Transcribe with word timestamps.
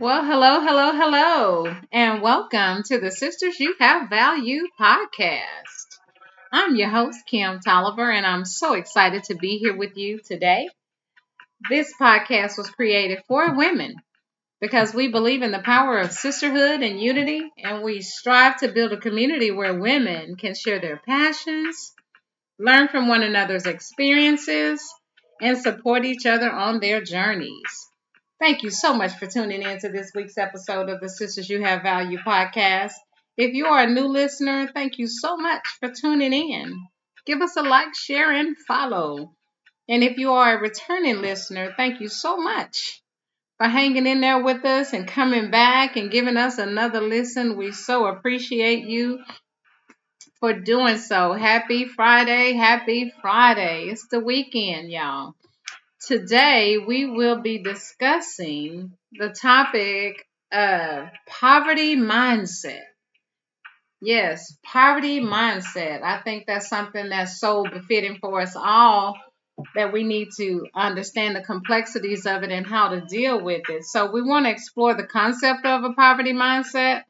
Well, 0.00 0.24
hello, 0.24 0.60
hello, 0.60 0.92
hello, 0.92 1.76
and 1.90 2.22
welcome 2.22 2.84
to 2.84 3.00
the 3.00 3.10
Sisters 3.10 3.58
You 3.58 3.74
Have 3.80 4.08
Value 4.08 4.68
podcast. 4.78 5.98
I'm 6.52 6.76
your 6.76 6.88
host, 6.88 7.18
Kim 7.26 7.58
Tolliver, 7.58 8.08
and 8.08 8.24
I'm 8.24 8.44
so 8.44 8.74
excited 8.74 9.24
to 9.24 9.34
be 9.34 9.58
here 9.58 9.76
with 9.76 9.96
you 9.96 10.20
today. 10.20 10.68
This 11.68 11.92
podcast 12.00 12.56
was 12.56 12.70
created 12.70 13.24
for 13.26 13.56
women 13.56 13.96
because 14.60 14.94
we 14.94 15.08
believe 15.08 15.42
in 15.42 15.50
the 15.50 15.58
power 15.58 15.98
of 15.98 16.12
sisterhood 16.12 16.80
and 16.80 17.00
unity, 17.00 17.50
and 17.58 17.82
we 17.82 18.00
strive 18.00 18.58
to 18.58 18.68
build 18.68 18.92
a 18.92 18.98
community 18.98 19.50
where 19.50 19.80
women 19.80 20.36
can 20.36 20.54
share 20.54 20.78
their 20.78 20.98
passions, 21.04 21.92
learn 22.56 22.86
from 22.86 23.08
one 23.08 23.24
another's 23.24 23.66
experiences, 23.66 24.80
and 25.42 25.58
support 25.58 26.04
each 26.04 26.24
other 26.24 26.52
on 26.52 26.78
their 26.78 27.02
journeys. 27.02 27.87
Thank 28.40 28.62
you 28.62 28.70
so 28.70 28.94
much 28.94 29.14
for 29.14 29.26
tuning 29.26 29.62
in 29.62 29.80
to 29.80 29.88
this 29.88 30.12
week's 30.14 30.38
episode 30.38 30.88
of 30.88 31.00
the 31.00 31.08
Sisters 31.08 31.50
You 31.50 31.60
Have 31.62 31.82
Value 31.82 32.18
podcast. 32.18 32.92
If 33.36 33.52
you 33.52 33.66
are 33.66 33.82
a 33.82 33.90
new 33.90 34.06
listener, 34.06 34.68
thank 34.72 34.98
you 34.98 35.08
so 35.08 35.36
much 35.36 35.62
for 35.80 35.90
tuning 35.90 36.32
in. 36.32 36.86
Give 37.26 37.42
us 37.42 37.56
a 37.56 37.62
like, 37.62 37.96
share, 37.96 38.30
and 38.30 38.56
follow. 38.56 39.34
And 39.88 40.04
if 40.04 40.18
you 40.18 40.34
are 40.34 40.56
a 40.56 40.60
returning 40.60 41.20
listener, 41.20 41.74
thank 41.76 42.00
you 42.00 42.08
so 42.08 42.36
much 42.36 43.02
for 43.56 43.66
hanging 43.66 44.06
in 44.06 44.20
there 44.20 44.40
with 44.40 44.64
us 44.64 44.92
and 44.92 45.08
coming 45.08 45.50
back 45.50 45.96
and 45.96 46.08
giving 46.08 46.36
us 46.36 46.58
another 46.58 47.00
listen. 47.00 47.56
We 47.56 47.72
so 47.72 48.06
appreciate 48.06 48.84
you 48.84 49.18
for 50.38 50.52
doing 50.52 50.98
so. 50.98 51.32
Happy 51.32 51.86
Friday. 51.86 52.52
Happy 52.52 53.12
Friday. 53.20 53.88
It's 53.88 54.06
the 54.06 54.20
weekend, 54.20 54.92
y'all. 54.92 55.34
Today, 56.08 56.78
we 56.78 57.04
will 57.04 57.42
be 57.42 57.62
discussing 57.62 58.92
the 59.12 59.28
topic 59.28 60.26
of 60.50 61.08
poverty 61.26 61.96
mindset. 61.96 62.80
Yes, 64.00 64.56
poverty 64.64 65.20
mindset. 65.20 66.02
I 66.02 66.22
think 66.22 66.46
that's 66.46 66.70
something 66.70 67.10
that's 67.10 67.38
so 67.38 67.62
befitting 67.62 68.16
for 68.22 68.40
us 68.40 68.56
all 68.56 69.18
that 69.74 69.92
we 69.92 70.02
need 70.02 70.28
to 70.38 70.68
understand 70.74 71.36
the 71.36 71.42
complexities 71.42 72.24
of 72.24 72.42
it 72.42 72.52
and 72.52 72.66
how 72.66 72.88
to 72.88 73.02
deal 73.02 73.44
with 73.44 73.68
it. 73.68 73.84
So, 73.84 74.10
we 74.10 74.22
want 74.22 74.46
to 74.46 74.50
explore 74.50 74.94
the 74.94 75.06
concept 75.06 75.66
of 75.66 75.84
a 75.84 75.92
poverty 75.92 76.32
mindset 76.32 77.02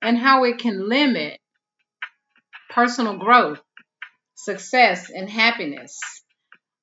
and 0.00 0.16
how 0.16 0.44
it 0.44 0.58
can 0.58 0.88
limit 0.88 1.40
personal 2.70 3.18
growth, 3.18 3.60
success, 4.36 5.10
and 5.10 5.28
happiness. 5.28 5.98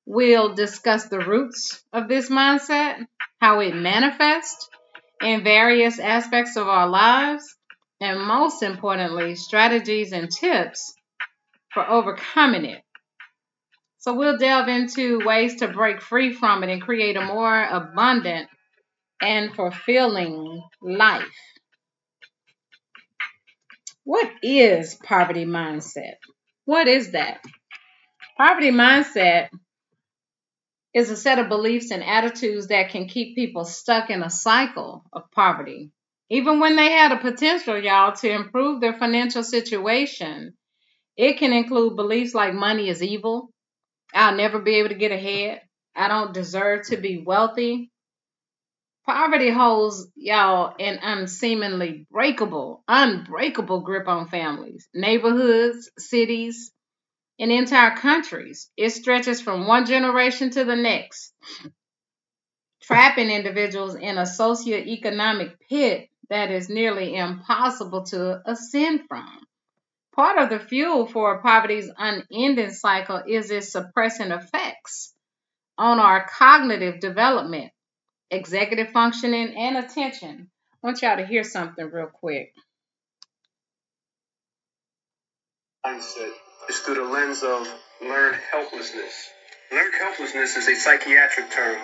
We'll 0.06 0.54
discuss 0.54 1.08
the 1.08 1.18
roots 1.18 1.82
of 1.92 2.08
this 2.08 2.28
mindset, 2.28 3.06
how 3.40 3.60
it 3.60 3.74
manifests 3.74 4.68
in 5.22 5.44
various 5.44 5.98
aspects 5.98 6.56
of 6.56 6.68
our 6.68 6.88
lives, 6.88 7.56
and 8.00 8.20
most 8.20 8.62
importantly, 8.62 9.34
strategies 9.34 10.12
and 10.12 10.30
tips 10.30 10.94
for 11.72 11.88
overcoming 11.88 12.66
it. 12.66 12.82
So, 13.98 14.12
we'll 14.12 14.36
delve 14.36 14.68
into 14.68 15.24
ways 15.24 15.56
to 15.56 15.68
break 15.68 16.02
free 16.02 16.34
from 16.34 16.62
it 16.62 16.68
and 16.68 16.82
create 16.82 17.16
a 17.16 17.24
more 17.24 17.64
abundant 17.64 18.48
and 19.22 19.54
fulfilling 19.54 20.62
life. 20.82 21.24
What 24.04 24.30
is 24.42 24.96
poverty 24.96 25.46
mindset? 25.46 26.16
What 26.66 26.88
is 26.88 27.12
that? 27.12 27.42
Poverty 28.36 28.70
mindset 28.70 29.48
is 30.94 31.10
a 31.10 31.16
set 31.16 31.40
of 31.40 31.48
beliefs 31.48 31.90
and 31.90 32.04
attitudes 32.04 32.68
that 32.68 32.90
can 32.90 33.08
keep 33.08 33.34
people 33.34 33.64
stuck 33.64 34.10
in 34.10 34.22
a 34.22 34.30
cycle 34.30 35.04
of 35.12 35.30
poverty. 35.32 35.90
Even 36.30 36.60
when 36.60 36.76
they 36.76 36.90
had 36.92 37.12
a 37.12 37.18
potential, 37.18 37.78
y'all, 37.78 38.12
to 38.12 38.30
improve 38.30 38.80
their 38.80 38.94
financial 38.94 39.42
situation, 39.42 40.54
it 41.16 41.38
can 41.38 41.52
include 41.52 41.96
beliefs 41.96 42.34
like 42.34 42.54
money 42.54 42.88
is 42.88 43.02
evil, 43.02 43.50
I'll 44.14 44.36
never 44.36 44.60
be 44.60 44.76
able 44.76 44.90
to 44.90 44.94
get 44.94 45.12
ahead, 45.12 45.60
I 45.94 46.08
don't 46.08 46.32
deserve 46.32 46.86
to 46.88 46.96
be 46.96 47.22
wealthy. 47.24 47.90
Poverty 49.06 49.50
holds, 49.50 50.08
y'all, 50.16 50.74
an 50.78 50.98
unseemingly 51.02 52.06
breakable, 52.10 52.82
unbreakable 52.88 53.80
grip 53.82 54.08
on 54.08 54.28
families, 54.28 54.88
neighborhoods, 54.94 55.90
cities, 55.98 56.72
in 57.38 57.50
entire 57.50 57.96
countries. 57.96 58.70
It 58.76 58.90
stretches 58.90 59.40
from 59.40 59.66
one 59.66 59.86
generation 59.86 60.50
to 60.50 60.64
the 60.64 60.76
next, 60.76 61.32
trapping 62.82 63.30
individuals 63.30 63.94
in 63.94 64.18
a 64.18 64.22
socioeconomic 64.22 65.54
pit 65.68 66.08
that 66.30 66.50
is 66.50 66.68
nearly 66.68 67.16
impossible 67.16 68.04
to 68.04 68.40
ascend 68.46 69.02
from. 69.08 69.40
Part 70.14 70.38
of 70.38 70.48
the 70.48 70.60
fuel 70.60 71.06
for 71.06 71.42
poverty's 71.42 71.90
unending 71.98 72.70
cycle 72.70 73.22
is 73.26 73.50
its 73.50 73.72
suppressing 73.72 74.30
effects 74.30 75.12
on 75.76 75.98
our 75.98 76.28
cognitive 76.28 77.00
development, 77.00 77.72
executive 78.30 78.90
functioning, 78.92 79.56
and 79.56 79.76
attention. 79.76 80.50
I 80.72 80.76
want 80.86 81.02
y'all 81.02 81.16
to 81.16 81.26
hear 81.26 81.42
something 81.42 81.84
real 81.90 82.06
quick. 82.06 82.54
Mindset 85.84 86.30
is 86.68 86.78
through 86.80 86.94
the 86.96 87.04
lens 87.04 87.42
of 87.42 87.68
learned 88.02 88.38
helplessness. 88.52 89.12
Learned 89.72 89.94
helplessness 89.94 90.56
is 90.56 90.68
a 90.68 90.76
psychiatric 90.76 91.50
term. 91.50 91.78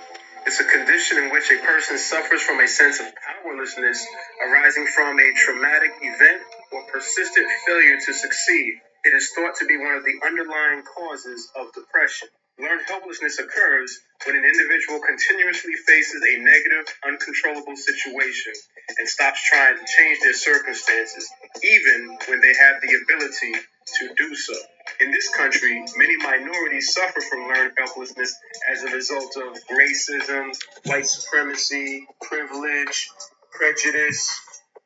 It's 0.46 0.60
a 0.60 0.64
condition 0.64 1.18
in 1.18 1.30
which 1.30 1.50
a 1.50 1.58
person 1.58 1.98
suffers 1.98 2.42
from 2.42 2.60
a 2.60 2.68
sense 2.68 3.00
of 3.00 3.06
powerlessness 3.16 4.06
arising 4.46 4.86
from 4.86 5.18
a 5.20 5.32
traumatic 5.36 5.92
event 6.02 6.42
or 6.72 6.82
persistent 6.92 7.46
failure 7.66 7.98
to 8.06 8.14
succeed. 8.14 8.74
It 9.04 9.14
is 9.14 9.30
thought 9.36 9.56
to 9.60 9.66
be 9.66 9.76
one 9.78 9.94
of 9.94 10.04
the 10.04 10.16
underlying 10.26 10.82
causes 10.84 11.48
of 11.56 11.72
depression. 11.74 12.28
Learned 12.58 12.82
helplessness 12.88 13.38
occurs 13.38 13.96
when 14.26 14.36
an 14.36 14.44
individual 14.44 15.00
continuously 15.00 15.74
faces 15.86 16.22
a 16.22 16.38
negative, 16.42 16.86
uncontrollable 17.06 17.76
situation 17.76 18.52
and 18.98 19.08
stops 19.08 19.40
trying 19.48 19.76
to 19.76 19.84
change 19.86 20.18
their 20.22 20.34
circumstances, 20.34 21.28
even 21.64 22.16
when 22.28 22.40
they 22.40 22.54
have 22.58 22.80
the 22.82 22.98
ability 23.04 23.52
to 23.86 24.14
do 24.16 24.34
so. 24.34 24.54
In 25.00 25.10
this 25.10 25.28
country, 25.34 25.84
many 25.96 26.16
minorities 26.18 26.92
suffer 26.92 27.20
from 27.20 27.48
learned 27.48 27.72
helplessness 27.78 28.34
as 28.70 28.82
a 28.82 28.94
result 28.94 29.36
of 29.36 29.56
racism, 29.70 30.52
white 30.86 31.06
supremacy, 31.06 32.06
privilege, 32.22 33.10
prejudice, 33.52 34.28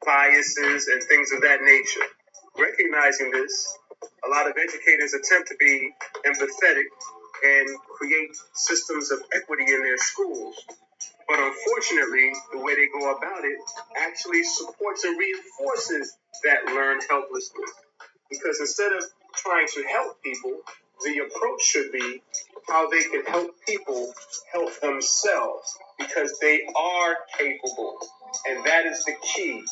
biases, 0.05 0.89
and 0.89 1.03
things 1.05 1.33
of 1.33 1.43
that 1.43 1.61
nature. 1.63 2.07
Recognizing 2.59 3.31
this, 3.33 3.79
a 4.25 4.29
lot 4.29 4.47
of 4.47 4.55
educators 4.57 5.15
attempt 5.15 5.49
to 5.49 5.57
be 5.59 5.91
empathetic 6.27 6.85
and 7.45 7.69
create 7.99 8.31
systems 8.55 9.11
of 9.11 9.21
equity 9.35 9.65
in 9.73 9.83
their 9.83 9.99
schools. 9.99 10.55
But 11.29 11.39
unfortunately, 11.39 12.33
the 12.53 12.59
way 12.59 12.75
they 12.75 12.89
go 12.93 13.11
about 13.17 13.45
it 13.45 13.59
actually 13.99 14.45
supports 14.45 15.05
and 15.05 15.19
reinforces 15.19 16.17
that 16.45 16.67
learned 16.67 17.03
helplessness. 17.09 17.71
Because 18.39 18.61
instead 18.61 18.93
of 18.93 19.05
trying 19.35 19.67
to 19.75 19.83
help 19.85 20.23
people, 20.23 20.53
the 21.05 21.19
approach 21.19 21.63
should 21.63 21.93
be 21.93 22.23
how 22.69 22.89
they 22.89 23.03
can 23.03 23.25
help 23.27 23.51
people 23.67 24.13
help 24.53 24.81
themselves 24.81 25.79
because 25.99 26.39
they 26.41 26.63
are 26.77 27.17
capable. 27.39 27.99
And 28.49 28.65
that 28.65 28.87
is 28.87 29.05
the 29.05 29.15
key 29.23 29.63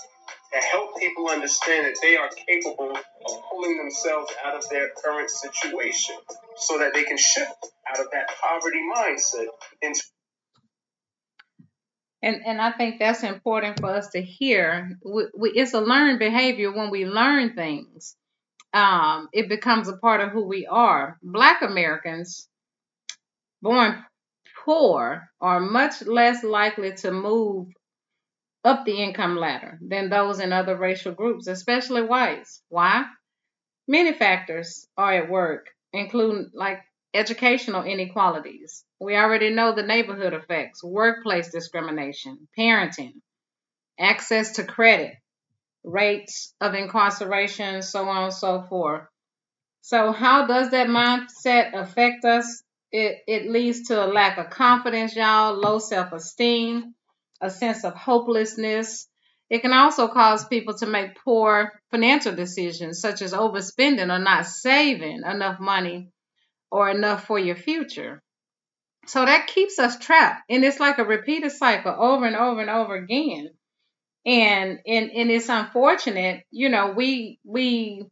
to 0.53 0.59
help 0.59 0.99
people 0.99 1.28
understand 1.28 1.87
that 1.87 1.97
they 2.03 2.17
are 2.17 2.28
capable 2.28 2.95
of 2.95 3.43
pulling 3.50 3.78
themselves 3.78 4.33
out 4.45 4.55
of 4.55 4.69
their 4.69 4.91
current 5.03 5.31
situation 5.31 6.17
so 6.56 6.79
that 6.79 6.93
they 6.93 7.05
can 7.05 7.17
shift 7.17 7.55
out 7.88 8.00
of 8.00 8.06
that 8.12 8.29
poverty 8.41 8.81
mindset 8.94 9.47
into 9.81 10.03
and 12.23 12.43
and 12.47 12.61
I 12.61 12.70
think 12.70 13.00
that's 13.00 13.25
important 13.25 13.81
for 13.81 13.87
us 13.87 14.11
to 14.11 14.23
hear. 14.23 14.97
We, 15.05 15.25
we, 15.37 15.50
it's 15.50 15.75
a 15.75 15.81
learned 15.81 16.20
behavior 16.20 16.73
when 16.73 16.91
we 16.91 17.05
learn 17.05 17.55
things. 17.55 18.17
Um, 18.72 19.28
it 19.32 19.48
becomes 19.48 19.88
a 19.88 19.96
part 19.96 20.20
of 20.20 20.30
who 20.30 20.44
we 20.44 20.66
are. 20.66 21.19
Black 21.22 21.62
Americans 21.62 22.48
born 23.60 24.04
poor 24.64 25.28
are 25.40 25.60
much 25.60 26.02
less 26.02 26.42
likely 26.42 26.92
to 26.94 27.10
move 27.10 27.69
up 28.64 28.84
the 28.84 29.02
income 29.02 29.36
ladder 29.36 29.78
than 29.82 30.08
those 30.08 30.38
in 30.40 30.52
other 30.52 30.76
racial 30.76 31.12
groups, 31.12 31.46
especially 31.48 32.02
whites. 32.02 32.62
Why? 32.69 33.04
Many 33.88 34.12
factors 34.12 34.86
are 34.96 35.12
at 35.12 35.30
work, 35.30 35.70
including 35.92 36.50
like 36.54 36.80
educational 37.12 37.82
inequalities. 37.82 38.84
We 39.00 39.16
already 39.16 39.50
know 39.50 39.74
the 39.74 39.82
neighborhood 39.82 40.32
effects, 40.32 40.82
workplace 40.82 41.50
discrimination, 41.50 42.48
parenting, 42.58 43.20
access 43.98 44.52
to 44.52 44.64
credit, 44.64 45.14
rates 45.84 46.55
of 46.61 46.75
incarceration, 46.75 47.82
so 47.82 48.08
on 48.08 48.25
and 48.25 48.32
so 48.32 48.62
forth. 48.62 49.05
So, 49.81 50.12
how 50.12 50.46
does 50.46 50.70
that 50.70 50.87
mindset 50.87 51.75
affect 51.75 52.25
us? 52.25 52.62
It, 52.93 53.19
it 53.26 53.50
leads 53.50 53.88
to 53.88 54.05
a 54.05 54.06
lack 54.06 54.38
of 54.38 54.50
confidence, 54.50 55.17
y'all, 55.17 55.55
low 55.55 55.79
self 55.79 56.12
esteem, 56.12 56.94
a 57.40 57.50
sense 57.50 57.84
of 57.84 57.94
hopelessness. 57.94 59.08
It 59.50 59.61
can 59.61 59.73
also 59.73 60.08
cause 60.08 60.46
people 60.46 60.75
to 60.79 60.87
make 60.87 61.17
poor 61.25 61.73
financial 61.90 62.34
decisions, 62.34 63.00
such 63.00 63.20
as 63.23 63.32
overspending 63.32 64.14
or 64.14 64.19
not 64.19 64.46
saving 64.46 65.23
enough 65.25 65.58
money 65.61 66.08
or 66.70 66.88
enough 66.90 67.26
for 67.26 67.38
your 67.38 67.56
future. 67.56 68.23
So 69.06 69.25
that 69.25 69.49
keeps 69.49 69.79
us 69.79 69.99
trapped. 69.99 70.43
And 70.49 70.64
it's 70.64 70.81
like 70.81 70.99
a 70.99 71.05
repeated 71.05 71.52
cycle 71.52 71.94
over 71.99 72.25
and 72.25 72.37
over 72.37 72.61
and 72.61 72.70
over 72.70 72.94
again. 72.94 73.50
And 74.24 74.78
and, 74.86 75.10
and 75.10 75.30
it's 75.30 75.48
unfortunate, 75.48 76.44
you 76.50 76.69
know, 76.69 76.92
we 76.96 77.40
we 77.44 78.04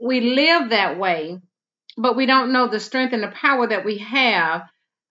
we 0.00 0.20
live 0.20 0.70
that 0.70 0.98
way, 0.98 1.38
but 1.96 2.16
we 2.16 2.26
don't 2.26 2.52
know 2.52 2.68
the 2.68 2.80
strength 2.80 3.12
and 3.12 3.22
the 3.22 3.28
power 3.28 3.66
that 3.68 3.84
we 3.84 3.98
have 3.98 4.62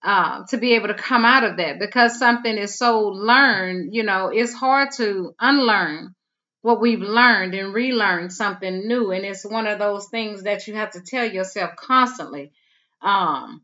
uh, 0.04 0.46
to 0.48 0.58
be 0.58 0.76
able 0.76 0.88
to 0.88 0.94
come 0.94 1.26
out 1.26 1.44
of 1.44 1.58
that 1.58 1.80
because 1.80 2.18
something 2.18 2.58
is 2.58 2.78
so 2.78 3.08
learned, 3.08 3.94
you 3.94 4.04
know, 4.04 4.30
it's 4.34 4.54
hard 4.54 4.90
to 4.98 5.36
unlearn 5.40 6.16
what 6.62 6.82
we've 6.82 7.02
learned 7.02 7.54
and 7.54 7.74
relearn 7.74 8.30
something 8.30 8.88
new. 8.88 9.12
And 9.12 9.26
it's 9.26 9.46
one 9.46 9.68
of 9.68 9.80
those 9.80 10.08
things 10.10 10.44
that 10.44 10.68
you 10.68 10.76
have 10.76 10.92
to 10.92 11.02
tell 11.02 11.26
yourself 11.30 11.76
constantly. 11.78 12.52
Um, 13.02 13.62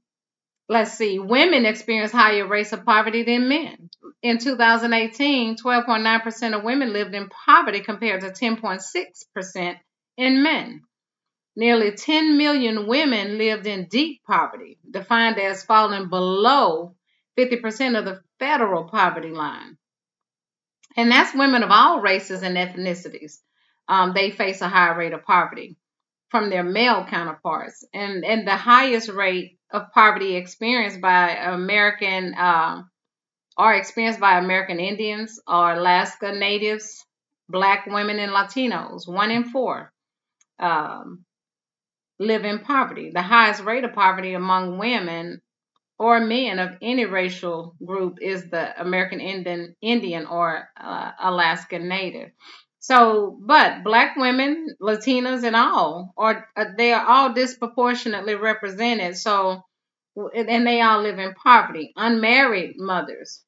let's 0.68 0.94
see, 0.94 1.20
women 1.20 1.66
experience 1.66 2.12
higher 2.12 2.48
rates 2.48 2.74
of 2.74 2.86
poverty 2.86 3.24
than 3.24 3.48
men. 3.48 3.90
In 4.22 4.40
2018, 4.40 5.58
12.9% 5.58 6.58
of 6.58 6.64
women 6.64 6.94
lived 6.94 7.14
in 7.14 7.30
poverty 7.30 7.82
compared 7.82 8.22
to 8.22 8.30
10.6% 8.30 9.76
in 10.18 10.44
men. 10.44 10.82
Nearly 11.56 11.92
10 11.92 12.38
million 12.38 12.88
women 12.88 13.38
lived 13.38 13.66
in 13.66 13.88
deep 13.88 14.24
poverty, 14.26 14.78
defined 14.90 15.40
as 15.40 15.64
falling 15.64 16.10
below 16.10 16.96
50% 17.38 17.98
of 17.98 18.06
the 18.06 18.22
federal 18.40 18.86
poverty 18.86 19.30
line. 19.30 19.78
And 20.98 21.12
that's 21.12 21.36
women 21.36 21.64
of 21.64 21.72
all 21.72 22.02
races 22.02 22.42
and 22.42 22.58
ethnicities. 22.58 23.38
Um, 23.88 24.14
they 24.14 24.32
face 24.32 24.62
a 24.62 24.68
higher 24.68 24.98
rate 24.98 25.14
of 25.14 25.24
poverty 25.24 25.78
from 26.30 26.50
their 26.50 26.64
male 26.64 27.06
counterparts. 27.06 27.86
And, 27.94 28.26
and 28.26 28.48
the 28.48 28.56
highest 28.56 29.10
rate 29.10 29.55
of 29.72 29.92
poverty 29.94 30.36
experienced 30.36 31.02
by 31.02 31.32
American 31.36 32.34
uh, 32.34 32.84
are 33.58 33.76
experienced 33.76 34.20
by 34.20 34.38
American 34.38 34.80
Indians 34.80 35.40
or 35.48 35.74
Alaska 35.74 36.34
Natives, 36.34 37.06
Black 37.50 37.86
women, 37.86 38.20
and 38.20 38.32
Latinos. 38.32 39.08
One 39.08 39.32
in 39.32 39.46
four 39.46 39.92
um, 40.60 41.24
live 42.20 42.46
in 42.46 42.60
poverty. 42.60 43.12
The 43.14 43.22
highest 43.22 43.64
rate 43.64 43.84
of 43.84 43.94
poverty 43.94 44.34
among 44.34 44.78
women 44.78 45.42
or 45.98 46.20
men 46.20 46.60
of 46.60 46.78
any 46.82 47.06
racial 47.06 47.76
group 47.86 48.18
is 48.22 48.50
the 48.50 48.82
American 48.82 49.22
Indian, 49.22 49.76
Indian 49.82 50.26
or 50.26 50.68
uh, 50.80 51.12
Alaskan 51.22 51.88
Native. 51.88 52.32
So, 52.86 53.36
but 53.42 53.84
black 53.84 54.16
women, 54.16 54.76
Latinas, 54.80 55.44
and 55.44 55.56
all 55.56 56.14
are 56.18 56.48
uh, 56.56 56.66
they 56.78 56.94
are 56.94 57.04
all 57.04 57.34
disproportionately 57.34 58.36
represented. 58.36 59.18
So, 59.18 59.64
and 60.16 60.68
they 60.68 60.82
all 60.82 61.02
live 61.02 61.18
in 61.18 61.34
poverty. 61.34 61.94
Unmarried 61.96 62.76
mothers, 62.78 63.44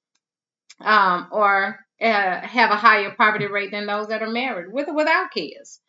um, 0.81 1.27
or 1.31 1.79
uh, 2.01 2.41
have 2.41 2.71
a 2.71 2.77
higher 2.77 3.13
poverty 3.15 3.45
rate 3.45 3.69
than 3.69 3.85
those 3.85 4.07
that 4.07 4.23
are 4.23 4.31
married 4.31 4.73
with 4.73 4.87
or 4.87 4.95
without 4.95 5.29
kids. 5.29 5.81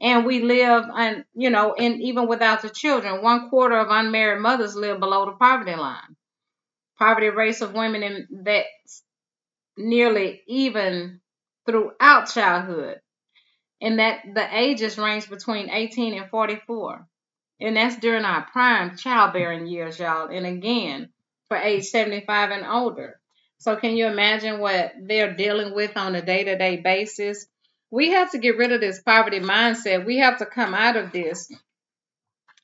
And 0.00 0.24
we 0.24 0.40
live, 0.40 0.86
and 0.96 1.26
you 1.34 1.50
know, 1.50 1.74
and 1.74 2.00
even 2.00 2.26
without 2.26 2.62
the 2.62 2.70
children, 2.70 3.22
one 3.22 3.50
quarter 3.50 3.76
of 3.76 3.88
unmarried 3.90 4.40
mothers 4.40 4.74
live 4.74 4.98
below 4.98 5.26
the 5.26 5.32
poverty 5.32 5.76
line. 5.76 6.16
Poverty 6.98 7.28
rates 7.28 7.60
of 7.60 7.74
women 7.74 8.02
in 8.02 8.28
that 8.44 8.64
nearly 9.76 10.42
even 10.48 11.20
throughout 11.66 12.30
childhood. 12.32 13.00
And 13.80 13.98
that 13.98 14.22
the 14.32 14.46
ages 14.56 14.98
range 14.98 15.28
between 15.28 15.70
18 15.70 16.14
and 16.14 16.30
44. 16.30 17.06
And 17.60 17.76
that's 17.76 17.98
during 17.98 18.24
our 18.24 18.46
prime 18.50 18.96
childbearing 18.96 19.66
years, 19.66 19.98
y'all. 19.98 20.28
And 20.28 20.46
again, 20.46 21.10
for 21.48 21.56
age 21.56 21.84
75 21.84 22.50
and 22.50 22.66
older. 22.66 23.20
So 23.58 23.76
can 23.76 23.96
you 23.96 24.06
imagine 24.06 24.58
what 24.58 24.92
they're 25.00 25.34
dealing 25.34 25.74
with 25.74 25.96
on 25.96 26.14
a 26.14 26.22
day-to-day 26.22 26.78
basis? 26.78 27.46
We 27.90 28.10
have 28.10 28.32
to 28.32 28.38
get 28.38 28.58
rid 28.58 28.72
of 28.72 28.80
this 28.80 29.00
poverty 29.00 29.40
mindset. 29.40 30.04
We 30.04 30.18
have 30.18 30.38
to 30.38 30.46
come 30.46 30.74
out 30.74 30.96
of 30.96 31.12
this 31.12 31.50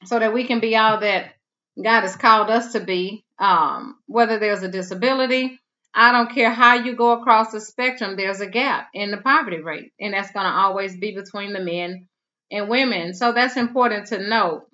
so 0.05 0.19
that 0.19 0.35
we 0.35 0.44
can 0.44 0.61
be 0.61 0.76
all 0.76 1.00
that 1.00 1.35
God 1.81 2.00
has 2.03 2.17
called 2.17 2.50
us 2.50 2.73
to 2.73 2.81
be. 2.81 3.25
Um, 3.38 3.96
whether 4.06 4.38
there's 4.38 4.62
a 4.62 4.69
disability, 4.69 5.59
I 5.94 6.12
don't 6.12 6.32
care 6.32 6.50
how 6.50 6.75
you 6.75 6.94
go 6.94 7.12
across 7.12 7.50
the 7.52 7.60
spectrum, 7.60 8.16
there's 8.16 8.40
a 8.40 8.46
gap 8.46 8.88
in 8.94 9.10
the 9.10 9.16
poverty 9.16 9.60
rate, 9.60 9.92
and 10.00 10.14
that's 10.14 10.31
going 10.31 10.46
to 10.46 10.52
always 10.52 10.96
be 10.96 11.14
between 11.14 11.52
the 11.52 11.60
men 11.60 12.08
and 12.50 12.69
women. 12.69 13.14
So 13.14 13.32
that's 13.32 13.56
important 13.56 14.06
to 14.08 14.19
note, 14.19 14.66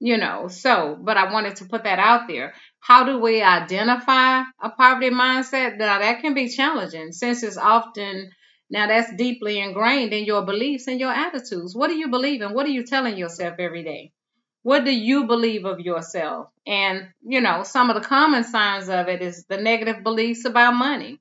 you 0.00 0.16
know. 0.18 0.48
So, 0.48 0.98
but 1.00 1.16
I 1.16 1.32
wanted 1.32 1.56
to 1.56 1.66
put 1.66 1.84
that 1.84 2.00
out 2.00 2.26
there. 2.28 2.52
How 2.80 3.04
do 3.04 3.20
we 3.20 3.42
identify 3.42 4.42
a 4.60 4.70
poverty 4.70 5.10
mindset? 5.10 5.78
Now, 5.78 6.00
that 6.00 6.20
can 6.20 6.34
be 6.34 6.48
challenging 6.48 7.12
since 7.12 7.42
it's 7.42 7.56
often 7.56 8.30
now 8.68 8.88
that's 8.88 9.14
deeply 9.14 9.60
ingrained 9.60 10.12
in 10.12 10.24
your 10.24 10.44
beliefs 10.44 10.88
and 10.88 10.98
your 10.98 11.12
attitudes. 11.12 11.76
What 11.76 11.88
do 11.88 11.94
you 11.94 12.08
believe 12.08 12.42
in? 12.42 12.52
What 12.52 12.66
are 12.66 12.70
you 12.70 12.84
telling 12.84 13.16
yourself 13.16 13.54
every 13.60 13.84
day? 13.84 14.12
What 14.66 14.84
do 14.84 14.90
you 14.92 15.28
believe 15.28 15.64
of 15.64 15.78
yourself? 15.78 16.48
And, 16.66 17.06
you 17.24 17.40
know, 17.40 17.62
some 17.62 17.88
of 17.88 17.94
the 17.94 18.08
common 18.08 18.42
signs 18.42 18.88
of 18.88 19.06
it 19.06 19.22
is 19.22 19.44
the 19.44 19.58
negative 19.58 20.02
beliefs 20.02 20.44
about 20.44 20.74
money. 20.74 21.20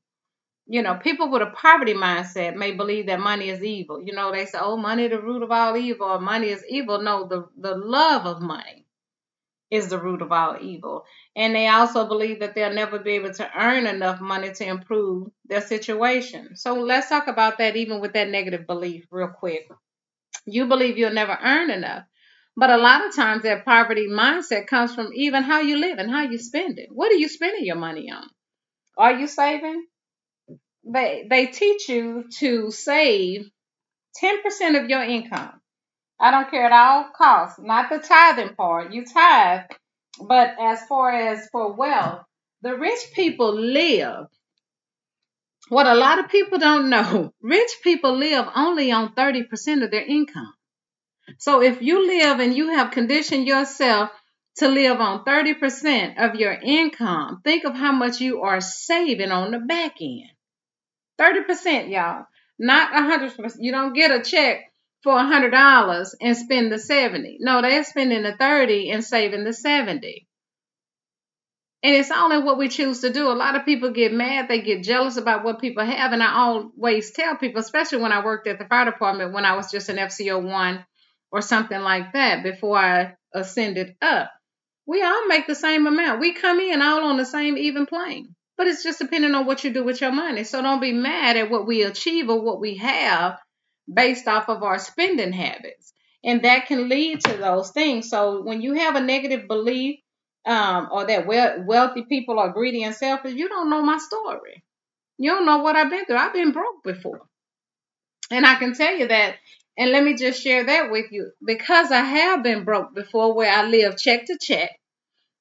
You 0.66 0.82
know, 0.82 0.96
people 0.96 1.30
with 1.30 1.44
a 1.44 1.52
poverty 1.52 1.94
mindset 1.94 2.56
may 2.56 2.72
believe 2.72 3.06
that 3.06 3.20
money 3.20 3.50
is 3.50 3.62
evil. 3.62 4.02
You 4.02 4.14
know, 4.14 4.32
they 4.32 4.48
say, 4.48 4.58
oh, 4.60 4.78
money 4.78 5.08
the 5.10 5.22
root 5.22 5.44
of 5.44 5.52
all 5.52 5.78
evil, 5.78 6.08
or 6.08 6.20
money 6.20 6.50
is 6.50 6.66
evil. 6.68 7.04
No, 7.04 7.28
the, 7.28 7.48
the 7.56 7.76
love 7.76 8.26
of 8.26 8.42
money 8.42 8.88
is 9.70 9.90
the 9.90 10.00
root 10.00 10.24
of 10.24 10.32
all 10.32 10.58
evil. 10.60 11.06
And 11.36 11.54
they 11.54 11.68
also 11.68 12.08
believe 12.08 12.40
that 12.40 12.56
they'll 12.56 12.74
never 12.74 12.98
be 12.98 13.12
able 13.12 13.34
to 13.36 13.52
earn 13.56 13.86
enough 13.86 14.22
money 14.22 14.54
to 14.54 14.66
improve 14.66 15.28
their 15.48 15.62
situation. 15.62 16.56
So 16.56 16.74
let's 16.74 17.10
talk 17.10 17.28
about 17.28 17.60
that 17.60 17.76
even 17.76 18.02
with 18.02 18.14
that 18.14 18.30
negative 18.30 18.66
belief 18.66 19.06
real 19.12 19.28
quick. 19.28 19.70
You 20.48 20.66
believe 20.66 20.98
you'll 20.98 21.14
never 21.14 21.38
earn 21.44 21.70
enough. 21.70 22.06
But 22.58 22.70
a 22.70 22.78
lot 22.78 23.06
of 23.06 23.16
times 23.16 23.44
that 23.44 23.66
poverty 23.66 24.08
mindset 24.08 24.68
comes 24.68 24.96
from 24.96 25.12
even 25.14 25.44
how 25.44 25.60
you 25.60 25.78
live 25.78 25.98
and 26.00 26.10
how 26.10 26.22
you 26.22 26.38
spend 26.38 26.80
it. 26.80 26.88
What 26.92 27.12
are 27.12 27.16
you 27.16 27.28
spending 27.28 27.66
your 27.66 27.76
money 27.76 28.10
on? 28.10 28.30
Are 28.98 29.14
you 29.14 29.28
saving? 29.28 29.86
They 30.86 31.26
they 31.30 31.48
teach 31.48 31.90
you 31.90 32.26
to 32.40 32.72
save 32.72 33.50
10% 34.24 34.82
of 34.82 34.90
your 34.90 35.04
income. 35.04 35.60
I 36.20 36.32
don't 36.32 36.50
care 36.50 36.66
at 36.66 36.72
all 36.72 37.10
costs, 37.14 37.60
not 37.60 37.90
the 37.90 38.00
tithing 38.00 38.56
part. 38.56 38.94
You 38.94 39.04
tithe, 39.06 39.66
but 40.22 40.56
as 40.60 40.86
far 40.88 41.12
as 41.12 41.50
for 41.52 41.74
wealth, 41.74 42.22
the 42.62 42.78
rich 42.78 43.12
people 43.14 43.54
live. 43.54 44.28
What 45.68 45.88
a 45.88 45.96
lot 45.96 46.20
of 46.20 46.30
people 46.30 46.60
don't 46.60 46.90
know, 46.90 47.34
rich 47.42 47.72
people 47.84 48.16
live 48.16 48.46
only 48.56 48.92
on 48.92 49.14
30% 49.14 49.84
of 49.84 49.92
their 49.92 50.06
income. 50.06 50.54
So 51.38 51.62
if 51.62 51.82
you 51.82 52.06
live 52.08 52.40
and 52.40 52.56
you 52.56 52.70
have 52.76 52.92
conditioned 52.92 53.48
yourself 53.48 54.10
to 54.58 54.68
live 54.68 55.00
on 55.00 55.26
30% 55.26 56.18
of 56.18 56.36
your 56.36 56.54
income, 56.54 57.42
think 57.44 57.66
of 57.66 57.76
how 57.76 57.92
much 57.92 58.22
you 58.22 58.42
are 58.42 58.62
saving 58.62 59.32
on 59.32 59.52
the 59.52 59.60
back 59.60 59.96
end. 60.02 60.30
30%, 61.20 61.90
y'all. 61.90 62.26
Not 62.58 62.94
100%. 62.94 63.56
You 63.60 63.72
don't 63.72 63.94
get 63.94 64.12
a 64.12 64.24
check 64.24 64.62
for 65.04 65.14
$100 65.14 66.16
and 66.22 66.38
spend 66.38 66.72
the 66.72 66.80
70. 66.80 67.38
No, 67.42 67.62
they're 67.62 67.84
spending 67.84 68.24
the 68.24 68.36
30 68.36 68.92
and 68.92 69.04
saving 69.04 69.44
the 69.44 69.54
70. 69.54 70.28
And 71.84 71.96
it's 71.96 72.10
in 72.10 72.46
what 72.46 72.58
we 72.58 72.68
choose 72.68 73.02
to 73.02 73.12
do. 73.12 73.28
A 73.28 73.34
lot 73.34 73.56
of 73.56 73.66
people 73.66 73.92
get 73.92 74.12
mad, 74.12 74.48
they 74.48 74.62
get 74.62 74.82
jealous 74.82 75.18
about 75.18 75.44
what 75.44 75.62
people 75.62 75.86
have. 75.86 76.14
And 76.14 76.24
I 76.24 76.34
always 76.34 77.12
tell 77.12 77.36
people, 77.36 77.60
especially 77.60 78.00
when 78.00 78.12
I 78.12 78.26
worked 78.26 78.48
at 78.48 78.58
the 78.58 78.66
fire 78.66 78.86
department 78.86 79.34
when 79.34 79.46
I 79.46 79.56
was 79.56 79.70
just 79.70 79.90
an 79.90 79.98
FCO 79.98 80.42
one 80.42 80.84
or 81.32 81.42
something 81.42 81.80
like 81.80 82.14
that 82.14 82.44
before 82.44 82.78
I 82.78 83.16
ascended 83.34 83.96
up. 84.02 84.32
We 84.86 85.04
all 85.04 85.28
make 85.28 85.48
the 85.48 85.56
same 85.56 85.88
amount. 85.88 86.20
We 86.20 86.34
come 86.34 86.60
in 86.60 86.82
all 86.82 87.06
on 87.06 87.18
the 87.18 87.26
same 87.26 87.58
even 87.58 87.86
plane. 87.86 88.36
But 88.58 88.68
it's 88.68 88.84
just 88.84 89.00
depending 89.00 89.36
on 89.36 89.46
what 89.46 89.64
you 89.64 89.74
do 89.74 89.84
with 89.84 90.00
your 90.00 90.12
money. 90.12 90.44
So 90.44 90.62
don't 90.62 90.80
be 90.80 90.94
mad 90.94 91.36
at 91.36 91.50
what 91.50 91.68
we 91.68 91.84
achieve 91.84 92.30
or 92.30 92.42
what 92.42 92.62
we 92.62 92.78
have 92.78 93.38
based 93.92 94.28
off 94.28 94.48
of 94.48 94.64
our 94.64 94.80
spending 94.80 95.34
habits. 95.34 95.94
And 96.24 96.44
that 96.44 96.68
can 96.68 96.88
lead 96.90 97.22
to 97.22 97.38
those 97.38 97.72
things. 97.72 98.10
So 98.10 98.42
when 98.44 98.62
you 98.62 98.74
have 98.74 98.96
a 98.96 99.02
negative 99.02 99.48
belief 99.48 100.00
um, 100.46 100.90
or 100.92 101.06
that 101.06 101.28
wealthy 101.28 102.04
people 102.04 102.40
are 102.40 102.54
greedy 102.54 102.84
and 102.84 102.96
selfish, 102.96 103.34
you 103.34 103.50
don't 103.50 103.70
know 103.70 103.82
my 103.82 103.98
story. 103.98 104.64
You 105.18 105.32
don't 105.32 105.46
know 105.46 105.60
what 105.60 105.76
I've 105.76 105.90
been 105.90 106.06
through. 106.06 106.18
I've 106.18 106.34
been 106.34 106.52
broke 106.52 106.84
before. 106.84 107.22
And 108.32 108.46
I 108.46 108.56
can 108.56 108.74
tell 108.74 108.96
you 108.96 109.08
that 109.08 109.36
and 109.78 109.92
let 109.92 110.04
me 110.04 110.16
just 110.16 110.42
share 110.42 110.66
that 110.66 110.92
with 110.92 111.12
you. 111.12 111.32
Because 111.46 111.92
I 111.92 112.02
have 112.02 112.44
been 112.44 112.64
broke 112.64 112.94
before 112.96 113.34
where 113.34 113.52
I 113.52 113.66
live 113.68 113.98
check 113.98 114.26
to 114.28 114.38
check 114.40 114.72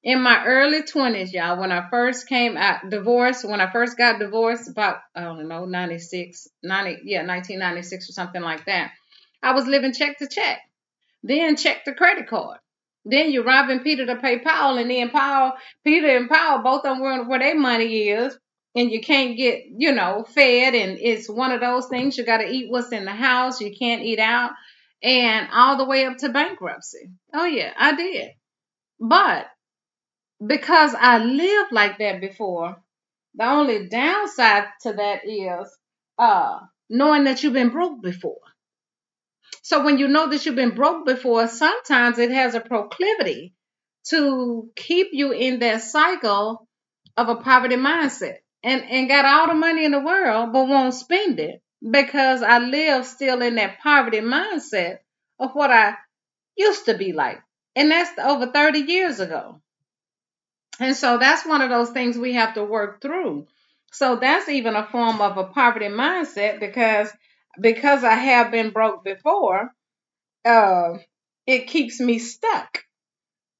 in 0.05 0.21
my 0.21 0.45
early 0.45 0.83
20s, 0.83 1.33
y'all, 1.33 1.59
when 1.59 1.71
I 1.71 1.89
first 1.89 2.29
came 2.29 2.55
out 2.55 2.91
divorced, 2.91 3.43
when 3.43 3.59
I 3.59 3.71
first 3.71 3.97
got 3.97 4.19
divorced 4.19 4.69
about 4.69 4.99
I 5.15 5.21
don't 5.21 5.47
know, 5.47 5.65
96, 5.65 6.47
90, 6.61 7.01
yeah, 7.05 7.25
1996 7.25 8.09
or 8.09 8.13
something 8.13 8.41
like 8.41 8.65
that. 8.65 8.91
I 9.41 9.53
was 9.53 9.65
living 9.65 9.93
check 9.93 10.19
to 10.19 10.27
check. 10.27 10.59
Then 11.23 11.55
check 11.55 11.85
the 11.85 11.93
credit 11.93 12.27
card. 12.27 12.59
Then 13.03 13.31
you're 13.31 13.43
robbing 13.43 13.79
Peter 13.79 14.05
to 14.05 14.15
pay 14.15 14.39
Paul, 14.39 14.77
and 14.77 14.91
then 14.91 15.09
Paul, 15.09 15.53
Peter 15.83 16.15
and 16.15 16.29
Paul, 16.29 16.61
both 16.61 16.85
of 16.85 16.97
them 16.97 16.99
were 16.99 17.23
where 17.23 17.39
their 17.39 17.59
money 17.59 18.09
is, 18.09 18.37
and 18.75 18.91
you 18.91 18.99
can't 19.01 19.37
get, 19.37 19.63
you 19.75 19.93
know, 19.93 20.25
fed, 20.27 20.75
and 20.75 20.99
it's 20.99 21.29
one 21.29 21.51
of 21.51 21.61
those 21.61 21.87
things 21.87 22.17
you 22.17 22.25
got 22.25 22.37
to 22.39 22.49
eat 22.49 22.69
what's 22.69 22.91
in 22.91 23.05
the 23.05 23.11
house. 23.11 23.61
You 23.61 23.73
can't 23.75 24.03
eat 24.03 24.19
out, 24.19 24.51
and 25.01 25.47
all 25.51 25.77
the 25.77 25.85
way 25.85 26.05
up 26.05 26.17
to 26.17 26.29
bankruptcy. 26.29 27.09
Oh 27.33 27.45
yeah, 27.45 27.73
I 27.77 27.95
did, 27.95 28.31
but 28.99 29.47
because 30.45 30.93
I 30.99 31.19
lived 31.19 31.71
like 31.71 31.97
that 31.99 32.19
before, 32.19 32.77
the 33.35 33.45
only 33.45 33.87
downside 33.87 34.65
to 34.81 34.93
that 34.93 35.21
is 35.25 35.77
uh 36.17 36.59
knowing 36.89 37.23
that 37.23 37.43
you've 37.43 37.53
been 37.53 37.69
broke 37.69 38.01
before. 38.01 38.39
So 39.63 39.83
when 39.83 39.97
you 39.97 40.07
know 40.07 40.29
that 40.29 40.45
you've 40.45 40.55
been 40.55 40.75
broke 40.75 41.05
before, 41.05 41.47
sometimes 41.47 42.19
it 42.19 42.29
has 42.29 42.53
a 42.53 42.59
proclivity 42.59 43.55
to 44.09 44.69
keep 44.75 45.07
you 45.11 45.31
in 45.31 45.59
that 45.59 45.81
cycle 45.81 46.67
of 47.17 47.29
a 47.29 47.37
poverty 47.37 47.75
mindset 47.75 48.35
and, 48.65 48.83
and 48.89 49.07
got 49.07 49.25
all 49.25 49.47
the 49.47 49.53
money 49.53 49.85
in 49.85 49.91
the 49.91 49.99
world 49.99 50.51
but 50.51 50.67
won't 50.67 50.93
spend 50.95 51.39
it 51.39 51.61
because 51.87 52.41
I 52.41 52.57
live 52.57 53.05
still 53.05 53.41
in 53.43 53.55
that 53.55 53.79
poverty 53.79 54.21
mindset 54.21 54.97
of 55.39 55.51
what 55.53 55.69
I 55.71 55.93
used 56.57 56.85
to 56.85 56.97
be 56.97 57.13
like. 57.13 57.37
And 57.75 57.91
that's 57.91 58.17
over 58.17 58.47
30 58.47 58.79
years 58.79 59.19
ago. 59.19 59.61
And 60.79 60.95
so 60.95 61.19
that's 61.19 61.45
one 61.45 61.61
of 61.61 61.69
those 61.69 61.91
things 61.91 62.17
we 62.17 62.33
have 62.33 62.55
to 62.55 62.63
work 62.63 63.01
through. 63.01 63.47
So 63.91 64.15
that's 64.15 64.49
even 64.49 64.75
a 64.75 64.87
form 64.87 65.21
of 65.21 65.37
a 65.37 65.45
poverty 65.45 65.87
mindset 65.87 66.59
because 66.59 67.09
because 67.61 68.03
I 68.03 68.15
have 68.15 68.51
been 68.51 68.71
broke 68.71 69.05
before, 69.05 69.69
uh, 70.43 70.97
it 71.45 71.67
keeps 71.67 71.99
me 72.01 72.19
stuck 72.19 72.84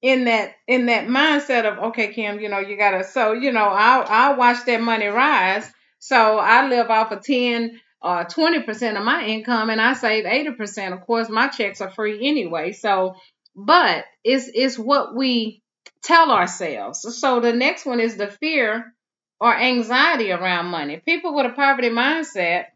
in 0.06 0.26
that 0.26 0.52
in 0.68 0.86
that 0.86 1.08
mindset 1.08 1.64
of 1.64 1.78
okay, 1.90 2.12
Kim, 2.12 2.38
you 2.38 2.48
know, 2.48 2.60
you 2.60 2.76
gotta 2.76 3.02
so 3.02 3.32
you 3.32 3.50
know, 3.50 3.64
I'll 3.66 4.04
I'll 4.06 4.36
watch 4.36 4.64
that 4.66 4.80
money 4.80 5.08
rise. 5.08 5.68
So 5.98 6.38
I 6.38 6.68
live 6.68 6.90
off 6.90 7.10
of 7.10 7.22
ten 7.24 7.80
or 8.00 8.20
uh, 8.20 8.24
twenty 8.24 8.62
percent 8.62 8.96
of 8.96 9.04
my 9.04 9.24
income 9.24 9.68
and 9.68 9.80
I 9.80 9.94
save 9.94 10.24
eighty 10.24 10.52
percent. 10.52 10.94
Of 10.94 11.00
course, 11.00 11.28
my 11.28 11.48
checks 11.48 11.80
are 11.80 11.90
free 11.90 12.24
anyway. 12.24 12.70
So 12.70 13.16
but 13.56 14.04
it's 14.22 14.48
it's 14.54 14.78
what 14.78 15.16
we 15.16 15.60
tell 16.04 16.30
ourselves. 16.30 17.04
So 17.18 17.40
the 17.40 17.52
next 17.52 17.84
one 17.84 17.98
is 17.98 18.16
the 18.16 18.28
fear 18.28 18.94
or 19.40 19.56
anxiety 19.56 20.30
around 20.30 20.66
money. 20.66 21.02
People 21.04 21.34
with 21.34 21.46
a 21.46 21.50
poverty 21.50 21.90
mindset 21.90 22.66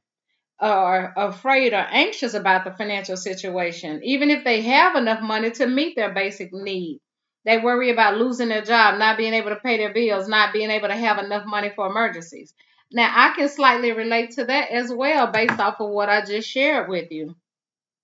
are 0.59 1.13
afraid 1.17 1.75
or 1.75 1.87
anxious 1.91 2.35
about 2.35 2.65
the 2.65 2.73
financial 2.73 3.17
situation, 3.17 4.01
even 4.03 4.31
if 4.31 4.43
they 4.43 4.63
have 4.63 4.97
enough 4.97 5.23
money 5.23 5.53
to 5.53 5.67
meet 5.67 5.95
their 5.95 6.13
basic 6.13 6.53
need. 6.53 6.99
They 7.45 7.59
worry 7.59 7.91
about 7.91 8.19
losing 8.19 8.49
their 8.49 8.63
job, 8.63 8.99
not 8.99 9.17
being 9.17 9.35
able 9.35 9.51
to 9.51 9.57
pay 9.57 9.79
their 9.79 9.93
bills, 9.93 10.29
not 10.29 10.53
being 10.53 10.71
able 10.71 10.89
to 10.89 10.97
have 10.97 11.19
enough 11.19 11.47
money 11.47 11.71
for 11.75 11.87
emergencies. 11.87 12.55
Now, 12.93 13.11
I 13.15 13.35
can 13.35 13.49
slightly 13.49 13.93
relate 13.93 14.33
to 14.33 14.45
that 14.45 14.71
as 14.71 14.93
well 14.93 15.29
based 15.29 15.59
off 15.59 15.81
of 15.81 15.91
what 15.91 16.09
I 16.09 16.25
just 16.25 16.49
shared 16.49 16.89
with 16.89 17.11
you. 17.13 17.37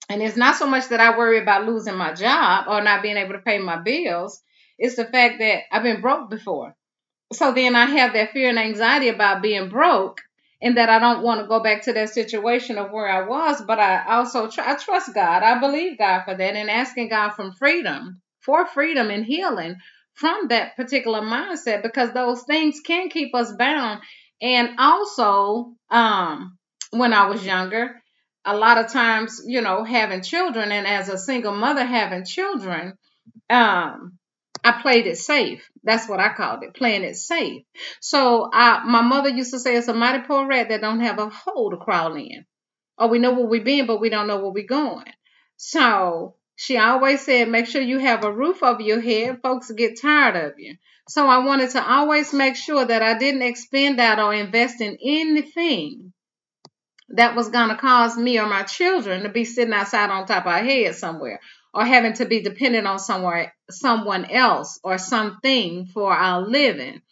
And 0.08 0.22
it's 0.22 0.36
not 0.36 0.56
so 0.56 0.66
much 0.66 0.88
that 0.88 1.00
I 1.00 1.18
worry 1.18 1.40
about 1.40 1.66
losing 1.66 1.96
my 1.96 2.12
job 2.12 2.66
or 2.68 2.80
not 2.82 3.02
being 3.02 3.16
able 3.16 3.32
to 3.32 3.40
pay 3.40 3.58
my 3.58 3.76
bills. 3.76 4.40
It's 4.78 4.96
the 4.96 5.04
fact 5.04 5.40
that 5.40 5.62
I've 5.72 5.82
been 5.82 6.00
broke 6.00 6.30
before. 6.30 6.76
So 7.32 7.52
then 7.52 7.74
I 7.74 7.86
have 7.86 8.12
that 8.12 8.32
fear 8.32 8.48
and 8.48 8.58
anxiety 8.58 9.08
about 9.08 9.42
being 9.42 9.68
broke 9.68 10.20
and 10.62 10.76
that 10.76 10.88
I 10.88 10.98
don't 10.98 11.22
want 11.22 11.40
to 11.40 11.48
go 11.48 11.60
back 11.60 11.82
to 11.82 11.92
that 11.94 12.10
situation 12.10 12.78
of 12.78 12.92
where 12.92 13.08
I 13.08 13.26
was, 13.26 13.60
but 13.66 13.78
I 13.80 14.04
also 14.14 14.48
tr- 14.48 14.62
I 14.62 14.76
trust 14.76 15.14
God. 15.14 15.42
I 15.42 15.58
believe 15.58 15.98
God 15.98 16.22
for 16.24 16.36
that 16.36 16.56
and 16.56 16.70
asking 16.70 17.08
God 17.08 17.30
for 17.30 17.52
freedom, 17.52 18.22
for 18.46 18.66
freedom 18.66 19.10
and 19.10 19.26
healing 19.26 19.76
from 20.14 20.48
that 20.48 20.76
particular 20.76 21.20
mindset 21.20 21.82
because 21.82 22.12
those 22.12 22.42
things 22.44 22.80
can 22.80 23.10
keep 23.10 23.34
us 23.34 23.52
bound. 23.52 24.00
And 24.40 24.70
also, 24.78 25.74
um, 25.90 26.56
when 26.90 27.12
I 27.12 27.26
was 27.26 27.44
younger, 27.44 28.00
a 28.44 28.56
lot 28.56 28.78
of 28.78 28.90
times, 28.90 29.42
you 29.44 29.60
know, 29.60 29.84
having 29.84 30.22
children 30.22 30.72
and 30.72 30.86
as 30.86 31.08
a 31.08 31.18
single 31.18 31.54
mother 31.54 31.84
having 31.84 32.24
children, 32.24 32.94
um, 33.50 34.18
I 34.64 34.80
played 34.80 35.06
it 35.06 35.18
safe. 35.18 35.68
That's 35.84 36.08
what 36.08 36.20
I 36.20 36.32
called 36.32 36.62
it, 36.62 36.74
playing 36.74 37.04
it 37.04 37.16
safe. 37.16 37.62
So 38.00 38.48
I, 38.52 38.84
my 38.84 39.02
mother 39.02 39.28
used 39.28 39.52
to 39.52 39.58
say 39.58 39.76
it's 39.76 39.88
a 39.88 39.94
mighty 39.94 40.24
poor 40.26 40.46
rat 40.46 40.70
that 40.70 40.80
don't 40.80 41.00
have 41.00 41.18
a 41.18 41.28
hole 41.28 41.70
to 41.70 41.76
crawl 41.76 42.14
in. 42.14 42.46
Or 42.98 43.08
we 43.08 43.18
know 43.18 43.34
where 43.34 43.46
we've 43.46 43.64
been, 43.64 43.86
but 43.86 44.00
we 44.00 44.08
don't 44.08 44.26
know 44.26 44.38
where 44.38 44.50
we're 44.50 44.66
going. 44.66 45.04
So 45.56 46.36
she 46.56 46.78
always 46.78 47.20
said, 47.20 47.50
make 47.50 47.66
sure 47.66 47.82
you 47.82 47.98
have 47.98 48.24
a 48.24 48.32
roof 48.32 48.62
over 48.62 48.80
your 48.80 49.00
head. 49.00 49.40
Folks 49.42 49.70
get 49.70 50.00
tired 50.00 50.36
of 50.36 50.58
you. 50.58 50.76
So 51.08 51.26
I 51.28 51.44
wanted 51.44 51.70
to 51.70 51.86
always 51.86 52.32
make 52.32 52.56
sure 52.56 52.84
that 52.84 53.02
I 53.02 53.18
didn't 53.18 53.42
expend 53.42 53.98
that 53.98 54.18
or 54.18 54.34
invest 54.34 54.80
in 54.80 54.96
anything 55.04 56.12
that 57.10 57.36
was 57.36 57.50
going 57.50 57.68
to 57.68 57.76
cause 57.76 58.16
me 58.16 58.40
or 58.40 58.46
my 58.46 58.62
children 58.62 59.22
to 59.22 59.28
be 59.28 59.44
sitting 59.44 59.74
outside 59.74 60.10
on 60.10 60.26
top 60.26 60.46
of 60.46 60.52
our 60.52 60.64
head 60.64 60.94
somewhere 60.96 61.40
or 61.72 61.84
having 61.84 62.14
to 62.14 62.24
be 62.24 62.42
dependent 62.42 62.86
on 62.86 62.98
somewhere 62.98 63.54
someone 63.70 64.24
else 64.24 64.80
or 64.82 64.96
something 64.96 65.86
for 65.86 66.12
our 66.12 66.40
living. 66.40 67.02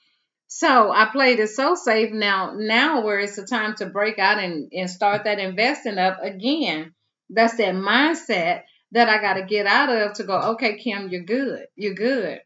So 0.47 0.91
I 0.91 1.07
played 1.07 1.39
it 1.39 1.49
so 1.49 1.75
safe 1.75 2.13
now 2.13 2.55
now 2.57 3.05
where 3.05 3.21
it's 3.21 3.37
the 3.37 3.47
time 3.47 3.75
to 3.77 3.87
break 3.87 4.19
out 4.19 4.39
and, 4.39 4.73
and 4.73 4.89
start 4.89 5.25
that 5.25 5.39
investing 5.39 5.99
up 5.99 6.19
again. 6.23 6.95
That's 7.29 7.57
that 7.59 7.75
mindset 7.75 8.63
that 8.95 9.09
I 9.09 9.21
gotta 9.21 9.43
get 9.43 9.67
out 9.67 9.91
of 9.91 10.15
to 10.15 10.25
go, 10.25 10.53
okay, 10.53 10.79
Kim, 10.79 11.09
you're 11.11 11.25
good. 11.25 11.67
You're 11.77 11.95
good. 11.95 12.41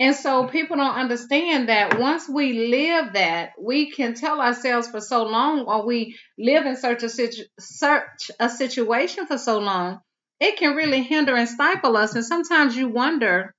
And 0.00 0.16
so 0.16 0.42
mm-hmm. 0.42 0.52
people 0.52 0.76
don't 0.76 0.94
understand 0.94 1.68
that 1.68 1.98
once 1.98 2.28
we 2.28 2.68
live 2.68 3.12
that, 3.12 3.52
we 3.60 3.90
can 3.90 4.14
tell 4.14 4.40
ourselves 4.40 4.88
for 4.88 5.00
so 5.00 5.24
long, 5.24 5.60
or 5.60 5.86
we 5.86 6.16
live 6.38 6.66
in 6.66 6.76
such 6.76 7.02
a 7.02 7.08
situ- 7.08 7.44
search 7.58 8.30
a 8.40 8.48
situation 8.48 9.26
for 9.26 9.38
so 9.38 9.58
long 9.58 10.00
it 10.40 10.56
can 10.56 10.74
really 10.74 11.00
mm-hmm. 11.00 11.14
hinder 11.14 11.36
and 11.36 11.48
stifle 11.48 11.96
us. 11.96 12.14
And 12.14 12.24
sometimes 12.24 12.74
you 12.74 12.88
wonder, 12.88 13.54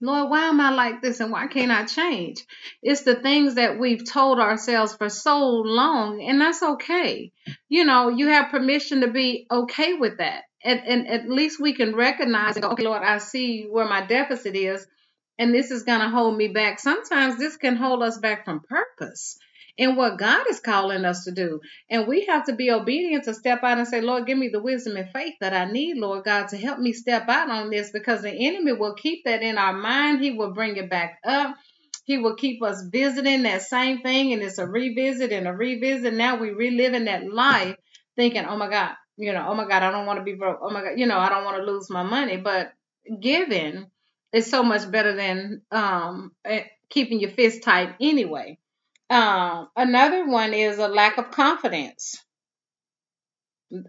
Lord, 0.00 0.30
why 0.30 0.44
am 0.44 0.60
I 0.60 0.70
like 0.70 1.02
this 1.02 1.18
and 1.18 1.32
why 1.32 1.48
can't 1.48 1.72
I 1.72 1.84
change? 1.84 2.44
It's 2.82 3.02
the 3.02 3.16
things 3.16 3.56
that 3.56 3.80
we've 3.80 4.08
told 4.08 4.38
ourselves 4.38 4.94
for 4.94 5.08
so 5.08 5.48
long, 5.48 6.22
and 6.22 6.40
that's 6.40 6.62
okay. 6.62 7.32
You 7.68 7.84
know, 7.84 8.08
you 8.08 8.28
have 8.28 8.52
permission 8.52 9.00
to 9.00 9.10
be 9.10 9.46
okay 9.50 9.94
with 9.94 10.18
that. 10.18 10.44
And, 10.64 10.80
and 10.80 11.08
at 11.08 11.28
least 11.28 11.60
we 11.60 11.72
can 11.72 11.94
recognize 11.94 12.56
and 12.56 12.62
go, 12.62 12.70
okay, 12.70 12.84
Lord, 12.84 13.02
I 13.02 13.18
see 13.18 13.66
where 13.70 13.88
my 13.88 14.04
deficit 14.04 14.56
is, 14.56 14.86
and 15.38 15.54
this 15.54 15.70
is 15.70 15.84
going 15.84 16.00
to 16.00 16.08
hold 16.08 16.36
me 16.36 16.48
back. 16.48 16.80
Sometimes 16.80 17.38
this 17.38 17.56
can 17.56 17.76
hold 17.76 18.02
us 18.02 18.18
back 18.18 18.44
from 18.44 18.60
purpose 18.68 19.38
and 19.78 19.96
what 19.96 20.18
God 20.18 20.46
is 20.50 20.58
calling 20.58 21.04
us 21.04 21.24
to 21.24 21.30
do. 21.30 21.60
And 21.88 22.08
we 22.08 22.26
have 22.26 22.46
to 22.46 22.54
be 22.54 22.72
obedient 22.72 23.24
to 23.24 23.34
step 23.34 23.62
out 23.62 23.78
and 23.78 23.86
say, 23.86 24.00
Lord, 24.00 24.26
give 24.26 24.36
me 24.36 24.48
the 24.48 24.60
wisdom 24.60 24.96
and 24.96 25.10
faith 25.10 25.34
that 25.40 25.54
I 25.54 25.70
need, 25.70 25.96
Lord 25.96 26.24
God, 26.24 26.48
to 26.48 26.56
help 26.56 26.80
me 26.80 26.92
step 26.92 27.28
out 27.28 27.48
on 27.48 27.70
this 27.70 27.90
because 27.92 28.22
the 28.22 28.32
enemy 28.32 28.72
will 28.72 28.94
keep 28.94 29.24
that 29.24 29.42
in 29.42 29.56
our 29.56 29.72
mind. 29.72 30.20
He 30.20 30.32
will 30.32 30.52
bring 30.52 30.76
it 30.76 30.90
back 30.90 31.18
up. 31.24 31.56
He 32.04 32.18
will 32.18 32.34
keep 32.34 32.62
us 32.62 32.82
visiting 32.90 33.42
that 33.42 33.62
same 33.62 34.00
thing, 34.00 34.32
and 34.32 34.42
it's 34.42 34.56
a 34.58 34.66
revisit 34.66 35.30
and 35.30 35.46
a 35.46 35.52
revisit. 35.52 36.14
Now 36.14 36.36
we 36.36 36.50
reliving 36.50 37.04
that 37.04 37.30
life 37.30 37.76
thinking, 38.16 38.46
oh 38.46 38.56
my 38.56 38.70
God, 38.70 38.94
you 39.18 39.32
know, 39.32 39.46
oh 39.48 39.54
my 39.54 39.66
God, 39.68 39.82
I 39.82 39.90
don't 39.90 40.06
want 40.06 40.18
to 40.20 40.24
be 40.24 40.34
broke. 40.34 40.60
Oh 40.62 40.70
my 40.70 40.82
God, 40.82 40.92
you 40.96 41.06
know, 41.06 41.18
I 41.18 41.28
don't 41.28 41.44
want 41.44 41.58
to 41.58 41.70
lose 41.70 41.90
my 41.90 42.04
money. 42.04 42.36
But 42.36 42.72
giving 43.20 43.86
is 44.32 44.50
so 44.50 44.62
much 44.62 44.90
better 44.90 45.14
than 45.14 45.62
um, 45.72 46.32
eh, 46.44 46.64
keeping 46.88 47.20
your 47.20 47.30
fist 47.30 47.62
tight 47.62 47.94
anyway. 48.00 48.58
Um, 49.10 49.68
another 49.76 50.26
one 50.26 50.54
is 50.54 50.78
a 50.78 50.88
lack 50.88 51.18
of 51.18 51.30
confidence. 51.30 52.16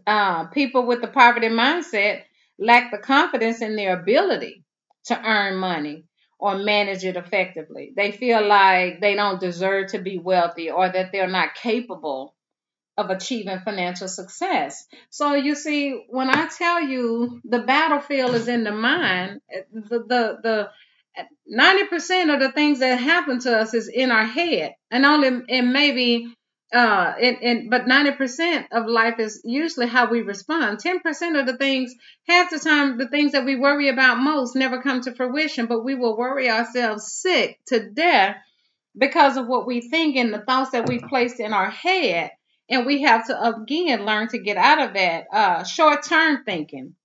Uh, 0.08 0.48
people 0.48 0.86
with 0.86 1.02
the 1.02 1.08
poverty 1.08 1.48
mindset 1.48 2.24
lack 2.58 2.92
the 2.92 2.98
confidence 2.98 3.62
in 3.62 3.76
their 3.76 4.00
ability 4.00 4.64
to 5.06 5.22
earn 5.22 5.56
money 5.56 6.06
or 6.40 6.58
manage 6.58 7.06
it 7.06 7.18
effectively. 7.18 7.94
They 7.96 8.12
feel 8.12 8.46
like 8.46 9.00
they 9.00 9.16
don't 9.16 9.40
deserve 9.40 9.92
to 9.92 10.00
be 10.00 10.18
wealthy 10.18 10.72
or 10.72 10.90
that 10.90 11.12
they're 11.12 11.28
not 11.28 11.56
capable 11.56 12.36
of 13.00 13.10
achieving 13.10 13.60
financial 13.60 14.10
success. 14.10 14.86
So 15.10 15.34
you 15.34 15.56
see, 15.56 16.04
when 16.10 16.30
I 16.30 16.48
tell 16.48 16.82
you 16.82 17.40
the 17.46 17.60
battlefield 17.60 18.36
is 18.36 18.48
in 18.50 18.66
the 18.66 18.74
mind, 18.74 19.40
the 19.72 20.00
the, 20.00 20.40
the 20.44 20.70
90% 21.52 22.34
of 22.34 22.40
the 22.40 22.52
things 22.52 22.80
that 22.80 23.00
happen 23.00 23.40
to 23.40 23.58
us 23.58 23.74
is 23.74 23.88
in 23.88 24.12
our 24.12 24.26
head. 24.26 24.76
And 24.92 25.06
only 25.06 25.30
and 25.50 25.72
maybe 25.74 26.34
uh 26.74 27.14
and, 27.22 27.38
and 27.42 27.70
but 27.70 27.86
90% 27.86 28.68
of 28.72 28.86
life 28.86 29.20
is 29.20 29.42
usually 29.46 29.88
how 29.88 30.12
we 30.12 30.22
respond. 30.22 30.80
10% 30.80 31.40
of 31.40 31.48
the 31.48 31.58
things 31.58 31.96
half 32.28 32.52
the 32.52 32.60
time 32.60 32.98
the 32.98 33.08
things 33.08 33.32
that 33.32 33.46
we 33.46 33.56
worry 33.56 33.88
about 33.88 34.20
most 34.20 34.56
never 34.56 34.82
come 34.82 35.02
to 35.02 35.16
fruition 35.16 35.66
but 35.68 35.86
we 35.86 35.96
will 35.96 36.18
worry 36.18 36.50
ourselves 36.50 37.12
sick 37.12 37.60
to 37.68 37.90
death 37.90 38.36
because 38.96 39.38
of 39.38 39.48
what 39.48 39.66
we 39.66 39.82
think 39.82 40.16
and 40.16 40.34
the 40.34 40.42
thoughts 40.42 40.72
that 40.72 40.88
we've 40.88 41.02
placed 41.02 41.40
in 41.40 41.54
our 41.54 41.70
head 41.70 42.32
and 42.70 42.86
we 42.86 43.02
have 43.02 43.28
to 43.28 43.44
again 43.44 44.06
learn 44.06 44.28
to 44.28 44.40
get 44.40 44.58
out 44.58 44.80
of 44.80 44.94
that 44.94 45.26
uh 45.32 45.64
short-term 45.64 46.44
thinking 46.46 46.96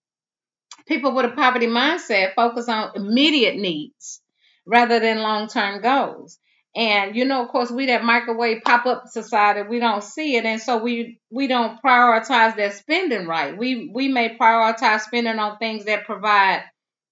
people 0.86 1.14
with 1.14 1.26
a 1.26 1.34
poverty 1.34 1.66
mindset 1.66 2.34
focus 2.34 2.68
on 2.68 2.92
immediate 2.94 3.56
needs 3.56 4.20
rather 4.66 5.00
than 5.00 5.18
long-term 5.18 5.80
goals 5.80 6.38
and 6.76 7.14
you 7.14 7.24
know, 7.24 7.42
of 7.44 7.50
course, 7.50 7.70
we 7.70 7.86
that 7.86 8.02
microwave 8.02 8.62
pop 8.64 8.84
up 8.86 9.04
society, 9.06 9.62
we 9.62 9.78
don't 9.78 10.02
see 10.02 10.36
it, 10.36 10.44
and 10.44 10.60
so 10.60 10.78
we 10.82 11.20
we 11.30 11.46
don't 11.46 11.80
prioritize 11.80 12.56
that 12.56 12.74
spending 12.74 13.26
right. 13.26 13.56
We 13.56 13.90
we 13.94 14.08
may 14.08 14.36
prioritize 14.36 15.02
spending 15.02 15.38
on 15.38 15.58
things 15.58 15.84
that 15.84 16.04
provide 16.04 16.64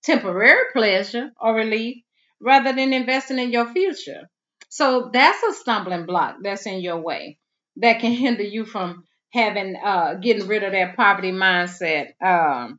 temporary 0.03 0.65
pleasure 0.73 1.31
or 1.41 1.55
relief 1.55 1.99
rather 2.41 2.73
than 2.73 2.93
investing 2.93 3.39
in 3.39 3.53
your 3.53 3.73
future. 3.73 4.29
So 4.69 5.11
that's 5.13 5.43
a 5.45 5.53
stumbling 5.53 6.07
block 6.07 6.37
that's 6.43 6.67
in 6.67 6.81
your 6.81 7.01
way 7.01 7.39
that 7.77 8.01
can 8.01 8.13
hinder 8.13 8.43
you 8.43 8.65
from 8.65 9.05
having 9.33 9.77
uh 9.77 10.15
getting 10.15 10.47
rid 10.47 10.63
of 10.63 10.73
that 10.73 10.97
poverty 10.97 11.33
mindset. 11.33 12.21
Um, 12.23 12.79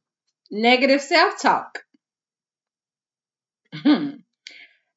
negative 0.51 1.01
self 1.01 1.41
talk. 1.41 1.79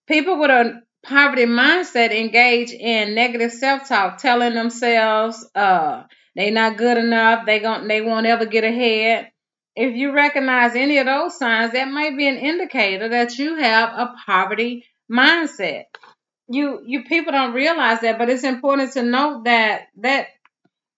People 0.07 0.39
with 0.39 0.51
a 0.51 0.83
poverty 1.05 1.47
mindset 1.47 2.11
engage 2.11 2.71
in 2.71 3.15
negative 3.15 3.53
self-talk, 3.53 4.19
telling 4.19 4.55
themselves 4.55 5.49
uh 5.55 6.03
they 6.35 6.51
not 6.51 6.77
good 6.77 6.99
enough, 6.99 7.47
they 7.47 7.61
gon' 7.61 7.89
they 7.89 8.01
won't 8.03 8.27
ever 8.27 8.45
get 8.45 8.65
ahead. 8.65 9.31
If 9.75 9.95
you 9.95 10.13
recognize 10.13 10.75
any 10.75 10.99
of 10.99 11.07
those 11.07 11.39
signs, 11.39 11.73
that 11.73 11.89
might 11.89 12.17
be 12.17 12.29
an 12.29 12.37
indicator 12.37 13.09
that 13.11 13.39
you 13.39 13.57
have 13.57 13.91
a 13.91 14.15
poverty 14.27 14.87
mindset. 15.11 15.85
You 16.49 16.83
you 16.87 17.05
people 17.05 17.33
don't 17.33 17.55
realize 17.55 18.01
that, 18.03 18.19
but 18.19 18.29
it's 18.31 18.45
important 18.45 18.93
to 18.93 19.03
note 19.03 19.45
that 19.45 19.89
that 19.99 20.29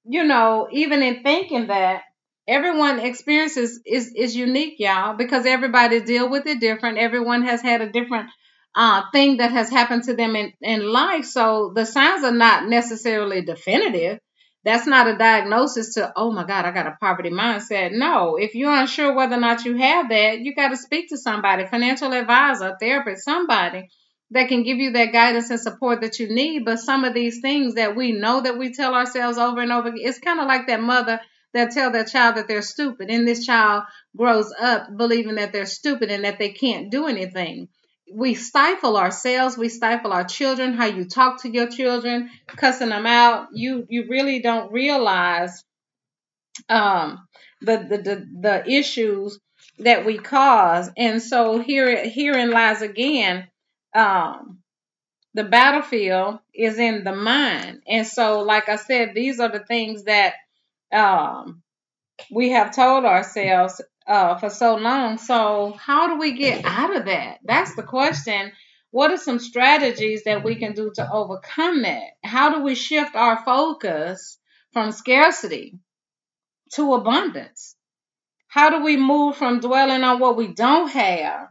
you 0.05 0.25
know, 0.25 0.69
even 0.73 1.03
in 1.03 1.23
thinking 1.23 1.69
that 1.69 2.03
everyone 2.47 2.99
experiences 3.01 3.81
is 3.87 4.13
is 4.17 4.37
unique, 4.37 4.77
y'all, 4.79 5.17
because 5.17 5.47
everybody 5.47 6.01
deal 6.01 6.29
with 6.31 6.47
it 6.47 6.61
different. 6.61 6.99
Everyone 6.99 7.45
has 7.45 7.61
had 7.63 7.83
a 7.83 7.91
different 7.93 8.31
uh, 8.75 9.03
thing 9.13 9.39
that 9.39 9.53
has 9.53 9.71
happened 9.71 10.05
to 10.05 10.15
them 10.15 10.37
in, 10.37 10.53
in 10.63 10.87
life. 10.87 11.25
So 11.25 11.73
the 11.75 11.85
signs 11.85 12.25
are 12.25 12.33
not 12.33 12.69
necessarily 12.69 13.43
definitive. 13.43 14.21
That's 14.65 14.87
not 14.87 15.09
a 15.09 15.17
diagnosis 15.17 15.95
to, 15.95 16.13
oh 16.17 16.31
my 16.33 16.45
God, 16.45 16.65
I 16.65 16.73
got 16.73 16.87
a 16.87 16.97
poverty 17.01 17.31
mindset. 17.31 17.93
No, 17.93 18.37
if 18.37 18.55
you're 18.55 18.75
unsure 18.75 19.15
whether 19.15 19.37
or 19.37 19.41
not 19.41 19.65
you 19.65 19.77
have 19.77 20.11
that, 20.11 20.41
you 20.41 20.55
got 20.55 20.69
to 20.69 20.77
speak 20.77 21.09
to 21.11 21.17
somebody, 21.17 21.67
financial 21.67 22.13
advisor, 22.13 22.77
therapist, 22.79 23.25
somebody 23.25 23.89
that 24.31 24.49
can 24.49 24.63
give 24.63 24.79
you 24.79 24.93
that 24.93 25.13
guidance 25.13 25.51
and 25.51 25.61
support 25.61 26.03
that 26.03 26.19
you 26.19 26.29
need. 26.29 26.65
But 26.65 26.81
some 26.81 27.05
of 27.05 27.15
these 27.15 27.41
things 27.41 27.75
that 27.75 27.97
we 27.97 28.13
know 28.13 28.43
that 28.43 28.59
we 28.59 28.73
tell 28.73 28.95
ourselves 28.95 29.39
over 29.39 29.61
and 29.61 29.73
over, 29.73 29.91
it's 29.95 30.19
kind 30.19 30.41
of 30.41 30.47
like 30.47 30.67
that 30.67 30.81
mother 30.83 31.21
that 31.55 31.71
tell 31.71 31.91
their 31.91 32.05
child 32.05 32.37
that 32.37 32.47
they're 32.47 32.61
stupid, 32.63 33.09
and 33.09 33.27
this 33.27 33.47
child 33.47 33.85
grows 34.17 34.53
up 34.61 34.95
believing 34.95 35.37
that 35.37 35.53
they're 35.53 35.67
stupid 35.67 36.11
and 36.11 36.25
that 36.25 36.39
they 36.39 36.51
can't 36.51 36.91
do 36.91 37.07
anything. 37.07 37.69
We 38.13 38.35
stifle 38.35 38.97
ourselves. 38.97 39.57
We 39.57 39.69
stifle 39.69 40.13
our 40.13 40.25
children. 40.25 40.75
How 40.75 40.87
you 40.87 41.07
talk 41.07 41.43
to 41.43 41.51
your 41.51 41.69
children 41.69 42.31
cussing 42.49 42.89
them 42.91 43.07
out. 43.07 43.49
You 43.53 43.87
you 43.89 44.07
really 44.09 44.41
don't 44.41 44.73
realize 44.73 45.63
um 46.69 47.27
the 47.61 47.77
the 47.79 47.99
the, 47.99 48.27
the 48.41 48.71
issues 48.71 49.39
that 49.79 50.05
we 50.07 50.19
cause. 50.19 50.91
And 50.97 51.23
so 51.23 51.59
here 51.59 52.09
herein 52.09 52.51
lies 52.51 52.83
again 52.83 53.49
um 53.95 54.59
the 55.35 55.45
battlefield 55.45 56.39
is 56.55 56.79
in 56.79 57.05
the 57.05 57.15
mind 57.15 57.83
and 57.87 58.07
so 58.07 58.41
like 58.41 58.69
i 58.69 58.77
said 58.77 59.13
these 59.15 59.41
are 59.41 59.51
the 59.51 59.65
things 59.65 60.05
that 60.05 60.35
um 60.93 61.63
we 62.31 62.51
have 62.51 62.75
told 62.75 63.05
ourselves 63.05 63.81
uh, 64.07 64.39
for 64.39 64.51
so 64.51 64.77
long. 64.77 65.19
So, 65.19 65.77
how 65.79 66.09
do 66.09 66.19
we 66.19 66.33
get 66.33 66.65
out 66.65 66.97
of 66.97 67.05
that? 67.07 67.39
That's 67.45 67.75
the 67.77 67.83
question. 67.83 68.53
What 68.91 69.11
are 69.11 69.19
some 69.19 69.39
strategies 69.39 70.25
that 70.25 70.43
we 70.43 70.57
can 70.57 70.73
do 70.73 70.91
to 70.95 71.13
overcome 71.13 71.83
that? 71.83 72.05
How 72.25 72.55
do 72.55 72.63
we 72.63 72.75
shift 72.75 73.15
our 73.15 73.45
focus 73.45 74.39
from 74.73 74.93
scarcity 74.93 75.79
to 76.73 76.95
abundance? 76.95 77.77
How 78.49 78.71
do 78.71 78.83
we 78.83 78.97
move 78.97 79.37
from 79.37 79.61
dwelling 79.61 80.05
on 80.05 80.21
what 80.21 80.39
we 80.39 80.55
don't 80.55 80.91
have 80.91 81.49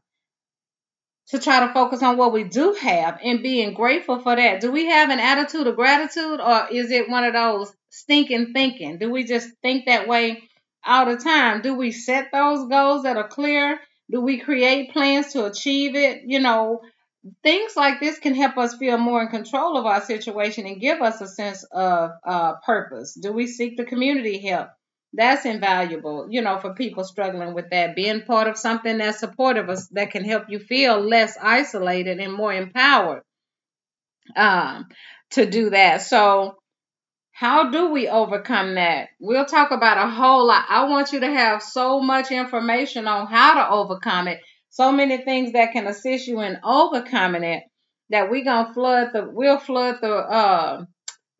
to 1.29 1.39
try 1.39 1.65
to 1.65 1.73
focus 1.73 2.01
on 2.03 2.17
what 2.17 2.33
we 2.33 2.43
do 2.43 2.73
have 2.73 3.19
and 3.23 3.43
being 3.43 3.73
grateful 3.73 4.19
for 4.19 4.35
that? 4.35 4.61
Do 4.61 4.71
we 4.71 4.85
have 4.87 5.09
an 5.09 5.19
attitude 5.19 5.67
of 5.67 5.75
gratitude 5.75 6.39
or 6.39 6.67
is 6.71 6.91
it 6.91 7.09
one 7.09 7.23
of 7.23 7.33
those 7.33 7.73
stinking 7.89 8.53
thinking? 8.53 8.97
Do 8.97 9.11
we 9.11 9.23
just 9.23 9.49
think 9.61 9.85
that 9.85 10.07
way 10.07 10.47
all 10.87 11.05
the 11.05 11.17
time. 11.17 11.61
Do 11.61 11.75
we 11.75 11.91
set 11.91 12.29
those 12.31 12.67
goals 12.69 13.03
that 13.03 13.17
are 13.17 13.27
clear? 13.27 13.79
Do 14.09 14.21
we 14.21 14.39
create 14.39 14.93
plans 14.93 15.33
to 15.33 15.45
achieve 15.45 15.95
it? 15.95 16.21
You 16.25 16.39
know, 16.39 16.81
things 17.43 17.75
like 17.75 17.99
this 17.99 18.19
can 18.19 18.33
help 18.33 18.57
us 18.57 18.77
feel 18.77 18.97
more 18.97 19.21
in 19.21 19.27
control 19.27 19.77
of 19.77 19.85
our 19.85 20.01
situation 20.01 20.65
and 20.65 20.79
give 20.79 21.01
us 21.01 21.19
a 21.19 21.27
sense 21.27 21.63
of 21.65 22.11
uh, 22.25 22.53
purpose. 22.65 23.13
Do 23.21 23.33
we 23.33 23.47
seek 23.47 23.75
the 23.75 23.83
community 23.85 24.39
help? 24.39 24.69
That's 25.13 25.45
invaluable, 25.45 26.27
you 26.29 26.41
know, 26.41 26.59
for 26.59 26.73
people 26.75 27.03
struggling 27.03 27.53
with 27.53 27.69
that. 27.71 27.95
Being 27.95 28.23
part 28.23 28.47
of 28.47 28.57
something 28.57 28.97
that's 28.97 29.19
supportive 29.19 29.69
us 29.69 29.87
that 29.89 30.11
can 30.11 30.23
help 30.23 30.45
you 30.49 30.59
feel 30.59 30.99
less 30.99 31.37
isolated 31.41 32.19
and 32.19 32.33
more 32.33 32.53
empowered 32.53 33.23
um, 34.35 34.87
to 35.31 35.45
do 35.49 35.69
that. 35.71 36.01
So, 36.01 36.55
how 37.31 37.69
do 37.71 37.91
we 37.91 38.07
overcome 38.09 38.75
that? 38.75 39.09
We'll 39.19 39.45
talk 39.45 39.71
about 39.71 40.07
a 40.07 40.09
whole 40.11 40.47
lot. 40.47 40.65
I 40.69 40.89
want 40.89 41.13
you 41.13 41.21
to 41.21 41.27
have 41.31 41.61
so 41.63 42.01
much 42.01 42.31
information 42.31 43.07
on 43.07 43.27
how 43.27 43.55
to 43.55 43.69
overcome 43.69 44.27
it. 44.27 44.39
So 44.69 44.91
many 44.91 45.17
things 45.19 45.53
that 45.53 45.73
can 45.73 45.87
assist 45.87 46.27
you 46.27 46.41
in 46.41 46.57
overcoming 46.63 47.43
it 47.43 47.63
that 48.09 48.31
we 48.31 48.43
gonna 48.43 48.73
flood 48.73 49.09
the 49.13 49.27
we'll 49.29 49.59
flood 49.59 49.97
the 50.01 50.13
uh 50.13 50.85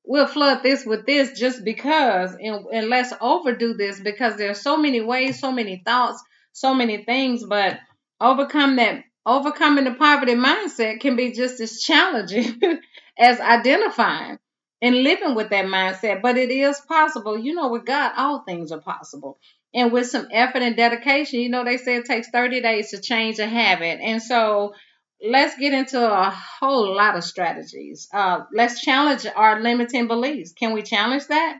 we'll 0.08 0.28
flood 0.28 0.64
this 0.64 0.86
with 0.86 1.06
this 1.06 1.38
just 1.38 1.64
because 1.64 2.34
and, 2.34 2.66
and 2.74 2.90
let's 2.90 3.14
overdo 3.22 3.74
this 3.74 4.00
because 4.00 4.38
there's 4.38 4.62
so 4.62 4.78
many 4.78 5.02
ways, 5.02 5.40
so 5.40 5.52
many 5.52 5.82
thoughts, 5.86 6.24
so 6.54 6.74
many 6.74 7.04
things, 7.04 7.44
but 7.46 7.78
overcome 8.20 8.78
that 8.78 9.04
overcoming 9.26 9.84
the 9.84 9.94
poverty 9.94 10.36
mindset 10.36 11.02
can 11.02 11.16
be 11.18 11.34
just 11.34 11.60
as 11.60 11.82
challenging 11.82 12.60
as 13.20 13.40
identifying 13.40 14.40
and 14.82 15.04
living 15.04 15.36
with 15.36 15.50
that 15.50 15.66
mindset. 15.66 16.22
But 16.22 16.38
it 16.38 16.50
is 16.50 16.80
possible. 16.88 17.38
You 17.38 17.54
know, 17.54 17.70
with 17.70 17.86
God, 17.86 18.14
all 18.16 18.44
things 18.44 18.72
are 18.72 18.80
possible. 18.80 19.38
And 19.74 19.92
with 19.92 20.08
some 20.08 20.28
effort 20.32 20.62
and 20.62 20.78
dedication, 20.78 21.42
you 21.42 21.50
know, 21.50 21.66
they 21.66 21.78
say 21.78 21.98
it 21.98 22.06
takes 22.06 22.30
30 22.30 22.62
days 22.62 22.92
to 22.92 23.02
change 23.02 23.38
a 23.40 23.48
habit. 23.48 24.00
And 24.02 24.24
so 24.24 24.74
let's 25.22 25.58
get 25.58 25.74
into 25.74 26.00
a 26.00 26.30
whole 26.30 26.96
lot 26.96 27.16
of 27.16 27.24
strategies. 27.24 28.08
Uh, 28.14 28.42
let's 28.54 28.82
challenge 28.82 29.26
our 29.36 29.60
limiting 29.62 30.08
beliefs. 30.08 30.54
Can 30.54 30.74
we 30.74 30.84
challenge 30.84 31.28
that? 31.28 31.60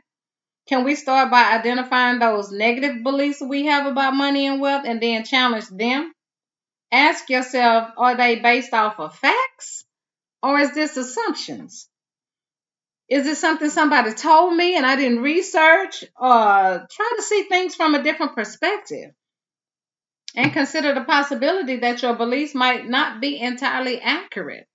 Can 0.68 0.84
we 0.84 0.94
start 0.94 1.30
by 1.30 1.54
identifying 1.54 2.18
those 2.18 2.52
negative 2.52 3.02
beliefs 3.02 3.40
we 3.40 3.66
have 3.66 3.86
about 3.86 4.14
money 4.14 4.46
and 4.46 4.60
wealth 4.60 4.84
and 4.86 5.00
then 5.00 5.24
challenge 5.24 5.68
them? 5.68 6.12
Ask 6.92 7.28
yourself, 7.30 7.90
are 7.96 8.16
they 8.16 8.36
based 8.36 8.72
off 8.72 9.00
of 9.00 9.14
facts 9.14 9.84
or 10.42 10.58
is 10.58 10.74
this 10.74 10.96
assumptions? 10.96 11.88
Is 13.08 13.26
it 13.26 13.36
something 13.36 13.70
somebody 13.70 14.12
told 14.12 14.54
me 14.54 14.76
and 14.76 14.84
I 14.84 14.96
didn't 14.96 15.22
research? 15.22 16.04
Or 16.14 16.86
try 16.90 17.12
to 17.16 17.22
see 17.22 17.44
things 17.44 17.74
from 17.74 17.94
a 17.94 18.02
different 18.02 18.34
perspective. 18.34 19.12
And 20.38 20.52
consider 20.52 20.94
the 20.94 21.00
possibility 21.00 21.78
that 21.78 22.00
your 22.00 22.14
beliefs 22.14 22.54
might 22.54 22.88
not 22.88 23.20
be 23.20 23.40
entirely 23.40 24.00
accurate. 24.00 24.68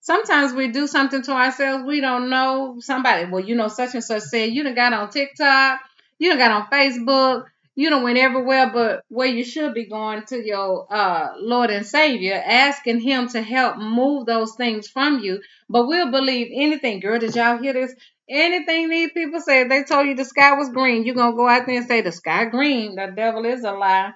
Sometimes 0.00 0.52
we 0.52 0.72
do 0.72 0.88
something 0.88 1.22
to 1.22 1.30
ourselves 1.30 1.84
we 1.86 2.00
don't 2.00 2.28
know. 2.28 2.78
Somebody, 2.80 3.30
well, 3.30 3.44
you 3.44 3.54
know, 3.54 3.68
such 3.68 3.94
and 3.94 4.02
such 4.02 4.24
said 4.24 4.50
you 4.50 4.64
done 4.64 4.74
got 4.74 4.92
on 4.92 5.10
TikTok, 5.10 5.78
you 6.18 6.30
done 6.30 6.38
got 6.38 6.50
on 6.50 6.66
Facebook, 6.72 7.44
you 7.76 7.88
don't 7.88 8.02
went 8.02 8.18
everywhere 8.18 8.72
but 8.74 9.04
where 9.06 9.28
you 9.28 9.44
should 9.44 9.74
be 9.74 9.88
going 9.88 10.24
to 10.24 10.44
your 10.44 10.92
uh, 10.92 11.34
Lord 11.38 11.70
and 11.70 11.86
Savior, 11.86 12.42
asking 12.44 12.98
Him 12.98 13.28
to 13.28 13.42
help 13.42 13.76
move 13.76 14.26
those 14.26 14.56
things 14.56 14.88
from 14.88 15.20
you. 15.20 15.40
But 15.68 15.86
we'll 15.86 16.10
believe 16.10 16.48
anything. 16.52 16.98
Girl, 16.98 17.20
did 17.20 17.36
y'all 17.36 17.58
hear 17.58 17.74
this? 17.74 17.94
Anything 18.28 18.88
these 18.88 19.12
people 19.12 19.40
say, 19.40 19.68
they 19.68 19.84
told 19.84 20.08
you 20.08 20.16
the 20.16 20.24
sky 20.24 20.54
was 20.54 20.70
green, 20.70 21.04
you're 21.04 21.14
going 21.14 21.30
to 21.30 21.36
go 21.36 21.46
out 21.46 21.64
there 21.64 21.76
and 21.76 21.86
say 21.86 22.00
the 22.00 22.10
sky 22.10 22.46
green. 22.46 22.96
The 22.96 23.12
devil 23.14 23.44
is 23.44 23.62
a 23.62 23.70
lie. 23.70 24.10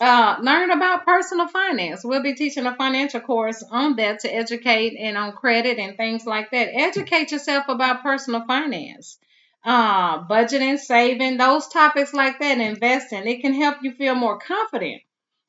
Uh, 0.00 0.36
learn 0.40 0.70
about 0.70 1.04
personal 1.06 1.48
finance. 1.48 2.02
We'll 2.04 2.22
be 2.22 2.34
teaching 2.34 2.66
a 2.66 2.76
financial 2.76 3.20
course 3.20 3.62
on 3.70 3.96
that 3.96 4.20
to 4.20 4.34
educate 4.34 4.96
and 4.98 5.16
on 5.16 5.32
credit 5.32 5.78
and 5.78 5.96
things 5.96 6.26
like 6.26 6.50
that. 6.50 6.70
Educate 6.74 7.32
yourself 7.32 7.66
about 7.68 8.02
personal 8.02 8.44
finance, 8.46 9.18
uh, 9.64 10.26
budgeting, 10.26 10.78
saving, 10.78 11.36
those 11.36 11.68
topics 11.68 12.12
like 12.12 12.40
that, 12.40 12.58
investing. 12.58 13.26
It 13.26 13.40
can 13.40 13.54
help 13.54 13.78
you 13.82 13.92
feel 13.92 14.14
more 14.14 14.38
confident 14.38 15.02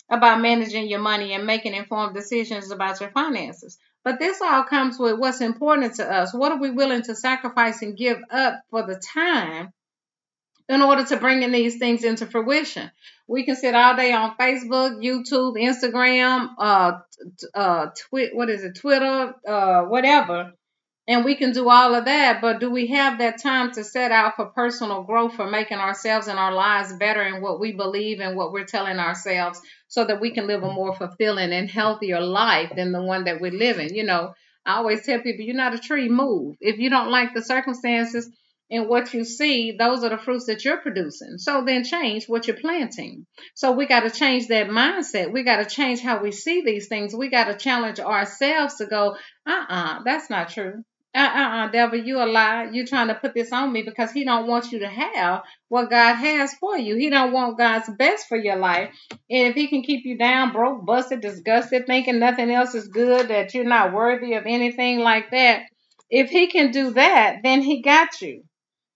about 0.09 0.41
managing 0.41 0.87
your 0.87 0.99
money 0.99 1.33
and 1.33 1.47
making 1.47 1.73
informed 1.73 2.13
decisions 2.15 2.69
about 2.71 3.01
your 3.01 3.09
finances. 3.09 3.77
But 4.03 4.19
this 4.19 4.39
all 4.39 4.63
comes 4.63 4.99
with 4.99 5.17
what's 5.17 5.41
important 5.41 5.95
to 5.95 6.11
us. 6.11 6.33
What 6.33 6.51
are 6.51 6.59
we 6.59 6.69
willing 6.69 7.01
to 7.03 7.15
sacrifice 7.15 7.81
and 7.81 7.97
give 7.97 8.19
up 8.29 8.61
for 8.69 8.85
the 8.85 9.01
time 9.13 9.73
in 10.67 10.81
order 10.81 11.05
to 11.05 11.17
bring 11.17 11.51
these 11.51 11.77
things 11.77 12.03
into 12.03 12.25
fruition. 12.25 12.89
We 13.27 13.43
can 13.43 13.55
sit 13.55 13.75
all 13.75 13.95
day 13.95 14.13
on 14.13 14.35
Facebook, 14.37 15.03
YouTube, 15.03 15.55
Instagram, 15.57 16.49
uh, 16.57 16.93
uh, 17.53 17.87
twi- 18.09 18.31
what 18.33 18.49
is 18.49 18.63
it, 18.63 18.75
Twitter, 18.75 19.33
uh, 19.47 19.83
whatever, 19.83 20.53
and 21.07 21.23
we 21.23 21.35
can 21.35 21.51
do 21.51 21.69
all 21.69 21.93
of 21.93 22.05
that. 22.05 22.41
But 22.41 22.59
do 22.59 22.71
we 22.71 22.87
have 22.87 23.19
that 23.19 23.41
time 23.41 23.71
to 23.73 23.83
set 23.83 24.11
out 24.11 24.35
for 24.35 24.47
personal 24.47 25.03
growth, 25.03 25.35
for 25.35 25.49
making 25.49 25.77
ourselves 25.77 26.27
and 26.27 26.39
our 26.39 26.51
lives 26.53 26.93
better 26.97 27.21
in 27.21 27.41
what 27.41 27.59
we 27.59 27.73
believe 27.73 28.19
and 28.19 28.35
what 28.35 28.51
we're 28.51 28.65
telling 28.65 28.97
ourselves, 28.97 29.61
so 29.87 30.05
that 30.05 30.19
we 30.19 30.31
can 30.31 30.47
live 30.47 30.63
a 30.63 30.71
more 30.71 30.95
fulfilling 30.95 31.51
and 31.53 31.69
healthier 31.69 32.19
life 32.19 32.71
than 32.75 32.91
the 32.91 33.03
one 33.03 33.25
that 33.25 33.39
we're 33.39 33.51
living? 33.51 33.93
You 33.93 34.03
know, 34.03 34.33
I 34.65 34.77
always 34.77 35.05
tell 35.05 35.19
people, 35.19 35.45
you're 35.45 35.55
not 35.55 35.75
a 35.75 35.79
tree, 35.79 36.09
move. 36.09 36.55
If 36.59 36.79
you 36.79 36.89
don't 36.89 37.11
like 37.11 37.35
the 37.35 37.43
circumstances 37.43 38.27
and 38.71 38.89
what 38.89 39.13
you 39.13 39.23
see, 39.23 39.75
those 39.77 40.03
are 40.03 40.09
the 40.09 40.17
fruits 40.17 40.47
that 40.47 40.65
you're 40.65 40.81
producing. 40.81 41.37
So 41.37 41.63
then 41.63 41.83
change 41.83 42.27
what 42.27 42.47
you're 42.47 42.57
planting. 42.57 43.27
So 43.53 43.73
we 43.73 43.85
got 43.85 44.01
to 44.01 44.09
change 44.09 44.47
that 44.47 44.67
mindset. 44.67 45.31
We 45.31 45.43
got 45.43 45.57
to 45.57 45.69
change 45.69 46.01
how 46.01 46.21
we 46.21 46.31
see 46.31 46.63
these 46.63 46.87
things. 46.87 47.15
We 47.15 47.29
got 47.29 47.45
to 47.45 47.57
challenge 47.57 47.99
ourselves 47.99 48.75
to 48.77 48.87
go, 48.87 49.17
uh 49.45 49.51
uh-uh, 49.51 49.65
uh, 49.69 50.03
that's 50.03 50.31
not 50.31 50.49
true. 50.49 50.83
Uh 51.13 51.19
uh 51.19 51.49
uh, 51.57 51.67
devil, 51.69 52.03
you 52.03 52.17
a 52.17 52.25
lie. 52.25 52.69
You're 52.71 52.87
trying 52.87 53.09
to 53.09 53.15
put 53.15 53.35
this 53.35 53.51
on 53.51 53.71
me 53.71 53.83
because 53.83 54.11
he 54.11 54.25
don't 54.25 54.47
want 54.47 54.71
you 54.71 54.79
to 54.79 54.89
have 54.89 55.43
what 55.69 55.91
God 55.91 56.15
has 56.15 56.53
for 56.55 56.75
you. 56.75 56.95
He 56.95 57.11
don't 57.11 57.31
want 57.31 57.59
God's 57.59 57.89
best 57.97 58.27
for 58.27 58.35
your 58.35 58.57
life. 58.57 58.89
And 59.11 59.47
if 59.47 59.55
he 59.55 59.67
can 59.67 59.83
keep 59.83 60.05
you 60.05 60.17
down, 60.17 60.51
broke, 60.51 60.85
busted, 60.85 61.21
disgusted, 61.21 61.85
thinking 61.85 62.17
nothing 62.17 62.49
else 62.49 62.73
is 62.73 62.87
good, 62.87 63.27
that 63.27 63.53
you're 63.53 63.63
not 63.63 63.93
worthy 63.93 64.33
of 64.33 64.45
anything 64.47 64.99
like 64.99 65.29
that, 65.31 65.61
if 66.09 66.31
he 66.31 66.47
can 66.47 66.71
do 66.71 66.91
that, 66.91 67.37
then 67.43 67.61
he 67.61 67.83
got 67.83 68.21
you 68.21 68.43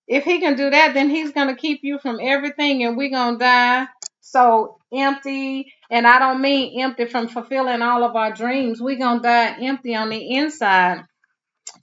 if 0.10 0.24
he 0.24 0.40
can 0.40 0.56
do 0.56 0.72
that, 0.72 0.96
then 0.96 1.10
he's 1.12 1.32
going 1.32 1.50
to 1.50 1.56
keep 1.56 1.82
you 1.84 2.00
from 2.00 2.20
everything 2.20 2.84
and 2.84 2.98
we're 2.98 3.12
going 3.12 3.36
to 3.36 3.40
die 3.40 3.88
so 4.22 4.80
empty. 4.92 5.72
And 5.92 6.08
I 6.08 6.18
don't 6.18 6.42
mean 6.42 6.82
empty 6.82 7.06
from 7.06 7.28
fulfilling 7.28 7.84
all 7.84 8.04
of 8.04 8.16
our 8.16 8.34
dreams. 8.34 8.82
We're 8.82 8.98
going 8.98 9.20
to 9.20 9.24
die 9.24 9.58
empty 9.62 9.96
on 9.96 10.10
the 10.10 10.36
inside, 10.36 11.06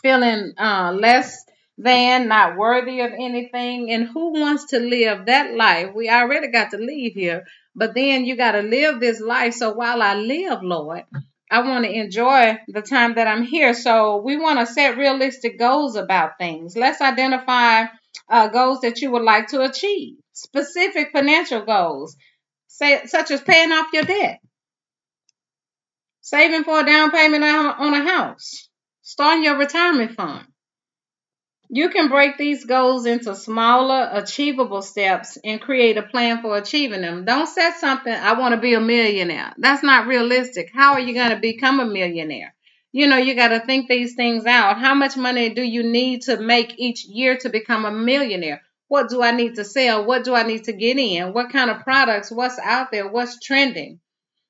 feeling 0.02 0.54
uh, 0.58 0.92
less 0.98 1.36
than, 1.78 2.26
not 2.26 2.56
worthy 2.56 3.00
of 3.00 3.12
anything. 3.12 3.92
And 3.92 4.08
who 4.08 4.32
wants 4.32 4.66
to 4.70 4.80
live 4.80 5.26
that 5.26 5.54
life? 5.54 5.94
We 5.94 6.10
already 6.10 6.48
got 6.48 6.72
to 6.72 6.78
leave 6.78 7.14
here, 7.14 7.44
but 7.76 7.94
then 7.94 8.24
you 8.24 8.34
got 8.34 8.52
to 8.52 8.62
live 8.62 8.98
this 8.98 9.20
life. 9.20 9.54
So 9.54 9.72
while 9.72 10.02
I 10.02 10.14
live, 10.14 10.64
Lord, 10.64 11.04
I 11.48 11.60
want 11.60 11.84
to 11.84 11.92
enjoy 11.92 12.58
the 12.66 12.82
time 12.82 13.14
that 13.14 13.28
I'm 13.28 13.44
here. 13.44 13.72
So 13.72 14.16
we 14.16 14.36
want 14.36 14.58
to 14.58 14.66
set 14.66 14.98
realistic 14.98 15.60
goals 15.60 15.94
about 15.94 16.38
things. 16.38 16.76
Let's 16.76 17.00
identify 17.00 17.84
uh, 18.30 18.48
goals 18.48 18.80
that 18.82 19.00
you 19.00 19.10
would 19.12 19.22
like 19.22 19.48
to 19.48 19.62
achieve, 19.62 20.16
specific 20.32 21.10
financial 21.12 21.62
goals, 21.64 22.16
say, 22.68 23.06
such 23.06 23.30
as 23.30 23.42
paying 23.42 23.72
off 23.72 23.92
your 23.92 24.04
debt, 24.04 24.40
saving 26.22 26.64
for 26.64 26.80
a 26.80 26.86
down 26.86 27.10
payment 27.12 27.44
on 27.44 27.94
a 27.94 28.08
house, 28.10 28.68
starting 29.02 29.44
your 29.44 29.58
retirement 29.58 30.12
fund. 30.16 30.46
You 31.70 31.90
can 31.90 32.08
break 32.08 32.38
these 32.38 32.64
goals 32.66 33.06
into 33.06 33.36
smaller, 33.36 34.10
achievable 34.12 34.82
steps 34.82 35.38
and 35.44 35.60
create 35.60 35.98
a 35.98 36.02
plan 36.02 36.42
for 36.42 36.56
achieving 36.58 37.02
them. 37.02 37.26
Don't 37.26 37.48
set 37.48 37.78
something, 37.78 38.12
I 38.14 38.34
want 38.40 38.54
to 38.56 38.60
be 38.60 38.74
a 38.74 38.80
millionaire. 38.80 39.54
That's 39.58 39.84
not 39.84 40.08
realistic. 40.08 40.70
How 40.74 40.94
are 40.94 41.00
you 41.00 41.14
going 41.14 41.30
to 41.30 41.36
become 41.38 41.80
a 41.80 41.86
millionaire? 41.86 42.55
You 42.92 43.06
know, 43.06 43.16
you 43.16 43.34
got 43.34 43.48
to 43.48 43.60
think 43.60 43.88
these 43.88 44.14
things 44.14 44.46
out. 44.46 44.78
How 44.78 44.94
much 44.94 45.16
money 45.16 45.50
do 45.50 45.62
you 45.62 45.82
need 45.82 46.22
to 46.22 46.38
make 46.38 46.78
each 46.78 47.04
year 47.04 47.36
to 47.38 47.48
become 47.48 47.84
a 47.84 47.90
millionaire? 47.90 48.62
What 48.88 49.10
do 49.10 49.22
I 49.22 49.32
need 49.32 49.56
to 49.56 49.64
sell? 49.64 50.04
What 50.04 50.24
do 50.24 50.34
I 50.34 50.44
need 50.44 50.64
to 50.64 50.72
get 50.72 50.96
in? 50.96 51.32
What 51.32 51.50
kind 51.50 51.70
of 51.70 51.82
products? 51.82 52.30
What's 52.30 52.58
out 52.58 52.90
there? 52.92 53.08
What's 53.08 53.40
trending? 53.40 54.00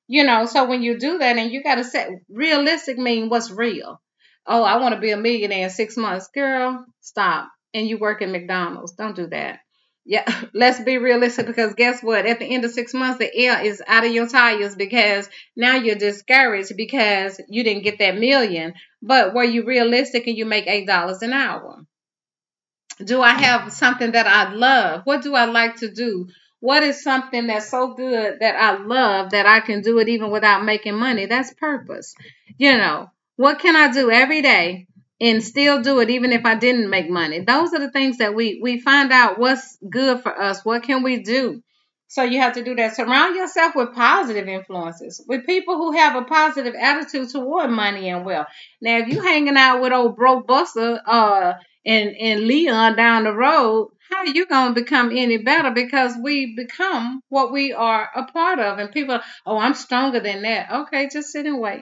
You 0.07 0.23
know, 0.23 0.45
so 0.45 0.65
when 0.65 0.83
you 0.83 0.97
do 0.97 1.17
that 1.17 1.37
and 1.37 1.51
you 1.51 1.63
got 1.63 1.75
to 1.75 1.83
set 1.83 2.09
realistic 2.29 2.97
mean 2.97 3.29
what's 3.29 3.51
real. 3.51 4.01
Oh, 4.45 4.63
I 4.63 4.77
want 4.77 4.95
to 4.95 5.01
be 5.01 5.11
a 5.11 5.17
millionaire 5.17 5.65
in 5.65 5.69
six 5.69 5.97
months. 5.97 6.29
Girl, 6.33 6.85
stop. 7.01 7.49
And 7.73 7.87
you 7.87 7.97
work 7.97 8.21
at 8.21 8.29
McDonald's. 8.29 8.93
Don't 8.93 9.15
do 9.15 9.27
that 9.27 9.59
yeah, 10.07 10.25
let's 10.53 10.79
be 10.79 10.97
realistic 10.97 11.45
because 11.45 11.75
guess 11.75 12.01
what? 12.01 12.25
At 12.25 12.39
the 12.39 12.45
end 12.45 12.65
of 12.65 12.71
six 12.71 12.93
months, 12.93 13.19
the 13.19 13.35
air 13.35 13.61
is 13.61 13.83
out 13.85 14.05
of 14.05 14.11
your 14.11 14.27
tires 14.27 14.75
because 14.75 15.29
now 15.55 15.75
you're 15.75 15.95
discouraged 15.95 16.75
because 16.77 17.39
you 17.49 17.63
didn't 17.63 17.83
get 17.83 17.99
that 17.99 18.17
million. 18.17 18.73
But 19.01 19.33
were 19.33 19.43
you 19.43 19.65
realistic 19.65 20.25
and 20.27 20.37
you 20.37 20.45
make 20.45 20.67
eight 20.67 20.87
dollars 20.87 21.21
an 21.21 21.33
hour? 21.33 21.85
Do 23.03 23.21
I 23.21 23.31
have 23.33 23.71
something 23.73 24.11
that 24.11 24.27
I 24.27 24.53
love? 24.53 25.01
What 25.03 25.21
do 25.23 25.35
I 25.35 25.45
like 25.45 25.77
to 25.77 25.91
do? 25.91 26.27
What 26.59 26.81
is 26.83 27.03
something 27.03 27.47
that's 27.47 27.69
so 27.69 27.93
good 27.93 28.39
that 28.39 28.55
I 28.55 28.77
love 28.83 29.31
that 29.31 29.45
I 29.45 29.59
can 29.59 29.81
do 29.81 29.99
it 29.99 30.09
even 30.09 30.31
without 30.31 30.63
making 30.65 30.95
money? 30.95 31.27
That's 31.27 31.53
purpose. 31.53 32.15
You 32.57 32.75
know, 32.77 33.11
what 33.35 33.59
can 33.59 33.75
I 33.75 33.91
do 33.91 34.09
every 34.09 34.41
day 34.41 34.87
and 35.19 35.43
still 35.43 35.81
do 35.81 35.99
it 35.99 36.09
even 36.09 36.31
if 36.31 36.45
I 36.45 36.55
didn't 36.55 36.89
make 36.89 37.09
money. 37.09 37.39
Those 37.39 37.73
are 37.73 37.79
the 37.79 37.91
things 37.91 38.19
that 38.19 38.35
we 38.35 38.59
we 38.61 38.79
find 38.79 39.11
out 39.11 39.39
what's 39.39 39.77
good 39.89 40.21
for 40.21 40.39
us. 40.39 40.63
What 40.63 40.83
can 40.83 41.03
we 41.03 41.23
do? 41.23 41.61
So 42.09 42.23
you 42.23 42.39
have 42.39 42.53
to 42.53 42.63
do 42.63 42.75
that. 42.75 42.95
Surround 42.95 43.35
yourself 43.35 43.75
with 43.75 43.93
positive 43.93 44.47
influences, 44.47 45.23
with 45.27 45.45
people 45.45 45.75
who 45.75 45.91
have 45.91 46.15
a 46.15 46.23
positive 46.23 46.73
attitude 46.79 47.29
toward 47.29 47.69
money 47.69 48.09
and 48.09 48.25
wealth. 48.25 48.47
Now, 48.81 48.99
if 48.99 49.09
you 49.09 49.19
hanging 49.21 49.57
out 49.57 49.81
with 49.81 49.91
old 49.91 50.15
broke 50.15 50.47
Buster 50.47 51.01
uh 51.05 51.53
and 51.85 52.15
and 52.15 52.47
Leon 52.47 52.95
down 52.95 53.25
the 53.25 53.33
road, 53.33 53.89
how 54.09 54.23
you 54.23 54.45
gonna 54.45 54.73
become 54.73 55.11
any 55.11 55.37
better? 55.37 55.71
Because 55.71 56.13
we 56.21 56.55
become 56.55 57.21
what 57.27 57.51
we 57.51 57.73
are 57.73 58.09
a 58.15 58.23
part 58.25 58.59
of, 58.59 58.79
and 58.79 58.91
people, 58.91 59.19
oh, 59.45 59.57
I'm 59.57 59.73
stronger 59.73 60.21
than 60.21 60.43
that. 60.43 60.71
Okay, 60.71 61.09
just 61.11 61.29
sit 61.31 61.45
and 61.45 61.59
wait. 61.59 61.81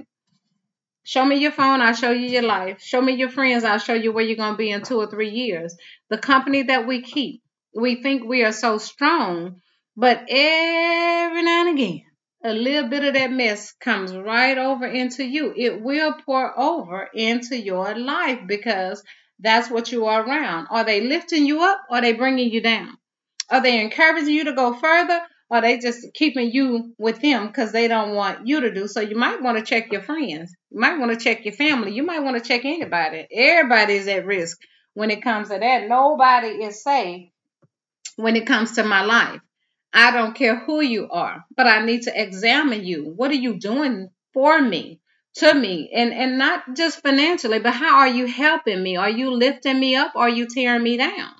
Show 1.07 1.23
me 1.23 1.35
your 1.37 1.51
phone, 1.51 1.81
I'll 1.81 1.93
show 1.93 2.09
you 2.09 2.27
your 2.27 2.41
life. 2.41 2.81
Show 2.81 2.99
me 2.99 3.13
your 3.13 3.29
friends, 3.29 3.63
I'll 3.63 3.77
show 3.77 3.93
you 3.93 4.11
where 4.11 4.25
you're 4.25 4.35
going 4.35 4.53
to 4.53 4.57
be 4.57 4.71
in 4.71 4.81
two 4.81 4.97
or 4.97 5.05
three 5.05 5.29
years. 5.29 5.77
The 6.09 6.17
company 6.17 6.63
that 6.63 6.87
we 6.87 7.03
keep, 7.03 7.43
we 7.75 8.01
think 8.01 8.23
we 8.23 8.43
are 8.43 8.51
so 8.51 8.79
strong, 8.79 9.61
but 9.95 10.25
every 10.27 11.43
now 11.43 11.67
and 11.67 11.77
again, 11.77 12.01
a 12.43 12.53
little 12.53 12.89
bit 12.89 13.03
of 13.03 13.13
that 13.13 13.31
mess 13.31 13.71
comes 13.73 14.15
right 14.15 14.57
over 14.57 14.87
into 14.87 15.23
you. 15.23 15.53
It 15.55 15.79
will 15.79 16.15
pour 16.25 16.59
over 16.59 17.07
into 17.13 17.55
your 17.55 17.95
life 17.95 18.39
because 18.47 19.03
that's 19.39 19.69
what 19.69 19.91
you 19.91 20.07
are 20.07 20.23
around. 20.23 20.67
Are 20.71 20.85
they 20.85 21.01
lifting 21.01 21.45
you 21.45 21.61
up 21.61 21.81
or 21.87 21.97
are 21.97 22.01
they 22.01 22.13
bringing 22.13 22.51
you 22.51 22.61
down? 22.61 22.97
Are 23.51 23.61
they 23.61 23.79
encouraging 23.79 24.33
you 24.33 24.45
to 24.45 24.53
go 24.53 24.73
further 24.73 25.21
or 25.49 25.61
they 25.61 25.77
just 25.77 26.07
keeping 26.13 26.51
you 26.51 26.93
with 26.97 27.21
them 27.21 27.47
because 27.47 27.71
they 27.71 27.87
don't 27.87 28.15
want 28.15 28.47
you 28.47 28.61
to 28.61 28.73
do. 28.73 28.87
So 28.87 28.99
you 28.99 29.15
might 29.15 29.41
want 29.41 29.57
to 29.57 29.63
check 29.63 29.91
your 29.91 30.01
friends. 30.01 30.55
You 30.71 30.79
might 30.79 30.99
want 30.99 31.11
to 31.11 31.23
check 31.23 31.45
your 31.45 31.53
family. 31.53 31.93
You 31.93 32.03
might 32.03 32.23
want 32.23 32.41
to 32.41 32.47
check 32.47 32.65
anybody. 32.65 33.27
Everybody's 33.31 34.07
at 34.07 34.25
risk 34.25 34.57
when 34.93 35.11
it 35.11 35.21
comes 35.21 35.49
to 35.49 35.59
that. 35.59 35.87
Nobody 35.87 36.47
is 36.47 36.83
safe 36.83 37.29
when 38.15 38.35
it 38.35 38.47
comes 38.47 38.73
to 38.73 38.83
my 38.83 39.03
life. 39.03 39.41
I 39.93 40.11
don't 40.11 40.35
care 40.35 40.59
who 40.59 40.81
you 40.81 41.09
are, 41.09 41.45
but 41.55 41.67
I 41.67 41.85
need 41.85 42.03
to 42.03 42.21
examine 42.21 42.83
you. 42.83 43.13
What 43.15 43.31
are 43.31 43.35
you 43.35 43.59
doing 43.59 44.09
for 44.33 44.61
me? 44.61 44.99
To 45.39 45.53
me, 45.53 45.91
and 45.93 46.13
and 46.13 46.37
not 46.37 46.77
just 46.77 47.01
financially, 47.01 47.59
but 47.59 47.73
how 47.73 47.97
are 47.97 48.07
you 48.07 48.25
helping 48.25 48.81
me? 48.81 48.95
Are 48.95 49.09
you 49.09 49.31
lifting 49.31 49.77
me 49.77 49.93
up? 49.97 50.13
Or 50.15 50.21
are 50.21 50.29
you 50.29 50.47
tearing 50.47 50.81
me 50.81 50.95
down? 50.95 51.33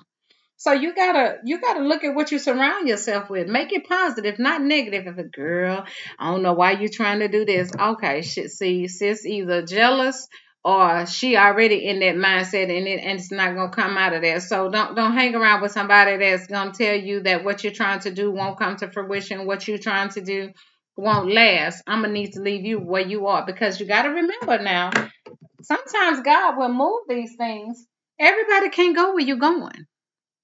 So 0.66 0.72
you 0.72 0.96
gotta 0.96 1.38
you 1.44 1.60
gotta 1.60 1.84
look 1.84 2.02
at 2.02 2.16
what 2.16 2.32
you 2.32 2.40
surround 2.40 2.88
yourself 2.88 3.30
with. 3.30 3.46
Make 3.46 3.72
it 3.72 3.88
positive, 3.88 4.40
not 4.40 4.60
negative. 4.60 5.06
If 5.06 5.16
a 5.16 5.22
girl, 5.22 5.86
I 6.18 6.32
don't 6.32 6.42
know 6.42 6.54
why 6.54 6.72
you 6.72 6.88
trying 6.88 7.20
to 7.20 7.28
do 7.28 7.44
this. 7.44 7.70
Okay, 7.78 8.22
shit. 8.22 8.50
See, 8.50 8.88
sis 8.88 9.24
either 9.24 9.62
jealous 9.64 10.26
or 10.64 11.06
she 11.06 11.36
already 11.36 11.86
in 11.86 12.00
that 12.00 12.16
mindset 12.16 12.64
and 12.76 12.88
it 12.88 12.98
and 12.98 13.20
it's 13.20 13.30
not 13.30 13.54
gonna 13.54 13.70
come 13.70 13.96
out 13.96 14.12
of 14.12 14.22
there. 14.22 14.40
So 14.40 14.68
don't 14.68 14.96
don't 14.96 15.12
hang 15.12 15.36
around 15.36 15.62
with 15.62 15.70
somebody 15.70 16.16
that's 16.16 16.48
gonna 16.48 16.72
tell 16.72 16.96
you 16.96 17.22
that 17.22 17.44
what 17.44 17.62
you're 17.62 17.72
trying 17.72 18.00
to 18.00 18.10
do 18.10 18.32
won't 18.32 18.58
come 18.58 18.74
to 18.78 18.90
fruition. 18.90 19.46
What 19.46 19.68
you're 19.68 19.78
trying 19.78 20.08
to 20.14 20.20
do 20.20 20.50
won't 20.96 21.30
last. 21.32 21.80
I'm 21.86 22.02
gonna 22.02 22.12
need 22.12 22.32
to 22.32 22.40
leave 22.40 22.64
you 22.64 22.80
where 22.80 23.06
you 23.06 23.28
are 23.28 23.46
because 23.46 23.78
you 23.78 23.86
gotta 23.86 24.08
remember 24.08 24.60
now. 24.60 24.90
Sometimes 25.62 26.22
God 26.22 26.58
will 26.58 26.74
move 26.74 27.02
these 27.08 27.36
things. 27.36 27.86
Everybody 28.18 28.70
can't 28.70 28.96
go 28.96 29.14
where 29.14 29.24
you're 29.24 29.36
going. 29.36 29.86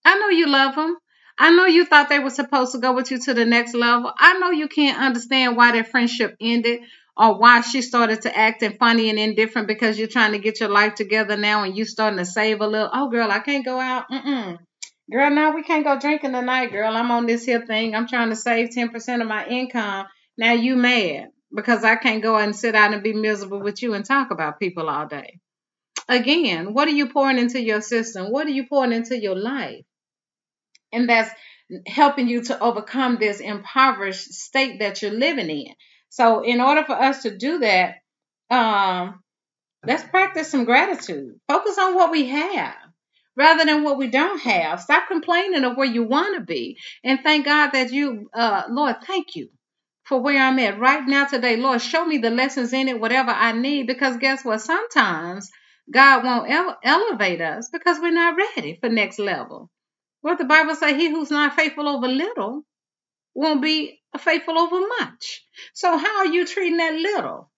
I 0.05 0.19
know 0.19 0.29
you 0.29 0.49
love 0.49 0.75
them. 0.75 0.97
I 1.39 1.51
know 1.51 1.67
you 1.67 1.85
thought 1.85 2.09
they 2.09 2.19
were 2.19 2.31
supposed 2.31 2.73
to 2.73 2.79
go 2.79 2.93
with 2.93 3.11
you 3.11 3.19
to 3.21 3.35
the 3.35 3.45
next 3.45 3.75
level. 3.75 4.13
I 4.17 4.39
know 4.39 4.51
you 4.51 4.69
can't 4.69 5.01
understand 5.01 5.57
why 5.57 5.73
their 5.73 5.85
friendship 5.85 6.37
ended 6.41 6.81
or 7.17 7.39
why 7.39 7.61
she 7.63 7.83
started 7.83 8.23
to 8.23 8.37
acting 8.37 8.77
funny 8.79 9.11
and 9.11 9.19
indifferent 9.19 9.69
because 9.69 9.99
you're 9.99 10.09
trying 10.09 10.33
to 10.33 10.39
get 10.39 10.61
your 10.61 10.69
life 10.69 10.95
together 10.95 11.37
now 11.37 11.63
and 11.63 11.77
you 11.77 11.85
starting 11.85 12.19
to 12.19 12.25
save 12.25 12.61
a 12.61 12.67
little. 12.67 12.91
Oh, 12.93 13.09
girl, 13.09 13.31
I 13.31 13.41
can't 13.41 13.65
go 13.65 13.79
out. 13.79 14.11
Mm-mm. 14.11 14.59
Girl, 15.11 15.31
now 15.31 15.55
we 15.55 15.63
can't 15.63 15.85
go 15.85 15.99
drinking 15.99 16.33
tonight, 16.33 16.71
girl. 16.71 16.95
I'm 16.95 17.11
on 17.11 17.27
this 17.27 17.45
here 17.45 17.65
thing. 17.67 17.95
I'm 17.95 18.09
trying 18.09 18.31
to 18.31 18.37
save 18.37 18.71
10% 18.71 19.21
of 19.21 19.27
my 19.27 19.47
income. 19.47 20.07
Now 20.39 20.53
you 20.53 20.77
mad 20.77 21.29
because 21.55 21.85
I 21.85 21.97
can't 21.97 22.23
go 22.23 22.37
and 22.37 22.57
sit 22.57 22.75
out 22.75 22.95
and 22.95 23.03
be 23.03 23.13
miserable 23.13 23.61
with 23.61 23.83
you 23.83 23.95
and 23.95 24.05
talk 24.05 24.31
about 24.31 24.59
people 24.59 24.89
all 24.89 25.07
day. 25.07 25.41
Again, 26.09 26.73
what 26.73 26.89
are 26.89 26.93
you 26.93 27.09
pouring 27.09 27.39
into 27.39 27.61
your 27.61 27.81
system? 27.81 28.31
What 28.31 28.47
are 28.47 28.51
you 28.51 28.67
pouring 28.67 28.93
into 28.93 29.21
your 29.21 29.37
life? 29.37 29.85
And 30.93 31.09
that's 31.09 31.31
helping 31.87 32.29
you 32.29 32.43
to 32.45 32.61
overcome 32.61 33.19
this 33.19 33.41
impoverished 33.41 34.33
state 34.33 34.81
that 34.81 35.03
you're 35.03 35.13
living 35.13 35.51
in. 35.51 35.75
So, 36.11 36.43
in 36.43 36.61
order 36.61 36.85
for 36.85 36.95
us 36.95 37.23
to 37.23 37.37
do 37.37 37.61
that, 37.61 37.97
um, 38.51 39.23
let's 39.87 40.05
practice 40.05 40.51
some 40.51 40.65
gratitude. 40.65 41.37
Focus 41.49 41.79
on 41.79 41.95
what 41.95 42.13
we 42.13 42.29
have 42.29 42.77
rather 43.37 43.65
than 43.65 43.85
what 43.85 43.99
we 43.99 44.09
don't 44.09 44.41
have. 44.43 44.81
Stop 44.83 45.09
complaining 45.09 45.65
of 45.65 45.77
where 45.77 45.87
you 45.89 46.05
want 46.05 46.37
to 46.37 46.43
be 46.45 46.79
and 47.05 47.21
thank 47.23 47.47
God 47.47 47.71
that 47.73 47.93
you, 47.93 48.31
uh, 48.35 48.65
Lord, 48.71 48.97
thank 49.07 49.37
you 49.37 49.49
for 50.05 50.21
where 50.21 50.41
I'm 50.43 50.61
at 50.61 50.81
right 50.81 51.07
now 51.07 51.27
today. 51.27 51.57
Lord, 51.57 51.83
show 51.83 52.05
me 52.05 52.19
the 52.19 52.31
lessons 52.31 52.75
in 52.75 52.89
it, 52.89 53.01
whatever 53.01 53.33
I 53.33 53.53
need, 53.53 53.89
because 53.89 54.19
guess 54.19 54.45
what? 54.45 54.61
Sometimes 54.61 55.51
God 55.93 56.25
won't 56.25 56.51
ele- 56.51 56.79
elevate 56.85 57.41
us 57.43 57.71
because 57.73 58.01
we're 58.01 58.13
not 58.13 58.37
ready 58.37 58.79
for 58.81 58.91
next 58.91 59.21
level. 59.21 59.71
What 60.23 60.39
the 60.39 60.45
Bible 60.45 60.75
say, 60.75 60.97
he 60.97 61.11
who's 61.11 61.31
not 61.31 61.55
faithful 61.55 61.89
over 61.89 62.09
little 62.09 62.65
won't 63.35 63.63
be 63.63 64.01
faithful 64.19 64.59
over 64.59 64.81
much. 65.01 65.45
So 65.75 65.97
how 65.97 66.19
are 66.19 66.27
you 66.27 66.47
treating 66.47 66.79
that 66.79 66.95
little? 66.95 67.51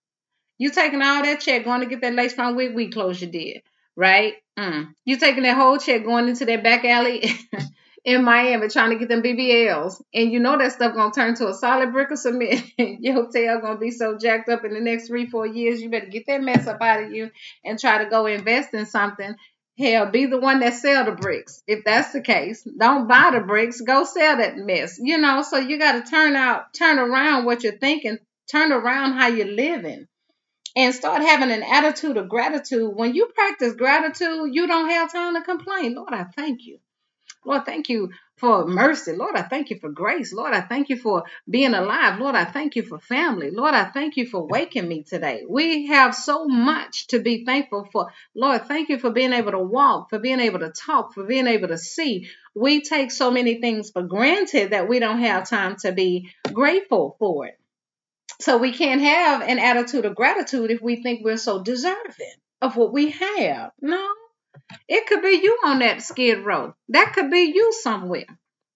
You 0.59 0.71
taking 0.71 1.03
all 1.03 1.23
that 1.23 1.41
check 1.41 1.65
going 1.65 1.81
to 1.81 1.87
get 1.87 2.01
that 2.03 2.15
lace 2.15 2.35
front 2.35 2.57
wig 2.57 2.75
week 2.75 2.93
clothes 2.93 3.21
you 3.21 3.27
did, 3.27 3.63
right? 3.97 4.35
Mm. 4.59 4.95
You 5.05 5.17
taking 5.17 5.43
that 5.43 5.57
whole 5.57 5.79
check 5.79 6.05
going 6.05 6.29
into 6.29 6.45
that 6.45 6.63
back 6.63 6.85
alley 6.85 7.25
in 8.05 8.23
Miami 8.23 8.69
trying 8.69 8.91
to 8.91 8.99
get 8.99 9.09
them 9.09 9.23
BBLs, 9.23 10.01
and 10.13 10.31
you 10.31 10.39
know 10.39 10.57
that 10.57 10.73
stuff 10.73 10.95
gonna 10.95 11.13
turn 11.13 11.35
to 11.37 11.49
a 11.49 11.55
solid 11.55 11.93
brick 11.93 12.13
of 12.13 12.19
cement. 12.19 12.65
Your 12.79 13.15
hotel 13.15 13.61
gonna 13.61 13.79
be 13.79 13.91
so 13.91 14.17
jacked 14.17 14.49
up 14.49 14.65
in 14.65 14.75
the 14.75 14.81
next 14.81 15.09
three, 15.09 15.27
four 15.27 15.47
years. 15.47 15.81
You 15.81 15.91
better 15.91 16.07
get 16.07 16.27
that 16.29 16.43
mess 16.43 16.69
up 16.69 16.81
out 16.81 17.03
of 17.03 17.13
you 17.13 17.31
and 17.65 17.79
try 17.79 18.05
to 18.05 18.09
go 18.09 18.27
invest 18.27 18.75
in 18.75 18.87
something. 18.87 19.35
Hell, 19.79 20.07
be 20.07 20.27
the 20.27 20.39
one 20.39 20.61
that 20.61 20.75
sell 20.75 21.05
the 21.05 21.13
bricks. 21.13 21.63
If 21.67 21.85
that's 21.85 22.13
the 22.13 22.21
case, 22.21 22.63
don't 22.63 23.09
buy 23.09 23.31
the 23.33 23.41
bricks. 23.41 23.81
Go 23.81 24.05
sell 24.05 24.37
that 24.37 24.57
mess. 24.57 24.99
You 25.01 25.19
know, 25.19 25.43
so 25.43 25.59
you 25.59 25.79
got 25.79 26.05
to 26.05 26.11
turn 26.11 26.37
out, 26.37 26.73
turn 26.75 26.99
around 26.99 27.45
what 27.45 27.65
you're 27.65 27.79
thinking, 27.79 28.19
turn 28.51 28.71
around 28.73 29.15
how 29.15 29.29
you're 29.29 29.47
living 29.47 30.07
and 30.77 30.95
start 30.95 31.23
having 31.23 31.51
an 31.51 31.63
attitude 31.63 32.17
of 32.17 32.29
gratitude. 32.29 32.95
When 32.95 33.15
you 33.15 33.27
practice 33.35 33.75
gratitude, 33.75 34.55
you 34.55 34.67
don't 34.67 34.91
have 34.91 35.13
time 35.13 35.35
to 35.35 35.43
complain. 35.43 35.95
Lord, 35.95 36.13
I 36.13 36.25
thank 36.25 36.67
you. 36.67 36.79
Lord, 37.45 37.67
thank 37.67 37.89
you 37.89 38.11
for 38.37 38.67
mercy. 38.67 39.13
Lord, 39.13 39.37
I 39.37 39.43
thank 39.43 39.71
you 39.71 39.79
for 39.79 39.91
grace. 39.91 40.33
Lord, 40.33 40.55
I 40.55 40.61
thank 40.61 40.89
you 40.89 40.97
for 40.97 41.25
being 41.49 41.75
alive. 41.75 42.19
Lord, 42.19 42.35
I 42.35 42.45
thank 42.45 42.77
you 42.77 42.83
for 42.83 42.99
family. 42.99 43.51
Lord, 43.51 43.75
I 43.75 43.85
thank 43.85 44.17
you 44.17 44.27
for 44.27 44.47
waking 44.47 44.89
me 44.89 45.05
today. 45.05 45.45
We 45.49 45.87
have 45.87 46.15
so 46.15 46.47
much 46.47 47.07
to 47.09 47.21
be 47.21 47.45
thankful 47.45 47.89
for. 47.93 48.09
Lord, 48.35 48.67
thank 48.67 48.89
you 48.89 48.99
for 48.99 49.11
being 49.11 49.33
able 49.33 49.53
to 49.53 49.61
walk, 49.61 50.11
for 50.11 50.19
being 50.19 50.41
able 50.41 50.61
to 50.61 50.71
talk, 50.71 51.15
for 51.15 51.25
being 51.25 51.47
able 51.47 51.69
to 51.69 51.79
see. 51.79 52.29
We 52.55 52.83
take 52.83 53.11
so 53.11 53.31
many 53.31 53.61
things 53.61 53.91
for 53.91 54.03
granted 54.03 54.71
that 54.71 54.89
we 54.89 54.99
don't 54.99 55.21
have 55.21 55.49
time 55.49 55.77
to 55.83 55.93
be 55.93 56.31
grateful 56.53 57.17
for 57.19 57.47
it. 57.47 57.59
So 58.41 58.59
we 58.59 58.73
can't 58.73 59.01
have 59.01 59.43
an 59.43 59.59
attitude 59.59 60.05
of 60.05 60.17
gratitude 60.17 60.71
if 60.71 60.83
we 60.83 61.03
think 61.03 61.25
we're 61.25 61.37
so 61.37 61.63
deserving 61.63 62.35
of 62.61 62.77
what 62.77 62.93
we 62.93 63.11
have. 63.11 63.71
No, 63.81 64.09
it 64.89 65.07
could 65.07 65.23
be 65.23 65.41
you 65.43 65.59
on 65.65 65.81
that 65.81 66.03
skid 66.03 66.45
row. 66.45 66.75
That 66.89 67.13
could 67.15 67.31
be 67.31 67.53
you 67.55 67.73
somewhere. 67.73 68.27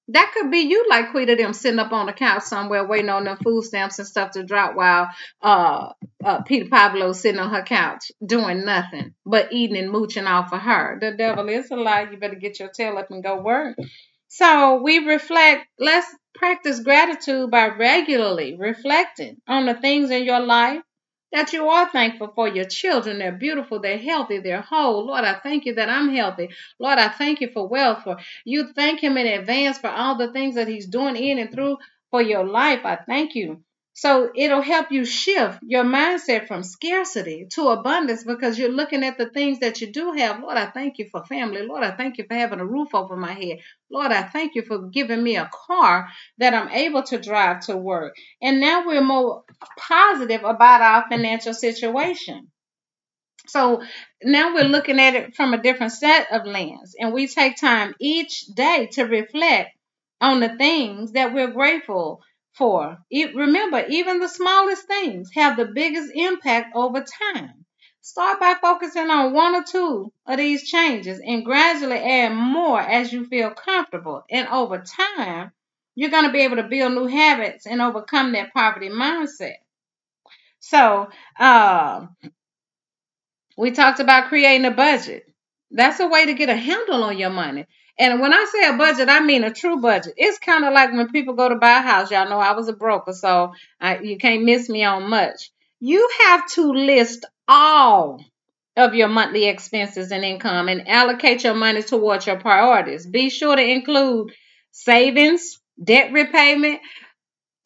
That 0.09 0.33
could 0.33 0.51
be 0.51 0.61
you 0.61 0.87
like 0.89 1.11
Quita 1.11 1.37
them 1.37 1.53
sitting 1.53 1.79
up 1.79 1.93
on 1.93 2.07
the 2.07 2.15
couch 2.15 2.45
somewhere 2.45 2.87
waiting 2.87 3.11
on 3.11 3.25
them 3.25 3.37
food 3.37 3.63
stamps 3.65 3.99
and 3.99 4.09
stuff 4.09 4.31
to 4.33 4.43
drop 4.43 4.75
while 4.75 5.11
uh, 5.43 5.93
uh, 6.25 6.43
Peter 6.43 6.69
Pablo 6.71 7.13
sitting 7.13 7.41
on 7.41 7.51
her 7.51 7.63
couch 7.63 8.11
doing 8.25 8.65
nothing 8.65 9.15
but 9.27 9.53
eating 9.53 9.77
and 9.77 9.91
mooching 9.91 10.27
off 10.27 10.53
of 10.53 10.61
her. 10.61 10.99
The 10.99 11.13
devil 11.13 11.47
is 11.51 11.71
a 11.71 11.77
lie. 11.77 12.09
You 12.11 12.17
better 12.17 12.37
get 12.37 12.59
your 12.59 12.71
tail 12.71 12.97
up 12.97 13.11
and 13.11 13.23
go 13.23 13.43
work. 13.43 13.77
So 14.29 14.81
we 14.83 14.99
reflect, 15.01 15.67
let's 15.79 16.07
practice 16.35 16.81
gratitude 16.81 17.51
by 17.51 17.69
regularly 17.69 18.57
reflecting 18.59 19.37
on 19.47 19.67
the 19.67 19.75
things 19.75 20.11
in 20.11 20.25
your 20.25 20.41
life 20.41 20.81
that 21.33 21.53
you 21.53 21.69
are 21.69 21.89
thankful 21.91 22.33
for 22.35 22.49
your 22.49 22.65
children. 22.65 23.19
They're 23.19 23.33
beautiful, 23.33 23.81
they're 23.81 23.99
healthy, 23.99 24.39
they're 24.39 24.63
whole. 24.63 25.07
Lord, 25.07 25.25
I 25.25 25.35
thank 25.35 25.67
you 25.67 25.75
that 25.75 25.89
I'm 25.91 26.15
healthy. 26.15 26.51
Lord, 26.79 26.99
I 26.99 27.09
thank 27.09 27.41
you 27.41 27.51
for 27.53 27.69
wealth. 27.69 28.05
For 28.05 28.17
you 28.45 28.73
thank 28.75 29.01
him 29.01 29.17
in 29.17 29.27
advance 29.27 29.79
for 29.79 29.91
all 29.91 30.17
the 30.17 30.33
things 30.33 30.55
that 30.57 30.69
he's 30.69 30.87
doing 30.87 31.17
in 31.17 31.39
and 31.39 31.53
through 31.53 31.79
for 32.11 32.23
your 32.23 32.45
life. 32.45 32.81
I 32.85 32.97
thank 32.97 33.35
you. 33.35 33.63
So 34.01 34.31
it'll 34.33 34.63
help 34.63 34.93
you 34.93 35.05
shift 35.05 35.59
your 35.61 35.83
mindset 35.83 36.47
from 36.47 36.63
scarcity 36.63 37.49
to 37.55 37.71
abundance 37.71 38.23
because 38.23 38.57
you're 38.57 38.71
looking 38.71 39.03
at 39.03 39.19
the 39.19 39.29
things 39.29 39.59
that 39.59 39.81
you 39.81 39.91
do 39.91 40.13
have. 40.13 40.41
Lord, 40.41 40.57
I 40.57 40.67
thank 40.67 40.99
you 40.99 41.09
for 41.11 41.25
family. 41.25 41.67
Lord, 41.67 41.83
I 41.83 41.91
thank 41.91 42.17
you 42.17 42.25
for 42.29 42.35
having 42.35 42.61
a 42.61 42.65
roof 42.65 42.95
over 42.95 43.17
my 43.17 43.33
head. 43.33 43.59
Lord, 43.91 44.13
I 44.13 44.23
thank 44.23 44.55
you 44.55 44.63
for 44.63 44.87
giving 44.87 45.21
me 45.21 45.37
a 45.37 45.51
car 45.67 46.11
that 46.39 46.55
I'm 46.55 46.69
able 46.69 47.03
to 47.03 47.19
drive 47.19 47.67
to 47.67 47.77
work. 47.77 48.15
And 48.41 48.61
now 48.61 48.87
we're 48.87 49.03
more 49.03 49.43
positive 49.77 50.45
about 50.45 50.81
our 50.81 51.07
financial 51.11 51.53
situation. 51.53 52.53
So 53.49 53.83
now 54.23 54.55
we're 54.55 54.63
looking 54.63 55.01
at 55.01 55.17
it 55.17 55.35
from 55.35 55.55
a 55.55 55.61
different 55.61 55.93
set 55.93 56.31
of 56.31 56.47
lens, 56.47 56.95
and 56.97 57.13
we 57.13 57.27
take 57.27 57.57
time 57.57 57.97
each 57.99 58.47
day 58.47 58.91
to 58.93 59.07
reflect 59.07 59.71
on 60.21 60.39
the 60.39 60.57
things 60.57 61.13
that 61.13 61.35
we're 61.35 61.51
grateful 61.51 62.23
for. 62.59 62.99
remember, 63.13 63.87
even 63.89 64.21
the 64.21 64.29
smallest 64.29 64.87
things 64.89 65.31
have 65.35 65.57
the 65.57 65.67
biggest 65.67 66.13
impact 66.15 66.77
over 66.77 67.05
time. 67.33 67.65
Start 68.03 68.41
by 68.41 68.55
focusing 68.61 69.11
on 69.11 69.33
one 69.33 69.55
or 69.55 69.65
two 69.65 70.13
of 70.27 70.39
these 70.39 70.69
changes 70.69 71.21
and 71.25 71.45
gradually 71.45 71.99
add 71.99 72.35
more 72.35 72.81
as 72.81 73.13
you 73.13 73.27
feel 73.27 73.51
comfortable. 73.53 74.25
And 74.31 74.49
over 74.49 74.79
time, 74.85 75.53
you're 75.95 76.11
going 76.11 76.27
to 76.27 76.33
be 76.33 76.41
able 76.41 76.57
to 76.57 76.65
build 76.69 76.93
new 76.95 77.07
habits 77.07 77.67
and 77.67 77.81
overcome 77.83 78.33
that 78.33 78.53
poverty 78.55 78.91
mindset. 78.91 79.57
So, 80.61 81.09
uh, 81.39 82.07
we 83.57 83.71
talked 83.73 84.01
about 84.01 84.29
creating 84.29 84.65
a 84.67 84.71
budget. 84.71 85.25
That's 85.71 86.01
a 86.01 86.09
way 86.09 86.27
to 86.27 86.35
get 86.35 86.49
a 86.49 86.57
handle 86.57 87.05
on 87.05 87.19
your 87.19 87.31
money. 87.31 87.67
And 87.99 88.21
when 88.21 88.33
I 88.33 88.47
say 88.53 88.69
a 88.69 88.77
budget, 88.77 89.09
I 89.09 89.21
mean 89.21 89.45
a 89.45 89.53
true 89.53 89.81
budget. 89.81 90.15
It's 90.17 90.39
kind 90.39 90.65
of 90.65 90.73
like 90.73 90.93
when 90.93 91.11
people 91.11 91.35
go 91.35 91.49
to 91.49 91.57
buy 91.57 91.79
a 91.79 91.83
house. 91.83 92.11
Y'all 92.11 92.29
know 92.29 92.39
I 92.39 92.53
was 92.53 92.69
a 92.69 92.73
broker, 92.73 93.13
so 93.13 93.53
I, 93.81 93.99
you 93.99 94.19
can't 94.19 94.45
miss 94.45 94.69
me 94.69 94.85
on 94.85 95.09
much. 95.11 95.51
You 95.81 96.09
have 96.27 96.49
to 96.53 96.73
list 96.73 97.25
all 97.49 98.25
of 98.77 98.95
your 98.95 99.09
monthly 99.09 99.47
expenses 99.47 100.13
and 100.13 100.25
income 100.25 100.69
and 100.69 100.89
allocate 100.89 101.43
your 101.43 101.55
money 101.55 101.83
towards 101.83 102.27
your 102.27 102.39
priorities. 102.39 103.07
Be 103.07 103.31
sure 103.31 103.57
to 103.57 103.63
include 103.63 104.33
savings, 104.71 105.59
debt 105.83 106.13
repayment, 106.13 106.81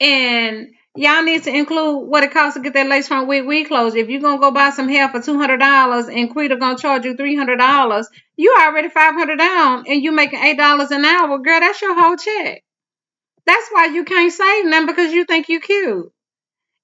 and 0.00 0.70
y'all 0.96 1.22
need 1.22 1.44
to 1.44 1.54
include 1.54 2.08
what 2.08 2.24
it 2.24 2.32
costs 2.32 2.56
to 2.56 2.62
get 2.62 2.74
that 2.74 2.86
lace 2.88 3.08
front 3.08 3.28
wig 3.28 3.46
wig 3.46 3.68
clothes. 3.68 3.94
If 3.94 4.08
you're 4.08 4.20
gonna 4.20 4.40
go 4.40 4.50
buy 4.50 4.70
some 4.70 4.88
hair 4.88 5.08
for 5.08 5.20
two 5.20 5.38
hundred 5.38 5.58
dollars 5.58 6.08
and 6.08 6.30
Quita 6.30 6.56
gonna 6.56 6.78
charge 6.78 7.04
you 7.04 7.16
three 7.16 7.36
hundred 7.36 7.58
dollars, 7.58 8.08
you 8.36 8.54
already 8.60 8.88
five 8.88 9.14
hundred 9.14 9.38
down 9.38 9.84
and 9.88 10.02
you 10.02 10.12
making 10.12 10.42
eight 10.42 10.58
dollars 10.58 10.90
an 10.90 11.04
hour, 11.04 11.38
girl. 11.38 11.60
That's 11.60 11.80
your 11.82 12.00
whole 12.00 12.16
check. 12.16 12.62
That's 13.46 13.68
why 13.70 13.86
you 13.86 14.04
can't 14.04 14.32
save 14.32 14.70
them 14.70 14.86
because 14.86 15.12
you 15.12 15.24
think 15.24 15.48
you 15.48 15.60
cute 15.60 16.12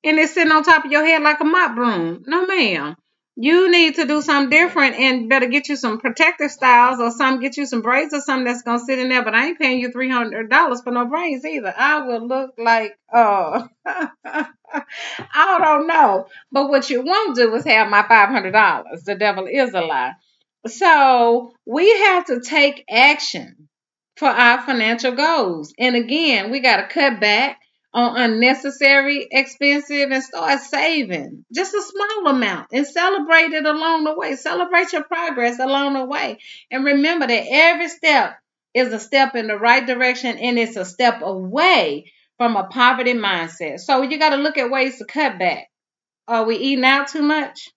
and 0.04 0.18
it's 0.18 0.34
sitting 0.34 0.52
on 0.52 0.62
top 0.62 0.84
of 0.84 0.90
your 0.92 1.04
head 1.04 1.22
like 1.22 1.40
a 1.40 1.44
mop 1.44 1.74
broom. 1.74 2.24
No, 2.26 2.46
ma'am. 2.46 2.96
You 3.40 3.70
need 3.70 3.94
to 3.94 4.04
do 4.04 4.20
something 4.20 4.50
different 4.50 4.96
and 4.96 5.28
better 5.28 5.46
get 5.46 5.68
you 5.68 5.76
some 5.76 6.00
protective 6.00 6.50
styles 6.50 6.98
or 6.98 7.12
some 7.12 7.38
get 7.38 7.56
you 7.56 7.66
some 7.66 7.82
braids 7.82 8.12
or 8.12 8.20
something 8.20 8.44
that's 8.44 8.62
gonna 8.62 8.80
sit 8.80 8.98
in 8.98 9.08
there. 9.08 9.22
But 9.22 9.36
I 9.36 9.46
ain't 9.46 9.60
paying 9.60 9.78
you 9.78 9.92
three 9.92 10.10
hundred 10.10 10.50
dollars 10.50 10.80
for 10.82 10.90
no 10.90 11.06
braids 11.06 11.44
either. 11.44 11.72
I 11.76 12.00
will 12.00 12.26
look 12.26 12.54
like 12.58 12.98
uh 13.14 13.68
I 13.86 15.58
don't 15.60 15.86
know. 15.86 16.26
But 16.50 16.68
what 16.68 16.90
you 16.90 17.02
won't 17.02 17.36
do 17.36 17.54
is 17.54 17.64
have 17.64 17.88
my 17.88 18.02
five 18.02 18.30
hundred 18.30 18.50
dollars. 18.50 19.04
The 19.04 19.14
devil 19.14 19.46
is 19.46 19.72
a 19.72 19.82
lie. 19.82 20.14
So 20.66 21.52
we 21.64 21.88
have 21.96 22.24
to 22.26 22.40
take 22.40 22.84
action 22.90 23.68
for 24.16 24.26
our 24.28 24.62
financial 24.62 25.12
goals. 25.12 25.72
And 25.78 25.94
again, 25.94 26.50
we 26.50 26.58
got 26.58 26.78
to 26.78 26.88
cut 26.92 27.20
back 27.20 27.60
on 27.94 28.16
unnecessary 28.16 29.26
expensive 29.30 30.10
and 30.10 30.22
start 30.22 30.60
saving 30.60 31.44
just 31.52 31.74
a 31.74 31.82
small 31.82 32.34
amount 32.34 32.68
and 32.72 32.86
celebrate 32.86 33.52
it 33.52 33.64
along 33.64 34.04
the 34.04 34.14
way. 34.14 34.36
Celebrate 34.36 34.92
your 34.92 35.04
progress 35.04 35.58
along 35.58 35.94
the 35.94 36.04
way. 36.04 36.38
And 36.70 36.84
remember 36.84 37.26
that 37.26 37.46
every 37.50 37.88
step 37.88 38.38
is 38.74 38.92
a 38.92 39.00
step 39.00 39.34
in 39.34 39.46
the 39.46 39.56
right 39.56 39.86
direction 39.86 40.38
and 40.38 40.58
it's 40.58 40.76
a 40.76 40.84
step 40.84 41.22
away 41.22 42.12
from 42.36 42.56
a 42.56 42.64
poverty 42.64 43.14
mindset. 43.14 43.80
So 43.80 44.02
you 44.02 44.18
got 44.18 44.30
to 44.30 44.36
look 44.36 44.58
at 44.58 44.70
ways 44.70 44.98
to 44.98 45.04
cut 45.04 45.38
back. 45.38 45.68
Are 46.28 46.44
we 46.44 46.56
eating 46.56 46.84
out 46.84 47.08
too 47.08 47.22
much? 47.22 47.70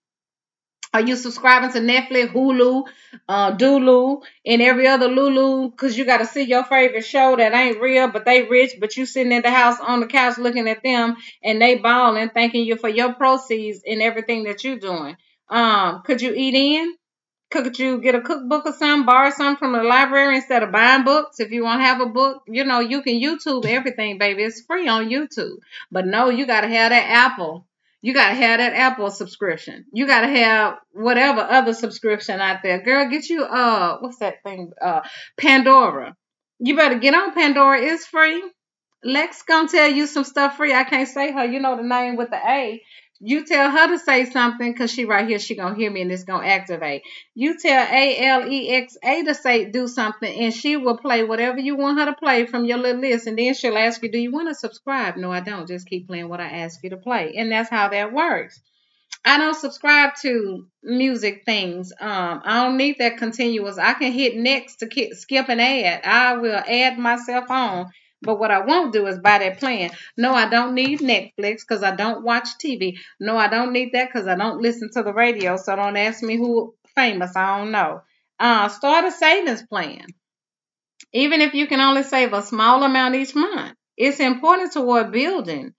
Are 0.93 1.01
you 1.01 1.15
subscribing 1.15 1.71
to 1.71 1.79
Netflix, 1.79 2.33
Hulu, 2.33 2.85
uh, 3.29 3.51
Dulu, 3.51 4.21
and 4.45 4.61
every 4.61 4.87
other 4.87 5.07
Lulu? 5.07 5.71
Because 5.71 5.97
you 5.97 6.03
got 6.03 6.17
to 6.17 6.25
see 6.25 6.43
your 6.43 6.65
favorite 6.65 7.05
show 7.05 7.37
that 7.37 7.53
ain't 7.53 7.79
real, 7.79 8.09
but 8.09 8.25
they 8.25 8.43
rich, 8.43 8.73
but 8.79 8.97
you 8.97 9.05
sitting 9.05 9.31
in 9.31 9.41
the 9.41 9.51
house 9.51 9.79
on 9.79 10.01
the 10.01 10.07
couch 10.07 10.37
looking 10.37 10.67
at 10.67 10.83
them 10.83 11.15
and 11.41 11.61
they 11.61 11.75
balling, 11.75 12.29
thanking 12.29 12.65
you 12.65 12.75
for 12.75 12.89
your 12.89 13.13
proceeds 13.13 13.81
and 13.87 14.01
everything 14.01 14.43
that 14.43 14.65
you're 14.65 14.79
doing. 14.79 15.15
Um, 15.47 16.01
could 16.03 16.21
you 16.21 16.33
eat 16.35 16.55
in? 16.55 16.93
Could 17.51 17.77
you 17.79 17.99
get 18.01 18.15
a 18.15 18.21
cookbook 18.21 18.65
or 18.65 18.71
something, 18.73 19.05
borrow 19.05 19.29
something 19.29 19.57
from 19.57 19.73
the 19.73 19.83
library 19.83 20.37
instead 20.37 20.63
of 20.63 20.71
buying 20.71 21.03
books? 21.03 21.41
If 21.41 21.51
you 21.51 21.63
want 21.63 21.79
to 21.81 21.85
have 21.85 21.99
a 21.99 22.05
book, 22.05 22.43
you 22.47 22.63
know, 22.63 22.79
you 22.79 23.01
can 23.01 23.15
YouTube 23.15 23.65
everything, 23.65 24.17
baby. 24.17 24.43
It's 24.43 24.61
free 24.61 24.87
on 24.87 25.09
YouTube. 25.09 25.57
But 25.91 26.05
no, 26.05 26.29
you 26.29 26.47
got 26.47 26.61
to 26.61 26.69
have 26.69 26.91
that 26.91 27.09
Apple. 27.09 27.65
You 28.01 28.13
got 28.13 28.29
to 28.29 28.35
have 28.35 28.59
that 28.59 28.73
Apple 28.73 29.11
subscription. 29.11 29.85
You 29.93 30.07
got 30.07 30.21
to 30.21 30.27
have 30.27 30.77
whatever 30.91 31.41
other 31.41 31.73
subscription 31.73 32.39
out 32.39 32.61
there. 32.63 32.81
Girl, 32.81 33.09
get 33.09 33.29
you, 33.29 33.43
uh, 33.43 33.97
what's 33.99 34.17
that 34.19 34.43
thing? 34.43 34.71
Uh, 34.81 35.01
Pandora. 35.37 36.15
You 36.59 36.75
better 36.75 36.99
get 36.99 37.13
on 37.13 37.33
Pandora. 37.33 37.79
It's 37.81 38.05
free. 38.05 38.43
Lex 39.03 39.41
gonna 39.43 39.67
tell 39.67 39.89
you 39.89 40.05
some 40.05 40.23
stuff 40.23 40.57
free. 40.57 40.73
I 40.73 40.83
can't 40.83 41.09
say 41.09 41.31
her. 41.31 41.45
You 41.45 41.59
know 41.59 41.75
the 41.75 41.81
name 41.81 42.17
with 42.17 42.29
the 42.29 42.37
A 42.37 42.83
you 43.23 43.45
tell 43.45 43.69
her 43.69 43.87
to 43.87 43.99
say 43.99 44.25
something 44.25 44.71
because 44.71 44.91
she 44.91 45.05
right 45.05 45.27
here 45.27 45.37
she 45.37 45.55
gonna 45.55 45.75
hear 45.75 45.91
me 45.91 46.01
and 46.01 46.11
it's 46.11 46.23
gonna 46.23 46.47
activate 46.47 47.03
you 47.35 47.57
tell 47.59 47.87
a-l-e-x-a 47.87 49.23
to 49.23 49.35
say 49.35 49.65
do 49.65 49.87
something 49.87 50.43
and 50.43 50.53
she 50.53 50.75
will 50.75 50.97
play 50.97 51.23
whatever 51.23 51.59
you 51.59 51.75
want 51.75 51.99
her 51.99 52.05
to 52.05 52.13
play 52.13 52.45
from 52.45 52.65
your 52.65 52.79
little 52.79 52.99
list 52.99 53.27
and 53.27 53.37
then 53.37 53.53
she'll 53.53 53.77
ask 53.77 54.01
you 54.01 54.11
do 54.11 54.17
you 54.17 54.31
want 54.31 54.47
to 54.47 54.55
subscribe 54.55 55.17
no 55.17 55.31
i 55.31 55.39
don't 55.39 55.67
just 55.67 55.87
keep 55.87 56.07
playing 56.07 56.29
what 56.29 56.41
i 56.41 56.49
ask 56.49 56.83
you 56.83 56.89
to 56.89 56.97
play 56.97 57.33
and 57.37 57.51
that's 57.51 57.69
how 57.69 57.89
that 57.89 58.11
works 58.11 58.59
I 59.23 59.37
don't 59.37 59.55
subscribe 59.55 60.15
to 60.23 60.65
music 60.81 61.43
things. 61.45 61.93
Um, 61.99 62.41
I 62.43 62.63
don't 62.63 62.77
need 62.77 62.95
that 62.97 63.17
continuous. 63.17 63.77
I 63.77 63.93
can 63.93 64.11
hit 64.11 64.35
next 64.35 64.77
to 64.77 65.15
skip 65.15 65.47
an 65.47 65.59
ad. 65.59 66.01
I 66.03 66.37
will 66.37 66.57
add 66.67 66.97
myself 66.97 67.51
on 67.51 67.91
but 68.21 68.39
what 68.39 68.51
I 68.51 68.65
won't 68.65 68.93
do 68.93 69.07
is 69.07 69.19
buy 69.19 69.39
that 69.39 69.59
plan. 69.59 69.91
No, 70.15 70.33
I 70.33 70.47
don't 70.49 70.75
need 70.75 70.99
Netflix 70.99 71.61
because 71.67 71.83
I 71.83 71.95
don't 71.95 72.23
watch 72.23 72.47
TV. 72.63 72.97
No, 73.19 73.37
I 73.37 73.47
don't 73.47 73.73
need 73.73 73.93
that 73.93 74.09
because 74.11 74.27
I 74.27 74.35
don't 74.35 74.61
listen 74.61 74.89
to 74.93 75.03
the 75.03 75.13
radio. 75.13 75.57
So 75.57 75.75
don't 75.75 75.97
ask 75.97 76.21
me 76.21 76.37
who 76.37 76.75
famous. 76.95 77.35
I 77.35 77.57
don't 77.57 77.71
know. 77.71 78.01
Uh, 78.39 78.69
start 78.69 79.05
a 79.05 79.11
savings 79.11 79.63
plan. 79.63 80.05
Even 81.13 81.41
if 81.41 81.53
you 81.53 81.67
can 81.67 81.81
only 81.81 82.03
save 82.03 82.33
a 82.33 82.41
small 82.41 82.83
amount 82.83 83.15
each 83.15 83.35
month, 83.35 83.75
it's 83.97 84.19
important 84.19 84.71
toward 84.73 85.11
building. 85.11 85.73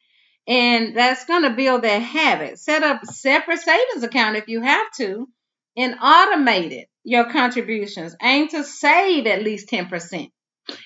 And 0.46 0.96
that's 0.96 1.24
going 1.24 1.42
to 1.42 1.50
build 1.50 1.82
that 1.82 1.98
habit. 2.02 2.58
Set 2.58 2.82
up 2.82 3.02
a 3.02 3.06
separate 3.06 3.60
savings 3.60 4.02
account 4.02 4.36
if 4.36 4.48
you 4.48 4.60
have 4.60 4.90
to 4.96 5.28
and 5.76 5.94
automate 5.98 6.72
it, 6.72 6.88
your 7.04 7.30
contributions. 7.30 8.16
Aim 8.20 8.48
to 8.48 8.64
save 8.64 9.26
at 9.26 9.42
least 9.42 9.68
10%. 9.68 10.30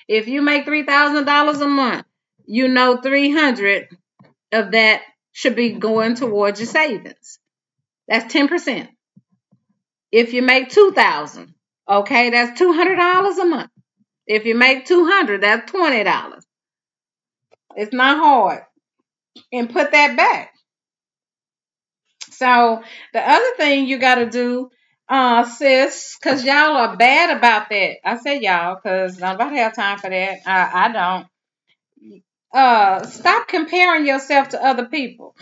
If 0.08 0.28
you 0.28 0.42
make 0.42 0.66
$3,000 0.66 1.60
a 1.60 1.66
month, 1.66 2.06
you 2.46 2.68
know 2.68 2.98
300 2.98 3.88
of 4.52 4.72
that 4.72 5.02
should 5.32 5.56
be 5.56 5.72
going 5.72 6.14
towards 6.14 6.60
your 6.60 6.68
savings. 6.68 7.38
That's 8.08 8.32
10%. 8.32 8.88
If 10.12 10.32
you 10.32 10.42
make 10.42 10.70
2000, 10.70 11.54
okay, 11.88 12.30
that's 12.30 12.60
$200 12.60 13.38
a 13.38 13.44
month. 13.44 13.70
If 14.26 14.44
you 14.44 14.54
make 14.54 14.86
200, 14.86 15.42
that's 15.42 15.70
$20. 15.70 16.40
It's 17.76 17.92
not 17.92 18.16
hard. 18.18 18.62
And 19.52 19.70
put 19.70 19.92
that 19.92 20.16
back. 20.16 20.52
So, 22.30 22.82
the 23.12 23.20
other 23.20 23.50
thing 23.56 23.86
you 23.86 23.98
got 23.98 24.16
to 24.16 24.26
do 24.30 24.70
uh, 25.08 25.44
sis, 25.44 26.16
because 26.20 26.44
y'all 26.44 26.76
are 26.76 26.96
bad 26.96 27.36
about 27.36 27.68
that. 27.70 27.96
I 28.04 28.16
said 28.18 28.42
y'all 28.42 28.76
because 28.76 29.18
nobody 29.18 29.56
have 29.58 29.74
time 29.74 29.98
for 29.98 30.10
that. 30.10 30.38
I, 30.46 30.88
I 30.88 30.92
don't. 30.92 31.26
Uh, 32.52 33.06
stop 33.06 33.48
comparing 33.48 34.06
yourself 34.06 34.50
to 34.50 34.64
other 34.64 34.86
people. 34.86 35.36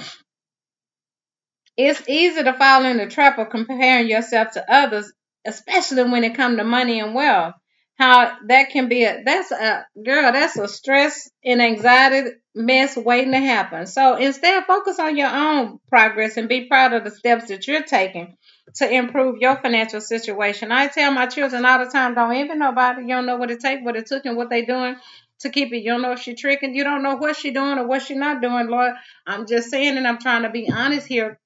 It's 1.77 2.03
easy 2.09 2.43
to 2.43 2.53
fall 2.53 2.85
in 2.85 2.99
the 2.99 3.07
trap 3.07 3.39
of 3.39 3.51
comparing 3.51 4.09
yourself 4.09 4.53
to 4.53 4.73
others, 4.73 5.13
especially 5.45 6.05
when 6.05 6.25
it 6.25 6.35
comes 6.37 6.59
to 6.59 6.65
money 6.65 7.01
and 7.01 7.15
wealth. 7.15 7.55
How 7.97 8.37
that 8.49 8.71
can 8.71 8.89
be 8.89 9.05
a 9.05 9.23
that's 9.25 9.53
a 9.53 9.87
girl, 10.05 10.33
that's 10.33 10.57
a 10.57 10.67
stress 10.67 11.31
and 11.45 11.63
anxiety 11.63 12.31
mess 12.55 12.97
waiting 12.97 13.33
to 13.33 13.39
happen. 13.39 13.87
So 13.87 14.17
instead, 14.17 14.65
focus 14.65 14.99
on 14.99 15.17
your 15.17 15.29
own 15.29 15.79
progress 15.89 16.37
and 16.37 16.49
be 16.49 16.67
proud 16.67 16.93
of 16.93 17.05
the 17.05 17.13
steps 17.13 17.49
that 17.49 17.69
you're 17.69 17.85
taking 17.85 18.37
to 18.77 18.91
improve 18.91 19.39
your 19.39 19.57
financial 19.57 20.01
situation. 20.01 20.73
I 20.73 20.89
tell 20.89 21.13
my 21.13 21.27
children 21.27 21.65
all 21.65 21.85
the 21.85 21.91
time, 21.91 22.15
don't 22.15 22.35
envy 22.35 22.55
nobody. 22.57 23.03
You 23.03 23.09
don't 23.09 23.27
know 23.27 23.37
what 23.37 23.51
it 23.51 23.61
takes, 23.61 23.85
what 23.85 23.97
it 23.97 24.07
took, 24.07 24.25
and 24.25 24.37
what 24.37 24.51
they 24.51 24.65
doing 24.65 24.97
to 25.41 25.51
keep 25.51 25.73
it. 25.73 25.79
You 25.79 25.93
don't 25.93 26.03
know 26.03 26.13
if 26.13 26.21
she 26.21 26.35
tricking. 26.35 26.75
You 26.75 26.85
don't 26.85 27.03
know 27.03 27.17
what 27.17 27.37
she 27.37 27.51
doing 27.51 27.79
or 27.79 27.87
what 27.87 28.03
she 28.03 28.15
not 28.15 28.43
doing, 28.43 28.69
Lord. 28.69 28.95
I'm 29.27 29.47
just 29.47 29.71
saying, 29.71 29.97
and 29.97 30.07
I'm 30.07 30.19
trying 30.19 30.43
to 30.43 30.51
be 30.51 30.71
honest 30.71 31.07
here 31.07 31.39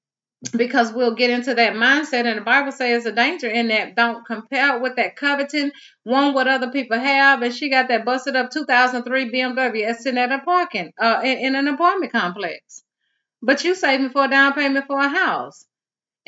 because 0.55 0.93
we'll 0.93 1.15
get 1.15 1.29
into 1.29 1.53
that 1.53 1.73
mindset 1.73 2.25
and 2.25 2.37
the 2.37 2.41
bible 2.43 2.71
says 2.71 3.05
a 3.05 3.11
danger 3.11 3.49
in 3.49 3.67
that 3.67 3.93
don't 3.95 4.25
compare 4.25 4.79
with 4.79 4.95
that 4.95 5.17
coveting 5.17 5.69
one 6.03 6.33
what 6.33 6.47
other 6.47 6.71
people 6.71 6.97
have 6.97 7.41
and 7.41 7.53
she 7.53 7.69
got 7.69 7.89
that 7.89 8.05
busted 8.05 8.37
up 8.37 8.49
2003 8.49 9.31
bmw 9.31 9.95
sitting 9.95 10.17
at 10.17 10.31
a 10.31 10.39
parking 10.39 10.93
uh 10.97 11.19
in, 11.23 11.39
in 11.39 11.55
an 11.55 11.67
apartment 11.67 12.11
complex 12.13 12.83
but 13.41 13.63
you 13.65 13.75
saving 13.75 14.11
for 14.11 14.25
a 14.25 14.29
down 14.29 14.53
payment 14.53 14.85
for 14.87 14.99
a 14.99 15.09
house 15.09 15.65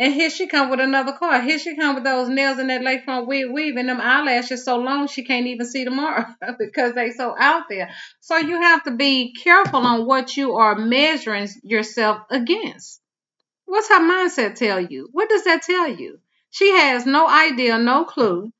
and 0.01 0.15
here 0.15 0.31
she 0.31 0.47
come 0.47 0.71
with 0.71 0.79
another 0.79 1.11
car. 1.11 1.43
Here 1.43 1.59
she 1.59 1.75
come 1.75 1.93
with 1.93 2.03
those 2.03 2.27
nails 2.27 2.57
in 2.57 2.65
that 2.67 2.81
lace 2.81 3.03
front 3.03 3.27
wig 3.27 3.51
weave 3.51 3.77
and 3.77 3.87
them 3.87 4.01
eyelashes 4.01 4.65
so 4.65 4.77
long 4.77 5.07
she 5.07 5.23
can't 5.23 5.45
even 5.45 5.67
see 5.67 5.85
tomorrow 5.85 6.25
because 6.57 6.95
they 6.95 7.11
so 7.11 7.35
out 7.37 7.69
there. 7.69 7.91
So 8.19 8.37
you 8.37 8.59
have 8.59 8.83
to 8.85 8.91
be 8.91 9.35
careful 9.35 9.81
on 9.81 10.07
what 10.07 10.35
you 10.35 10.55
are 10.55 10.73
measuring 10.73 11.47
yourself 11.61 12.23
against. 12.31 12.99
What's 13.65 13.89
her 13.89 13.99
mindset 13.99 14.55
tell 14.55 14.81
you? 14.81 15.07
What 15.11 15.29
does 15.29 15.43
that 15.43 15.61
tell 15.61 15.87
you? 15.87 16.17
She 16.49 16.71
has 16.71 17.05
no 17.05 17.29
idea, 17.29 17.77
no 17.77 18.03
clue. 18.03 18.51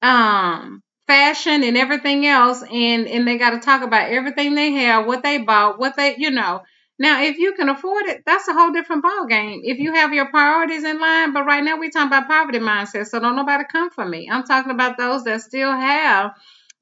Um, 0.00 0.84
fashion 1.08 1.64
and 1.64 1.76
everything 1.76 2.24
else, 2.24 2.62
and 2.62 3.08
and 3.08 3.26
they 3.26 3.36
got 3.36 3.50
to 3.50 3.58
talk 3.58 3.82
about 3.82 4.12
everything 4.12 4.54
they 4.54 4.70
have, 4.74 5.06
what 5.06 5.24
they 5.24 5.38
bought, 5.38 5.80
what 5.80 5.96
they, 5.96 6.14
you 6.18 6.30
know 6.30 6.62
now, 6.98 7.22
if 7.22 7.38
you 7.38 7.54
can 7.54 7.68
afford 7.68 8.06
it, 8.06 8.24
that's 8.26 8.48
a 8.48 8.52
whole 8.52 8.72
different 8.72 9.02
ball 9.02 9.26
game. 9.26 9.60
If 9.62 9.78
you 9.78 9.94
have 9.94 10.12
your 10.12 10.30
priorities 10.30 10.82
in 10.82 11.00
line, 11.00 11.32
but 11.32 11.46
right 11.46 11.62
now 11.62 11.78
we're 11.78 11.90
talking 11.90 12.08
about 12.08 12.26
poverty 12.28 12.58
mindset, 12.58 13.06
so 13.06 13.20
don't 13.20 13.36
nobody 13.36 13.64
come 13.70 13.90
for 13.90 14.04
me. 14.04 14.28
I'm 14.30 14.42
talking 14.42 14.72
about 14.72 14.96
those 14.98 15.22
that 15.24 15.42
still 15.42 15.70
have 15.70 16.32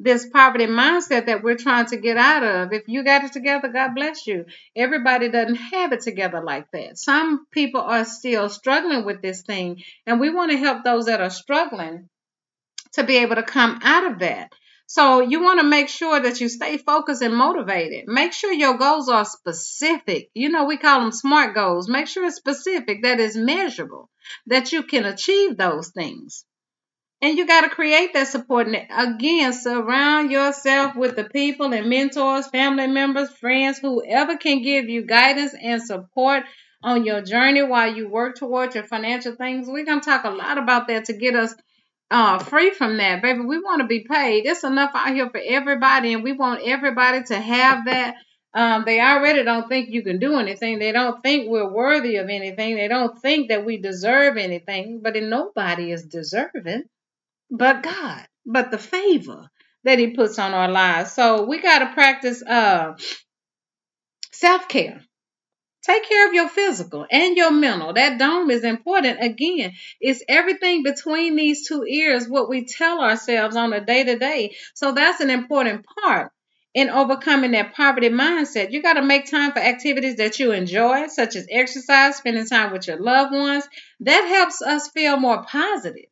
this 0.00 0.26
poverty 0.28 0.66
mindset 0.66 1.26
that 1.26 1.42
we're 1.42 1.56
trying 1.56 1.86
to 1.86 1.96
get 1.98 2.16
out 2.16 2.44
of. 2.44 2.72
If 2.72 2.84
you 2.86 3.04
got 3.04 3.24
it 3.24 3.32
together, 3.32 3.68
God 3.68 3.94
bless 3.94 4.26
you. 4.26 4.46
Everybody 4.74 5.28
doesn't 5.28 5.56
have 5.56 5.92
it 5.92 6.00
together 6.00 6.42
like 6.42 6.70
that. 6.72 6.98
Some 6.98 7.46
people 7.50 7.80
are 7.82 8.04
still 8.04 8.48
struggling 8.48 9.04
with 9.04 9.20
this 9.20 9.42
thing, 9.42 9.82
and 10.06 10.18
we 10.18 10.30
want 10.30 10.50
to 10.50 10.58
help 10.58 10.82
those 10.82 11.06
that 11.06 11.20
are 11.20 11.30
struggling 11.30 12.08
to 12.92 13.04
be 13.04 13.18
able 13.18 13.36
to 13.36 13.42
come 13.42 13.80
out 13.82 14.10
of 14.12 14.18
that. 14.20 14.52
So 14.88 15.20
you 15.20 15.42
want 15.42 15.60
to 15.60 15.66
make 15.66 15.88
sure 15.88 16.20
that 16.20 16.40
you 16.40 16.48
stay 16.48 16.78
focused 16.78 17.20
and 17.20 17.34
motivated. 17.34 18.04
Make 18.06 18.32
sure 18.32 18.52
your 18.52 18.78
goals 18.78 19.08
are 19.08 19.24
specific. 19.24 20.30
You 20.32 20.48
know, 20.48 20.64
we 20.64 20.76
call 20.76 21.00
them 21.00 21.12
SMART 21.12 21.54
goals. 21.54 21.88
Make 21.88 22.06
sure 22.06 22.24
it's 22.24 22.36
specific, 22.36 23.02
that 23.02 23.18
is 23.18 23.36
measurable, 23.36 24.10
that 24.46 24.70
you 24.72 24.84
can 24.84 25.04
achieve 25.04 25.56
those 25.56 25.88
things. 25.88 26.44
And 27.20 27.36
you 27.36 27.46
got 27.46 27.62
to 27.62 27.70
create 27.70 28.12
that 28.12 28.28
support. 28.28 28.68
And 28.68 28.76
again, 28.90 29.52
surround 29.52 30.30
yourself 30.30 30.94
with 30.94 31.16
the 31.16 31.24
people 31.24 31.72
and 31.72 31.88
mentors, 31.88 32.46
family 32.48 32.86
members, 32.86 33.30
friends, 33.30 33.78
whoever 33.78 34.36
can 34.36 34.62
give 34.62 34.88
you 34.88 35.02
guidance 35.02 35.54
and 35.60 35.82
support 35.82 36.44
on 36.82 37.04
your 37.04 37.22
journey 37.22 37.62
while 37.62 37.92
you 37.92 38.08
work 38.08 38.36
towards 38.36 38.74
your 38.74 38.84
financial 38.84 39.34
things. 39.34 39.66
We're 39.66 39.86
going 39.86 40.00
to 40.00 40.04
talk 40.04 40.24
a 40.24 40.30
lot 40.30 40.58
about 40.58 40.88
that 40.88 41.06
to 41.06 41.14
get 41.14 41.34
us 41.34 41.54
uh 42.10 42.38
free 42.38 42.70
from 42.70 42.98
that, 42.98 43.22
baby. 43.22 43.40
We 43.40 43.58
want 43.58 43.80
to 43.82 43.86
be 43.86 44.06
paid. 44.08 44.46
It's 44.46 44.64
enough 44.64 44.92
out 44.94 45.14
here 45.14 45.28
for 45.30 45.40
everybody, 45.44 46.14
and 46.14 46.22
we 46.22 46.32
want 46.32 46.62
everybody 46.64 47.24
to 47.24 47.38
have 47.40 47.86
that. 47.86 48.16
Um, 48.54 48.84
they 48.86 49.00
already 49.00 49.44
don't 49.44 49.68
think 49.68 49.90
you 49.90 50.02
can 50.02 50.18
do 50.18 50.38
anything. 50.38 50.78
They 50.78 50.92
don't 50.92 51.22
think 51.22 51.50
we're 51.50 51.70
worthy 51.70 52.16
of 52.16 52.28
anything. 52.30 52.76
They 52.76 52.88
don't 52.88 53.20
think 53.20 53.50
that 53.50 53.66
we 53.66 53.78
deserve 53.78 54.36
anything. 54.38 55.00
But 55.02 55.14
nobody 55.16 55.92
is 55.92 56.04
deserving, 56.06 56.84
but 57.50 57.82
God, 57.82 58.26
but 58.46 58.70
the 58.70 58.78
favor 58.78 59.50
that 59.84 59.98
He 59.98 60.14
puts 60.14 60.38
on 60.38 60.54
our 60.54 60.70
lives. 60.70 61.12
So 61.12 61.44
we 61.44 61.60
got 61.60 61.80
to 61.80 61.94
practice 61.94 62.42
uh 62.42 62.94
self 64.32 64.68
care 64.68 65.02
Take 65.86 66.08
care 66.08 66.26
of 66.26 66.34
your 66.34 66.48
physical 66.48 67.06
and 67.08 67.36
your 67.36 67.52
mental. 67.52 67.92
That 67.92 68.18
dome 68.18 68.50
is 68.50 68.64
important. 68.64 69.22
Again, 69.22 69.74
it's 70.00 70.24
everything 70.28 70.82
between 70.82 71.36
these 71.36 71.68
two 71.68 71.84
ears, 71.86 72.28
what 72.28 72.48
we 72.48 72.64
tell 72.64 73.00
ourselves 73.00 73.54
on 73.54 73.72
a 73.72 73.84
day 73.84 74.02
to 74.02 74.18
day. 74.18 74.56
So 74.74 74.92
that's 74.92 75.20
an 75.20 75.30
important 75.30 75.86
part 76.02 76.32
in 76.74 76.90
overcoming 76.90 77.52
that 77.52 77.74
poverty 77.74 78.08
mindset. 78.08 78.72
You 78.72 78.82
got 78.82 78.94
to 78.94 79.02
make 79.02 79.30
time 79.30 79.52
for 79.52 79.60
activities 79.60 80.16
that 80.16 80.40
you 80.40 80.50
enjoy, 80.50 81.06
such 81.06 81.36
as 81.36 81.46
exercise, 81.48 82.16
spending 82.16 82.46
time 82.46 82.72
with 82.72 82.88
your 82.88 83.00
loved 83.00 83.32
ones. 83.32 83.64
That 84.00 84.26
helps 84.26 84.62
us 84.62 84.90
feel 84.90 85.16
more 85.16 85.44
positive 85.44 86.06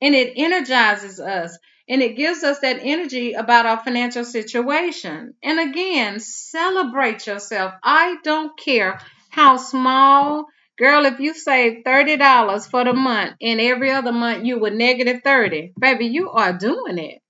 and 0.00 0.14
it 0.14 0.34
energizes 0.36 1.18
us 1.18 1.58
and 1.88 2.02
it 2.02 2.16
gives 2.16 2.42
us 2.42 2.60
that 2.60 2.78
energy 2.80 3.34
about 3.34 3.66
our 3.66 3.78
financial 3.78 4.24
situation. 4.24 5.34
And 5.42 5.60
again, 5.60 6.18
celebrate 6.20 7.26
yourself. 7.26 7.74
I 7.82 8.16
don't 8.22 8.58
care 8.58 9.00
how 9.30 9.58
small. 9.58 10.46
Girl, 10.78 11.04
if 11.04 11.20
you 11.20 11.34
save 11.34 11.84
$30 11.84 12.70
for 12.70 12.84
the 12.84 12.94
month 12.94 13.34
and 13.40 13.60
every 13.60 13.90
other 13.90 14.12
month 14.12 14.44
you 14.44 14.58
were 14.58 14.70
negative 14.70 15.20
30, 15.22 15.72
baby, 15.78 16.06
you 16.06 16.30
are 16.30 16.56
doing 16.56 16.98
it. 16.98 17.20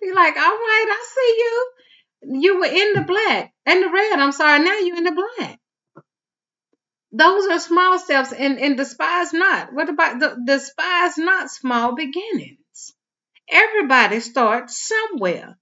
Be 0.00 0.12
like, 0.12 0.36
all 0.36 0.42
right, 0.42 0.86
I 0.88 1.06
see 1.14 1.34
you. 1.38 2.40
You 2.40 2.60
were 2.60 2.66
in 2.66 2.92
the 2.94 3.02
black 3.02 3.52
and 3.66 3.82
the 3.82 3.90
red. 3.90 4.18
I'm 4.18 4.32
sorry, 4.32 4.64
now 4.64 4.78
you're 4.78 4.96
in 4.96 5.04
the 5.04 5.26
black. 5.38 5.58
Those 7.12 7.46
are 7.48 7.60
small 7.60 7.98
steps 7.98 8.32
and, 8.32 8.58
and 8.58 8.76
despise 8.76 9.32
not. 9.32 9.72
What 9.72 9.88
about 9.88 10.18
the 10.20 10.36
despise 10.46 11.18
not 11.18 11.50
small 11.50 11.94
beginnings? 11.94 12.63
Everybody 13.54 14.18
starts 14.18 14.76
somewhere. 14.84 15.56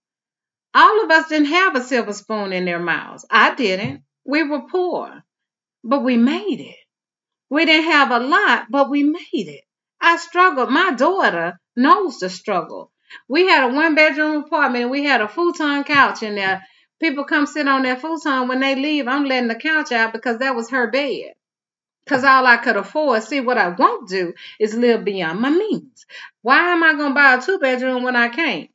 All 0.72 1.04
of 1.04 1.10
us 1.10 1.28
didn't 1.28 1.48
have 1.48 1.76
a 1.76 1.82
silver 1.82 2.14
spoon 2.14 2.54
in 2.54 2.64
their 2.64 2.78
mouths. 2.78 3.26
I 3.30 3.54
didn't. 3.54 4.04
We 4.24 4.42
were 4.44 4.62
poor, 4.62 5.22
but 5.84 6.02
we 6.02 6.16
made 6.16 6.60
it. 6.60 6.76
We 7.50 7.66
didn't 7.66 7.90
have 7.90 8.10
a 8.10 8.18
lot, 8.18 8.68
but 8.70 8.88
we 8.88 9.02
made 9.02 9.20
it. 9.32 9.64
I 10.00 10.16
struggled. 10.16 10.70
My 10.70 10.92
daughter 10.92 11.60
knows 11.76 12.18
the 12.18 12.30
struggle. 12.30 12.90
We 13.28 13.46
had 13.46 13.70
a 13.70 13.74
one 13.74 13.94
bedroom 13.94 14.44
apartment 14.44 14.84
and 14.84 14.90
we 14.90 15.04
had 15.04 15.20
a 15.20 15.28
futon 15.28 15.84
couch 15.84 16.22
in 16.22 16.34
there. 16.34 16.62
People 16.98 17.24
come 17.24 17.44
sit 17.44 17.68
on 17.68 17.82
that 17.82 18.00
futon. 18.00 18.48
When 18.48 18.60
they 18.60 18.74
leave, 18.74 19.06
I'm 19.06 19.26
letting 19.26 19.48
the 19.48 19.54
couch 19.54 19.92
out 19.92 20.14
because 20.14 20.38
that 20.38 20.56
was 20.56 20.70
her 20.70 20.90
bed. 20.90 21.34
Because 22.04 22.24
all 22.24 22.46
I 22.46 22.56
could 22.56 22.76
afford, 22.76 23.22
see, 23.22 23.40
what 23.40 23.58
I 23.58 23.68
won't 23.68 24.08
do 24.08 24.34
is 24.58 24.74
live 24.74 25.04
beyond 25.04 25.40
my 25.40 25.50
means. 25.50 26.04
Why 26.42 26.72
am 26.72 26.82
I 26.82 26.94
going 26.94 27.10
to 27.10 27.14
buy 27.14 27.34
a 27.34 27.40
two 27.42 27.58
bedroom 27.58 28.02
when 28.02 28.16
I 28.16 28.28
can't 28.28 28.70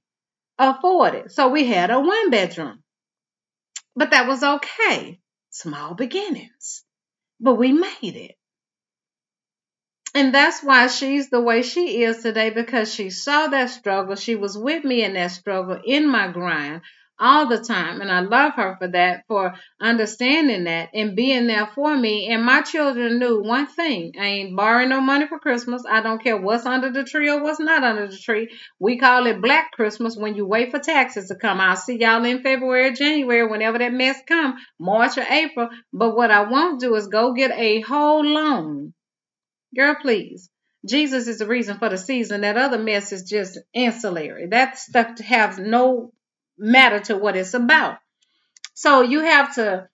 afford 0.58 1.16
it? 1.16 1.32
So 1.32 1.50
we 1.50 1.66
had 1.66 1.92
a 1.92 2.00
one 2.00 2.30
bedroom. 2.30 2.84
But 3.96 4.12
that 4.12 4.28
was 4.28 4.44
okay. 4.44 5.20
Small 5.50 5.96
beginnings. 5.96 6.84
But 7.40 7.56
we 7.56 7.74
made 7.74 8.16
it. 8.16 8.36
And 10.16 10.34
that's 10.34 10.64
why 10.64 10.88
she's 10.88 11.30
the 11.30 11.42
way 11.42 11.62
she 11.62 12.04
is 12.04 12.24
today 12.24 12.50
because 12.50 12.94
she 12.94 13.10
saw 13.10 13.48
that 13.48 13.70
struggle. 13.70 14.16
She 14.16 14.36
was 14.36 14.58
with 14.58 14.84
me 14.84 15.04
in 15.04 15.14
that 15.14 15.32
struggle, 15.32 15.80
in 15.84 16.08
my 16.08 16.30
grind 16.30 16.82
all 17.20 17.48
the 17.48 17.60
time. 17.60 18.02
And 18.02 18.12
I 18.12 18.22
love 18.22 18.54
her 18.56 18.76
for 18.78 18.88
that, 18.90 19.24
for 19.28 19.54
understanding 19.80 20.66
that 20.66 20.90
and 20.94 21.16
being 21.16 21.48
there 21.48 21.68
for 21.74 21.96
me. 21.96 22.28
And 22.32 22.44
my 22.44 22.62
children 22.62 23.20
knew 23.20 23.42
one 23.42 23.68
thing 23.68 24.14
I 24.20 24.26
ain't 24.26 24.56
borrowing 24.56 24.90
no 24.90 25.02
money 25.02 25.28
for 25.28 25.40
Christmas. 25.40 25.84
I 25.90 26.02
don't 26.02 26.24
care 26.24 26.38
what's 26.38 26.66
under 26.66 26.92
the 26.92 27.04
tree 27.04 27.30
or 27.30 27.42
what's 27.42 27.60
not 27.60 27.84
under 27.84 28.08
the 28.08 28.18
tree. 28.18 28.50
We 28.80 28.98
call 28.98 29.28
it 29.28 29.42
Black 29.42 29.72
Christmas 29.72 30.16
when 30.16 30.36
you 30.36 30.46
wait 30.46 30.72
for 30.72 30.80
taxes 30.80 31.28
to 31.28 31.36
come. 31.36 31.60
I'll 31.60 31.76
see 31.76 32.00
y'all 32.00 32.26
in 32.26 32.44
February, 32.44 32.94
January, 32.94 33.48
whenever 33.48 33.80
that 33.80 33.94
mess 33.94 34.18
come, 34.28 34.56
March 34.80 35.18
or 35.18 35.26
April. 35.30 35.70
But 35.94 36.16
what 36.16 36.32
I 36.32 36.50
won't 36.50 36.80
do 36.80 36.96
is 36.96 37.08
go 37.08 37.34
get 37.34 37.52
a 37.52 37.82
whole 37.82 38.26
loan. 38.26 38.94
Girl, 39.76 39.96
please. 40.02 40.50
Jesus 40.88 41.28
is 41.28 41.40
the 41.40 41.48
reason 41.48 41.80
for 41.80 41.90
the 41.90 41.98
season. 41.98 42.42
That 42.42 42.58
other 42.58 42.78
mess 42.78 43.12
is 43.12 43.24
just 43.24 43.60
ancillary. 43.76 44.48
That 44.48 44.78
stuff 44.78 45.20
has 45.20 45.58
no 45.58 46.14
matter 46.58 47.00
to 47.02 47.18
what 47.18 47.36
it's 47.36 47.54
about. 47.54 47.98
So 48.74 49.02
you 49.02 49.22
have 49.22 49.56
to 49.56 49.90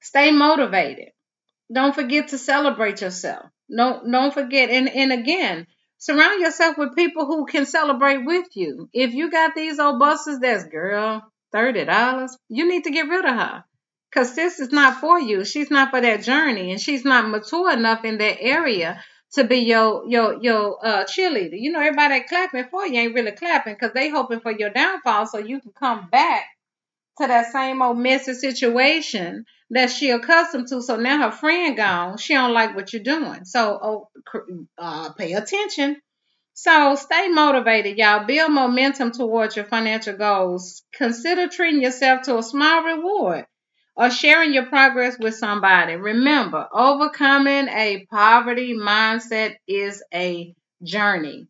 stay 0.00 0.30
motivated. 0.30 1.10
Don't 1.72 1.94
forget 1.94 2.28
to 2.28 2.38
celebrate 2.38 3.00
yourself. 3.00 3.46
Don't 3.74 4.10
don't 4.10 4.34
forget 4.34 4.70
and, 4.70 4.88
and 4.88 5.12
again, 5.12 5.66
surround 5.98 6.40
yourself 6.40 6.76
with 6.76 6.96
people 6.96 7.26
who 7.26 7.46
can 7.46 7.64
celebrate 7.64 8.24
with 8.24 8.48
you. 8.54 8.90
If 8.92 9.14
you 9.14 9.30
got 9.30 9.54
these 9.54 9.78
old 9.78 9.98
buses 9.98 10.40
that's 10.40 10.64
girl, 10.64 11.22
thirty 11.52 11.84
dollars, 11.84 12.36
you 12.48 12.68
need 12.68 12.84
to 12.84 12.90
get 12.90 13.08
rid 13.08 13.24
of 13.24 13.34
her. 13.34 13.64
Cause 14.12 14.34
this 14.34 14.60
is 14.60 14.72
not 14.72 15.00
for 15.00 15.18
you. 15.18 15.44
She's 15.44 15.70
not 15.70 15.90
for 15.90 16.00
that 16.00 16.22
journey 16.22 16.70
and 16.70 16.80
she's 16.80 17.04
not 17.04 17.30
mature 17.30 17.72
enough 17.72 18.04
in 18.04 18.18
that 18.18 18.42
area 18.42 19.02
to 19.32 19.44
be 19.44 19.58
your 19.58 20.04
your 20.06 20.42
your 20.42 20.84
uh, 20.84 21.04
cheerleader. 21.04 21.58
You 21.58 21.72
know, 21.72 21.80
everybody 21.80 22.22
clapping 22.24 22.64
for 22.70 22.86
you 22.86 23.00
ain't 23.00 23.14
really 23.14 23.32
clapping 23.32 23.74
because 23.74 23.92
they 23.94 24.10
hoping 24.10 24.40
for 24.40 24.52
your 24.52 24.70
downfall 24.70 25.26
so 25.26 25.38
you 25.38 25.60
can 25.60 25.72
come 25.72 26.08
back 26.10 26.44
to 27.18 27.26
that 27.26 27.52
same 27.52 27.82
old 27.82 27.98
messy 27.98 28.34
situation 28.34 29.44
that 29.70 29.90
she 29.90 30.10
accustomed 30.10 30.68
to. 30.68 30.82
So 30.82 30.96
now 30.96 31.30
her 31.30 31.36
friend 31.36 31.76
gone, 31.76 32.18
she 32.18 32.34
don't 32.34 32.52
like 32.52 32.76
what 32.76 32.92
you're 32.92 33.02
doing. 33.02 33.44
So 33.44 33.78
oh, 33.82 34.08
uh, 34.78 35.12
pay 35.12 35.32
attention. 35.32 35.96
So 36.54 36.94
stay 36.96 37.28
motivated, 37.28 37.96
y'all. 37.96 38.26
Build 38.26 38.52
momentum 38.52 39.10
towards 39.10 39.56
your 39.56 39.64
financial 39.64 40.16
goals. 40.16 40.82
Consider 40.92 41.48
treating 41.48 41.82
yourself 41.82 42.22
to 42.22 42.36
a 42.36 42.42
small 42.42 42.84
reward 42.84 43.46
or 43.94 44.10
sharing 44.10 44.54
your 44.54 44.66
progress 44.66 45.18
with 45.18 45.34
somebody. 45.34 45.96
Remember, 45.96 46.66
overcoming 46.72 47.68
a 47.68 48.06
poverty 48.10 48.74
mindset 48.74 49.56
is 49.66 50.02
a 50.14 50.54
journey. 50.82 51.46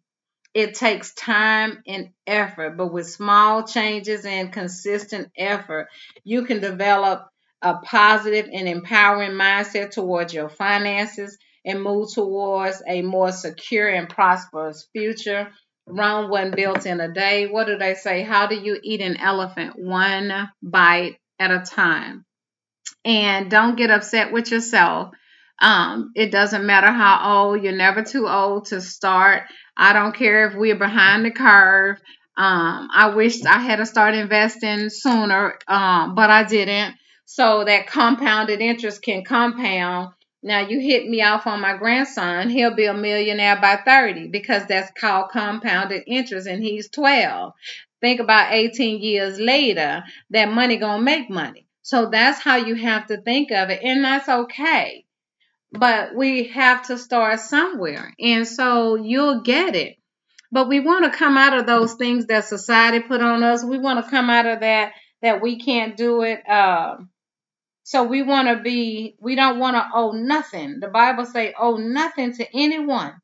It 0.55 0.75
takes 0.75 1.15
time 1.15 1.83
and 1.87 2.11
effort, 2.27 2.77
but 2.77 2.93
with 2.93 3.09
small 3.09 3.67
changes 3.67 4.27
and 4.27 4.53
consistent 4.53 5.31
effort, 5.37 5.89
you 6.25 6.45
can 6.45 6.61
develop 6.61 7.29
a 7.63 7.77
positive 7.77 8.51
and 8.53 8.69
empowering 8.69 9.31
mindset 9.33 9.93
towards 9.93 10.35
your 10.35 10.51
finances 10.51 11.39
and 11.65 11.83
move 11.83 12.13
towards 12.13 12.83
a 12.87 13.03
more 13.03 13.33
secure 13.33 13.89
and 13.89 14.09
prosperous 14.09 14.89
future. 14.93 15.49
Rome 15.87 16.29
wasn't 16.29 16.57
built 16.57 16.87
in 16.87 17.01
a 17.01 17.13
day. 17.13 17.47
What 17.47 17.69
do 17.69 17.79
they 17.79 17.95
say? 17.95 18.23
How 18.23 18.47
do 18.47 18.57
you 18.57 18.79
eat 18.83 19.01
an 19.01 19.17
elephant? 19.17 19.79
One 19.79 20.51
bite 20.61 21.19
at 21.39 21.51
a 21.51 21.61
time 21.61 22.25
and 23.05 23.51
don't 23.51 23.77
get 23.77 23.91
upset 23.91 24.33
with 24.33 24.51
yourself. 24.51 25.13
Um, 25.61 26.13
it 26.17 26.33
doesn't 26.33 26.67
matter 26.67 26.91
how 26.91 27.49
old, 27.51 27.63
you're 27.63 27.73
never 27.77 28.03
too 28.03 28.27
old 28.27 28.67
to 28.67 28.81
start. 28.81 29.45
I 29.77 29.93
don't 29.93 30.15
care 30.15 30.49
if 30.49 30.55
we're 30.55 30.77
behind 30.77 31.25
the 31.25 31.31
curve. 31.31 31.99
Um, 32.37 32.89
I 32.93 33.13
wish 33.15 33.45
I 33.45 33.59
had 33.59 33.77
to 33.77 33.87
start 33.87 34.15
investing 34.15 34.89
sooner, 34.89 35.59
um, 35.69 36.15
but 36.15 36.31
I 36.31 36.45
didn't. 36.45 36.97
So 37.27 37.65
that 37.65 37.87
compounded 37.87 38.61
interest 38.61 39.03
can 39.03 39.25
compound. 39.25 40.13
Now 40.43 40.67
you 40.67 40.81
hit 40.81 41.07
me 41.09 41.23
off 41.23 41.47
on 41.47 41.61
my 41.61 41.77
grandson, 41.77 42.51
he'll 42.51 42.75
be 42.75 42.87
a 42.87 42.95
millionaire 42.95 43.61
by 43.61 43.77
30 43.77 44.29
because 44.29 44.67
that's 44.67 44.91
called 44.99 45.31
compounded 45.31 46.03
interest 46.07 46.49
and 46.49 46.63
he's 46.63 46.89
12. 46.89 47.53
Think 48.01 48.19
about 48.19 48.53
18 48.53 49.01
years 49.01 49.39
later, 49.39 50.03
that 50.31 50.51
money 50.51 50.79
gonna 50.79 51.01
make 51.01 51.31
money. 51.31 51.69
So 51.83 52.07
that's 52.07 52.41
how 52.41 52.57
you 52.57 52.77
have 52.77 53.09
to 53.09 53.21
think 53.21 53.51
of 53.51 53.71
it, 53.71 53.83
and 53.83 54.05
that's 54.05 54.29
okay. 54.29 55.05
But 55.73 56.15
we 56.15 56.49
have 56.49 56.87
to 56.87 56.99
start 56.99 57.41
somewhere, 57.41 58.15
and 58.21 58.47
so 58.47 58.95
you'll 58.95 59.41
get 59.41 59.75
it. 59.75 59.97
But 60.53 60.69
we 60.69 60.81
want 60.81 61.05
to 61.05 61.19
come 61.19 61.37
out 61.37 61.59
of 61.59 61.67
those 61.67 61.95
things 61.95 62.27
that 62.27 62.45
society 62.45 63.01
put 63.01 63.21
on 63.21 63.43
us. 63.43 63.65
We 63.65 63.79
want 63.79 64.05
to 64.05 64.11
come 64.11 64.31
out 64.31 64.47
of 64.47 64.61
that 64.61 64.93
that 65.23 65.41
we 65.41 65.59
can't 65.59 65.97
do 65.97 66.23
it. 66.23 66.49
Um, 66.49 67.09
so 67.85 68.05
we 68.05 68.23
want 68.23 68.49
to 68.49 68.63
be. 68.63 69.17
We 69.19 69.35
don't 69.35 69.59
want 69.59 69.77
to 69.77 69.89
owe 69.93 70.13
nothing. 70.13 70.79
The 70.79 70.89
Bible 70.89 71.27
say 71.27 71.55
owe 71.59 71.79
nothing 71.79 72.35
to 72.35 72.47
anyone 72.55 73.15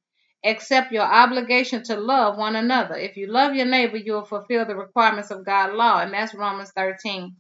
except 0.42 0.92
your 0.92 1.04
obligation 1.04 1.82
to 1.84 1.96
love 1.96 2.38
one 2.38 2.56
another. 2.56 2.96
If 2.96 3.16
you 3.16 3.26
love 3.28 3.54
your 3.54 3.66
neighbor, 3.66 3.98
you'll 3.98 4.24
fulfill 4.24 4.64
the 4.66 4.76
requirements 4.76 5.30
of 5.30 5.44
God's 5.44 5.74
law, 5.74 6.00
and 6.00 6.12
that's 6.12 6.34
Romans 6.34 6.72
13 6.74 7.36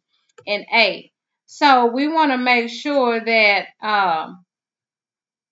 and 0.46 0.66
8. 0.72 1.10
So 1.46 1.86
we 1.86 2.08
want 2.08 2.30
to 2.32 2.38
make 2.38 2.68
sure 2.68 3.20
that 3.20 3.66
um, 3.80 4.44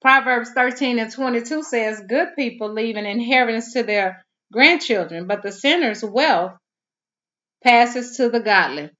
Proverbs 0.03 0.51
13 0.55 0.99
and 0.99 1.11
22 1.13 1.63
says, 1.63 2.03
Good 2.07 2.37
people 2.37 2.73
leave 2.73 2.97
an 2.97 3.07
inheritance 3.07 3.73
to 3.73 3.83
their 3.83 4.25
grandchildren, 4.53 5.27
but 5.27 5.43
the 5.43 5.53
sinner's 5.53 6.05
wealth 6.05 6.53
passes 7.65 8.17
to 8.19 8.29
the 8.29 8.41
godly. 8.41 8.91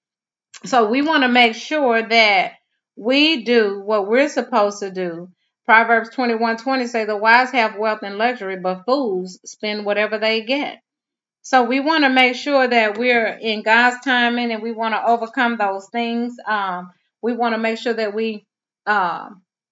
So 0.65 0.89
we 0.89 1.03
want 1.03 1.23
to 1.23 1.29
make 1.29 1.55
sure 1.55 2.03
that 2.03 2.53
we 2.97 3.45
do 3.45 3.83
what 3.85 4.09
we're 4.09 4.29
supposed 4.29 4.81
to 4.81 4.91
do. 4.91 5.29
Proverbs 5.67 6.11
21 6.11 6.57
20 6.57 6.87
say, 6.87 7.05
The 7.05 7.17
wise 7.17 7.51
have 7.51 7.77
wealth 7.77 8.01
and 8.03 8.17
luxury, 8.17 8.59
but 8.59 8.85
fools 8.87 9.39
spend 9.45 9.85
whatever 9.85 10.19
they 10.19 10.43
get. 10.43 10.79
So 11.47 11.63
we 11.63 11.79
want 11.79 12.03
to 12.03 12.11
make 12.11 12.35
sure 12.35 12.67
that 12.67 12.99
we're 12.99 13.29
in 13.29 13.63
God's 13.63 14.05
timing 14.05 14.51
and 14.51 14.65
we 14.65 14.73
want 14.73 14.95
to 14.95 15.07
overcome 15.07 15.57
those 15.57 15.87
things. 15.91 16.35
Um, 16.45 16.91
we 17.23 17.35
want 17.35 17.55
to 17.55 17.59
make 17.59 17.79
sure 17.79 17.95
that 17.95 18.13
we 18.15 18.49
uh, 18.85 19.29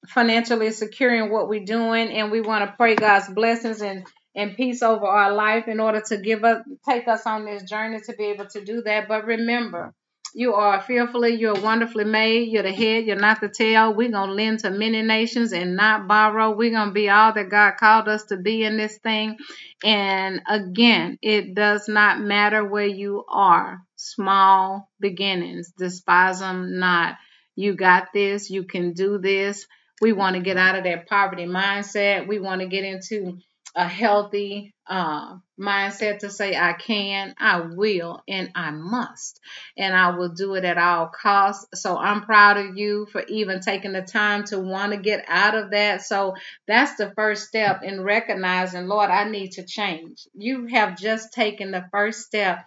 financially 0.06 0.70
secure 0.70 1.12
in 1.12 1.32
what 1.32 1.48
we're 1.48 1.64
doing, 1.64 2.10
and 2.10 2.30
we 2.30 2.40
want 2.40 2.64
to 2.64 2.76
pray 2.76 2.94
God's 2.94 3.28
blessings 3.28 3.82
and 3.82 4.06
and 4.36 4.56
peace 4.56 4.82
over 4.82 5.04
our 5.04 5.32
life 5.32 5.66
in 5.66 5.80
order 5.80 6.00
to 6.00 6.16
give 6.16 6.44
us 6.44 6.64
take 6.88 7.08
us 7.08 7.26
on 7.26 7.44
this 7.44 7.64
journey 7.64 7.98
to 8.06 8.12
be 8.12 8.26
able 8.26 8.46
to 8.46 8.64
do 8.64 8.82
that. 8.82 9.08
But 9.08 9.24
remember, 9.24 9.92
you 10.36 10.54
are 10.54 10.82
fearfully, 10.82 11.36
you're 11.36 11.60
wonderfully 11.60 12.04
made. 12.04 12.48
You're 12.48 12.64
the 12.64 12.72
head, 12.72 13.04
you're 13.06 13.14
not 13.14 13.40
the 13.40 13.48
tail. 13.48 13.94
We're 13.94 14.10
going 14.10 14.30
to 14.30 14.34
lend 14.34 14.58
to 14.60 14.70
many 14.70 15.00
nations 15.00 15.52
and 15.52 15.76
not 15.76 16.08
borrow. 16.08 16.50
We're 16.50 16.72
going 16.72 16.88
to 16.88 16.92
be 16.92 17.08
all 17.08 17.32
that 17.32 17.48
God 17.48 17.74
called 17.78 18.08
us 18.08 18.24
to 18.26 18.36
be 18.36 18.64
in 18.64 18.76
this 18.76 18.98
thing. 18.98 19.36
And 19.84 20.42
again, 20.48 21.18
it 21.22 21.54
does 21.54 21.86
not 21.86 22.20
matter 22.20 22.64
where 22.64 22.86
you 22.86 23.24
are. 23.28 23.78
Small 23.94 24.90
beginnings, 24.98 25.72
despise 25.78 26.40
them 26.40 26.80
not. 26.80 27.14
You 27.54 27.76
got 27.76 28.08
this, 28.12 28.50
you 28.50 28.64
can 28.64 28.92
do 28.92 29.18
this. 29.18 29.66
We 30.02 30.12
want 30.12 30.34
to 30.34 30.42
get 30.42 30.56
out 30.56 30.74
of 30.74 30.82
that 30.82 31.08
poverty 31.08 31.46
mindset. 31.46 32.26
We 32.26 32.40
want 32.40 32.60
to 32.60 32.66
get 32.66 32.82
into 32.82 33.38
a 33.74 33.88
healthy 33.88 34.74
uh, 34.86 35.36
mindset 35.58 36.20
to 36.20 36.30
say 36.30 36.56
I 36.56 36.74
can, 36.74 37.34
I 37.38 37.60
will, 37.60 38.22
and 38.28 38.50
I 38.54 38.70
must, 38.70 39.40
and 39.76 39.94
I 39.94 40.10
will 40.16 40.30
do 40.30 40.54
it 40.54 40.64
at 40.64 40.78
all 40.78 41.08
costs. 41.08 41.80
So 41.80 41.96
I'm 41.96 42.22
proud 42.22 42.58
of 42.58 42.76
you 42.76 43.06
for 43.10 43.22
even 43.26 43.60
taking 43.60 43.92
the 43.92 44.02
time 44.02 44.44
to 44.44 44.58
want 44.58 44.92
to 44.92 44.98
get 44.98 45.24
out 45.28 45.54
of 45.56 45.70
that. 45.70 46.02
So 46.02 46.34
that's 46.68 46.96
the 46.96 47.12
first 47.16 47.48
step 47.48 47.82
in 47.82 48.02
recognizing, 48.02 48.86
Lord, 48.86 49.10
I 49.10 49.24
need 49.28 49.52
to 49.52 49.64
change. 49.64 50.26
You 50.34 50.66
have 50.66 50.98
just 50.98 51.32
taken 51.32 51.70
the 51.70 51.86
first 51.90 52.20
step 52.20 52.64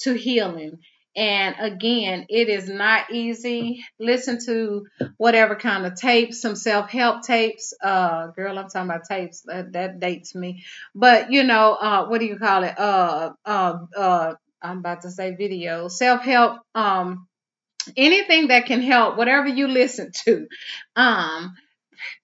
to 0.00 0.14
healing 0.14 0.78
and 1.16 1.56
again, 1.58 2.26
it 2.28 2.48
is 2.48 2.68
not 2.68 3.10
easy. 3.10 3.84
Listen 3.98 4.38
to 4.46 4.86
whatever 5.16 5.56
kind 5.56 5.84
of 5.84 5.96
tapes, 5.96 6.40
some 6.40 6.54
self 6.54 6.88
help 6.88 7.22
tapes. 7.22 7.74
Uh, 7.82 8.28
girl, 8.28 8.58
I'm 8.58 8.68
talking 8.68 8.88
about 8.88 9.04
tapes. 9.08 9.42
That, 9.42 9.72
that 9.72 10.00
dates 10.00 10.34
me. 10.34 10.64
But 10.94 11.32
you 11.32 11.42
know, 11.42 11.74
uh, 11.74 12.06
what 12.06 12.20
do 12.20 12.26
you 12.26 12.38
call 12.38 12.62
it? 12.62 12.78
Uh, 12.78 13.32
uh, 13.44 13.78
uh, 13.96 14.34
I'm 14.62 14.78
about 14.78 15.02
to 15.02 15.10
say 15.10 15.34
video. 15.34 15.88
Self 15.88 16.22
help. 16.22 16.60
Um, 16.74 17.26
anything 17.96 18.48
that 18.48 18.66
can 18.66 18.80
help. 18.80 19.16
Whatever 19.16 19.48
you 19.48 19.66
listen 19.66 20.12
to. 20.24 20.46
Um, 20.94 21.54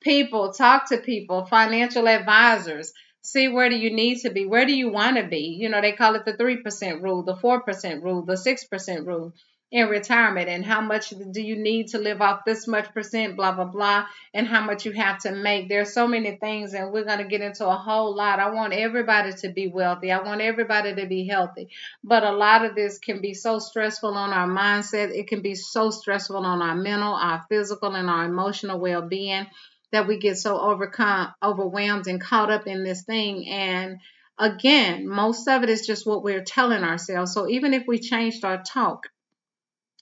people 0.00 0.52
talk 0.52 0.88
to 0.90 0.98
people. 0.98 1.46
Financial 1.46 2.06
advisors 2.06 2.92
see 3.26 3.48
where 3.48 3.68
do 3.68 3.76
you 3.76 3.92
need 3.92 4.20
to 4.20 4.30
be? 4.30 4.46
Where 4.46 4.66
do 4.66 4.74
you 4.74 4.90
want 4.90 5.16
to 5.16 5.26
be? 5.26 5.56
You 5.60 5.68
know 5.68 5.80
they 5.80 5.92
call 5.92 6.14
it 6.14 6.24
the 6.24 6.34
3% 6.34 7.02
rule 7.02 7.22
the 7.22 7.34
4% 7.34 8.02
rule 8.02 8.22
the 8.22 8.34
6% 8.34 9.06
rule 9.06 9.34
in 9.72 9.88
retirement 9.88 10.48
and 10.48 10.64
how 10.64 10.80
much 10.80 11.12
do 11.32 11.42
you 11.42 11.56
need 11.56 11.88
to 11.88 11.98
live 11.98 12.22
off 12.22 12.44
this 12.46 12.68
much 12.68 12.94
percent 12.94 13.34
blah 13.34 13.50
blah 13.50 13.64
blah 13.64 14.06
and 14.32 14.46
how 14.46 14.64
much 14.64 14.86
you 14.86 14.92
have 14.92 15.18
to 15.18 15.32
make. 15.32 15.68
There's 15.68 15.92
so 15.92 16.06
many 16.06 16.36
things 16.36 16.72
and 16.72 16.92
we're 16.92 17.04
going 17.04 17.18
to 17.18 17.24
get 17.24 17.40
into 17.40 17.66
a 17.66 17.74
whole 17.74 18.14
lot. 18.14 18.38
I 18.38 18.50
want 18.50 18.72
everybody 18.72 19.32
to 19.32 19.48
be 19.48 19.66
wealthy. 19.66 20.12
I 20.12 20.22
want 20.22 20.40
everybody 20.40 20.94
to 20.94 21.06
be 21.06 21.26
healthy. 21.26 21.68
But 22.04 22.22
a 22.22 22.30
lot 22.30 22.64
of 22.64 22.76
this 22.76 22.98
can 22.98 23.20
be 23.20 23.34
so 23.34 23.58
stressful 23.58 24.14
on 24.14 24.30
our 24.30 24.46
mindset. 24.46 25.10
It 25.10 25.26
can 25.26 25.42
be 25.42 25.56
so 25.56 25.90
stressful 25.90 26.46
on 26.46 26.62
our 26.62 26.76
mental 26.76 27.14
our 27.14 27.44
physical 27.48 27.96
and 27.96 28.08
our 28.08 28.24
emotional 28.24 28.78
well-being 28.78 29.46
that 29.92 30.06
we 30.06 30.18
get 30.18 30.36
so 30.36 30.58
overcome, 30.60 31.28
overwhelmed, 31.42 32.06
and 32.06 32.20
caught 32.20 32.50
up 32.50 32.66
in 32.66 32.84
this 32.84 33.04
thing. 33.04 33.48
And 33.48 33.98
again, 34.38 35.08
most 35.08 35.48
of 35.48 35.62
it 35.62 35.70
is 35.70 35.86
just 35.86 36.06
what 36.06 36.24
we're 36.24 36.44
telling 36.44 36.84
ourselves. 36.84 37.32
So 37.32 37.48
even 37.48 37.74
if 37.74 37.84
we 37.86 37.98
changed 37.98 38.44
our 38.44 38.62
talk, 38.62 39.06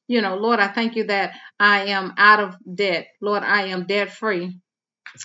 you 0.08 0.20
know, 0.20 0.36
Lord, 0.36 0.60
I 0.60 0.68
thank 0.68 0.96
you 0.96 1.04
that 1.04 1.34
I 1.58 1.86
am 1.86 2.14
out 2.18 2.40
of 2.40 2.56
debt. 2.74 3.06
Lord, 3.20 3.42
I 3.42 3.66
am 3.68 3.86
debt 3.86 4.10
free. 4.12 4.58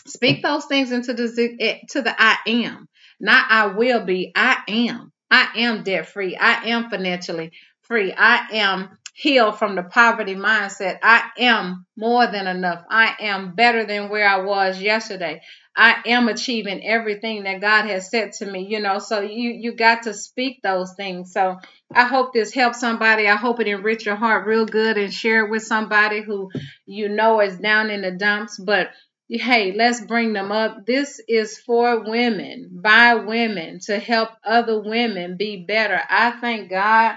Speak 0.07 0.43
those 0.43 0.65
things 0.65 0.91
into 0.91 1.13
the 1.13 1.57
eh, 1.59 1.79
to 1.89 2.01
the 2.01 2.15
I 2.17 2.37
am, 2.47 2.87
not 3.19 3.45
I 3.49 3.67
will 3.67 4.05
be. 4.05 4.31
I 4.35 4.57
am. 4.67 5.11
I 5.31 5.47
am 5.57 5.83
debt 5.83 6.07
free. 6.07 6.35
I 6.37 6.69
am 6.69 6.89
financially 6.89 7.51
free. 7.83 8.13
I 8.15 8.47
am 8.53 8.98
heal 9.19 9.51
from 9.51 9.75
the 9.75 9.83
poverty 9.83 10.33
mindset. 10.33 10.99
I 11.03 11.23
am 11.39 11.85
more 11.97 12.25
than 12.27 12.47
enough. 12.47 12.85
I 12.89 13.15
am 13.19 13.53
better 13.53 13.85
than 13.85 14.07
where 14.07 14.25
I 14.25 14.45
was 14.45 14.81
yesterday. 14.81 15.41
I 15.75 15.97
am 16.05 16.29
achieving 16.29 16.87
everything 16.87 17.43
that 17.43 17.59
God 17.59 17.85
has 17.85 18.09
said 18.09 18.31
to 18.33 18.45
me, 18.45 18.67
you 18.69 18.79
know. 18.79 18.99
So 18.99 19.19
you 19.19 19.51
you 19.51 19.75
got 19.75 20.03
to 20.03 20.13
speak 20.13 20.61
those 20.63 20.93
things. 20.95 21.33
So 21.33 21.57
I 21.93 22.05
hope 22.05 22.31
this 22.31 22.53
helps 22.53 22.79
somebody. 22.79 23.27
I 23.27 23.35
hope 23.35 23.59
it 23.59 23.67
enrich 23.67 24.05
your 24.05 24.15
heart 24.15 24.47
real 24.47 24.65
good 24.65 24.97
and 24.97 25.13
share 25.13 25.45
it 25.45 25.51
with 25.51 25.63
somebody 25.63 26.21
who 26.21 26.49
you 26.85 27.09
know 27.09 27.41
is 27.41 27.57
down 27.57 27.89
in 27.89 28.01
the 28.01 28.11
dumps, 28.11 28.57
but 28.57 28.87
hey, 29.29 29.73
let's 29.73 30.01
bring 30.01 30.31
them 30.31 30.51
up. 30.51 30.85
This 30.85 31.21
is 31.27 31.59
for 31.59 32.09
women, 32.09 32.79
by 32.81 33.15
women, 33.15 33.79
to 33.85 33.99
help 33.99 34.29
other 34.45 34.81
women 34.81 35.35
be 35.37 35.65
better. 35.67 36.01
I 36.09 36.31
thank 36.39 36.69
God 36.69 37.15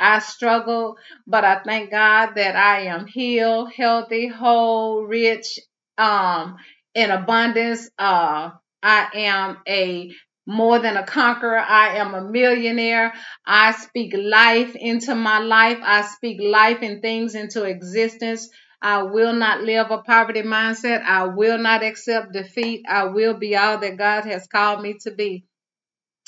I 0.00 0.20
struggle, 0.20 0.96
but 1.26 1.44
I 1.44 1.60
thank 1.64 1.92
God 1.92 2.34
that 2.36 2.56
I 2.56 2.82
am 2.86 3.06
healed, 3.06 3.72
healthy, 3.72 4.28
whole, 4.28 5.04
rich, 5.04 5.60
um, 5.98 6.56
in 6.94 7.10
abundance. 7.10 7.90
Uh, 7.98 8.52
I 8.82 9.08
am 9.14 9.58
a 9.68 10.12
more 10.46 10.80
than 10.80 10.96
a 10.96 11.06
conqueror. 11.06 11.58
I 11.58 11.98
am 11.98 12.14
a 12.14 12.22
millionaire. 12.22 13.14
I 13.46 13.72
speak 13.72 14.14
life 14.16 14.74
into 14.76 15.14
my 15.14 15.40
life. 15.40 15.78
I 15.82 16.02
speak 16.02 16.40
life 16.42 16.78
and 16.82 17.02
things 17.02 17.36
into 17.36 17.64
existence. 17.64 18.48
I 18.82 19.04
will 19.04 19.34
not 19.34 19.62
live 19.62 19.90
a 19.90 19.98
poverty 19.98 20.42
mindset. 20.42 21.02
I 21.04 21.26
will 21.26 21.58
not 21.58 21.84
accept 21.84 22.32
defeat. 22.32 22.84
I 22.88 23.04
will 23.06 23.34
be 23.34 23.56
all 23.56 23.78
that 23.78 23.98
God 23.98 24.24
has 24.24 24.46
called 24.48 24.82
me 24.82 24.96
to 25.02 25.12
be. 25.12 25.44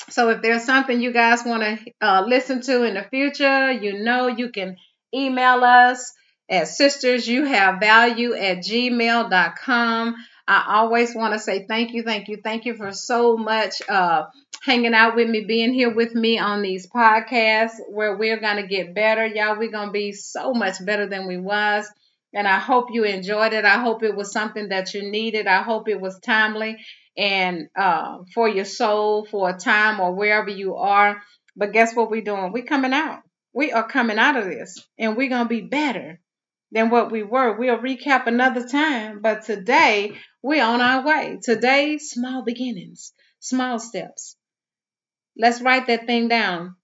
So 0.09 0.29
if 0.29 0.41
there's 0.41 0.65
something 0.65 1.01
you 1.01 1.13
guys 1.13 1.43
want 1.45 1.63
to 1.63 1.91
uh, 2.01 2.25
listen 2.27 2.61
to 2.61 2.83
in 2.83 2.95
the 2.95 3.03
future, 3.03 3.71
you 3.71 4.03
know 4.03 4.27
you 4.27 4.51
can 4.51 4.77
email 5.13 5.63
us 5.63 6.13
at 6.49 6.63
sistersyouhavevalue 6.63 8.39
at 8.39 8.57
gmail.com. 8.57 10.15
I 10.45 10.65
always 10.67 11.15
want 11.15 11.33
to 11.33 11.39
say 11.39 11.65
thank 11.67 11.93
you, 11.93 12.03
thank 12.03 12.27
you, 12.27 12.37
thank 12.43 12.65
you 12.65 12.75
for 12.75 12.91
so 12.91 13.37
much 13.37 13.81
uh, 13.87 14.25
hanging 14.63 14.93
out 14.93 15.15
with 15.15 15.29
me, 15.29 15.45
being 15.45 15.73
here 15.73 15.93
with 15.93 16.13
me 16.13 16.37
on 16.37 16.61
these 16.61 16.87
podcasts 16.87 17.75
where 17.89 18.17
we're 18.17 18.41
going 18.41 18.57
to 18.57 18.67
get 18.67 18.93
better. 18.93 19.25
Y'all, 19.25 19.57
we're 19.57 19.71
going 19.71 19.87
to 19.87 19.93
be 19.93 20.11
so 20.11 20.53
much 20.53 20.83
better 20.85 21.07
than 21.07 21.27
we 21.27 21.37
was. 21.37 21.89
And 22.33 22.47
I 22.47 22.59
hope 22.59 22.87
you 22.91 23.03
enjoyed 23.05 23.53
it. 23.53 23.63
I 23.63 23.79
hope 23.79 24.03
it 24.03 24.15
was 24.15 24.33
something 24.33 24.69
that 24.69 24.93
you 24.93 25.09
needed. 25.09 25.47
I 25.47 25.61
hope 25.61 25.87
it 25.87 26.01
was 26.01 26.19
timely 26.19 26.77
and 27.17 27.67
uh, 27.75 28.19
for 28.33 28.47
your 28.47 28.65
soul 28.65 29.25
for 29.25 29.49
a 29.49 29.57
time 29.57 29.99
or 29.99 30.13
wherever 30.13 30.49
you 30.49 30.75
are. 30.75 31.21
But 31.55 31.73
guess 31.73 31.95
what 31.95 32.09
we're 32.09 32.23
doing? 32.23 32.51
We're 32.51 32.65
coming 32.65 32.93
out. 32.93 33.21
We 33.53 33.71
are 33.71 33.87
coming 33.87 34.17
out 34.17 34.35
of 34.37 34.45
this 34.45 34.83
and 34.97 35.15
we're 35.15 35.29
going 35.29 35.45
to 35.45 35.49
be 35.49 35.61
better 35.61 36.19
than 36.71 36.89
what 36.89 37.11
we 37.11 37.21
were. 37.21 37.55
We'll 37.55 37.77
recap 37.77 38.25
another 38.25 38.67
time, 38.67 39.21
but 39.21 39.43
today 39.43 40.17
we're 40.41 40.63
on 40.65 40.81
our 40.81 41.05
way. 41.05 41.37
Today, 41.41 41.99
small 41.99 42.43
beginnings, 42.43 43.13
small 43.39 43.77
steps. 43.77 44.35
Let's 45.37 45.61
write 45.61 45.87
that 45.87 46.07
thing 46.07 46.27
down. 46.27 46.75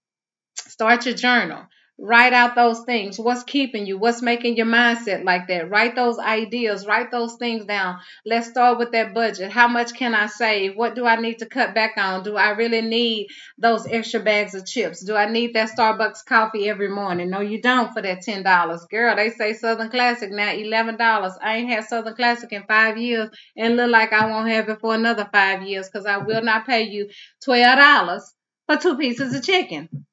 Start 0.54 1.06
your 1.06 1.14
journal. 1.14 1.64
Write 2.02 2.32
out 2.32 2.54
those 2.54 2.80
things. 2.80 3.18
What's 3.18 3.42
keeping 3.42 3.84
you? 3.84 3.98
What's 3.98 4.22
making 4.22 4.56
your 4.56 4.64
mindset 4.64 5.22
like 5.22 5.48
that? 5.48 5.68
Write 5.68 5.94
those 5.94 6.18
ideas. 6.18 6.86
Write 6.86 7.10
those 7.10 7.34
things 7.34 7.66
down. 7.66 7.98
Let's 8.24 8.48
start 8.48 8.78
with 8.78 8.92
that 8.92 9.12
budget. 9.12 9.50
How 9.50 9.68
much 9.68 9.92
can 9.92 10.14
I 10.14 10.26
save? 10.26 10.76
What 10.76 10.94
do 10.94 11.04
I 11.04 11.16
need 11.16 11.40
to 11.40 11.46
cut 11.46 11.74
back 11.74 11.98
on? 11.98 12.22
Do 12.22 12.38
I 12.38 12.52
really 12.52 12.80
need 12.80 13.28
those 13.58 13.86
extra 13.86 14.18
bags 14.18 14.54
of 14.54 14.64
chips? 14.64 15.04
Do 15.04 15.14
I 15.14 15.30
need 15.30 15.52
that 15.54 15.76
Starbucks 15.76 16.24
coffee 16.24 16.70
every 16.70 16.88
morning? 16.88 17.28
No, 17.28 17.40
you 17.40 17.60
don't 17.60 17.92
for 17.92 18.00
that 18.00 18.24
$10. 18.24 18.88
Girl, 18.88 19.16
they 19.16 19.28
say 19.28 19.52
Southern 19.52 19.90
Classic 19.90 20.30
now 20.30 20.52
$11. 20.52 21.36
I 21.42 21.56
ain't 21.58 21.68
had 21.68 21.84
Southern 21.84 22.14
Classic 22.14 22.50
in 22.50 22.62
five 22.62 22.96
years 22.96 23.28
and 23.58 23.76
look 23.76 23.90
like 23.90 24.14
I 24.14 24.24
won't 24.24 24.48
have 24.48 24.70
it 24.70 24.80
for 24.80 24.94
another 24.94 25.28
five 25.30 25.64
years 25.64 25.90
because 25.90 26.06
I 26.06 26.16
will 26.16 26.40
not 26.40 26.64
pay 26.64 26.84
you 26.84 27.10
$12 27.46 28.22
for 28.66 28.76
two 28.78 28.96
pieces 28.96 29.34
of 29.34 29.44
chicken. 29.44 30.06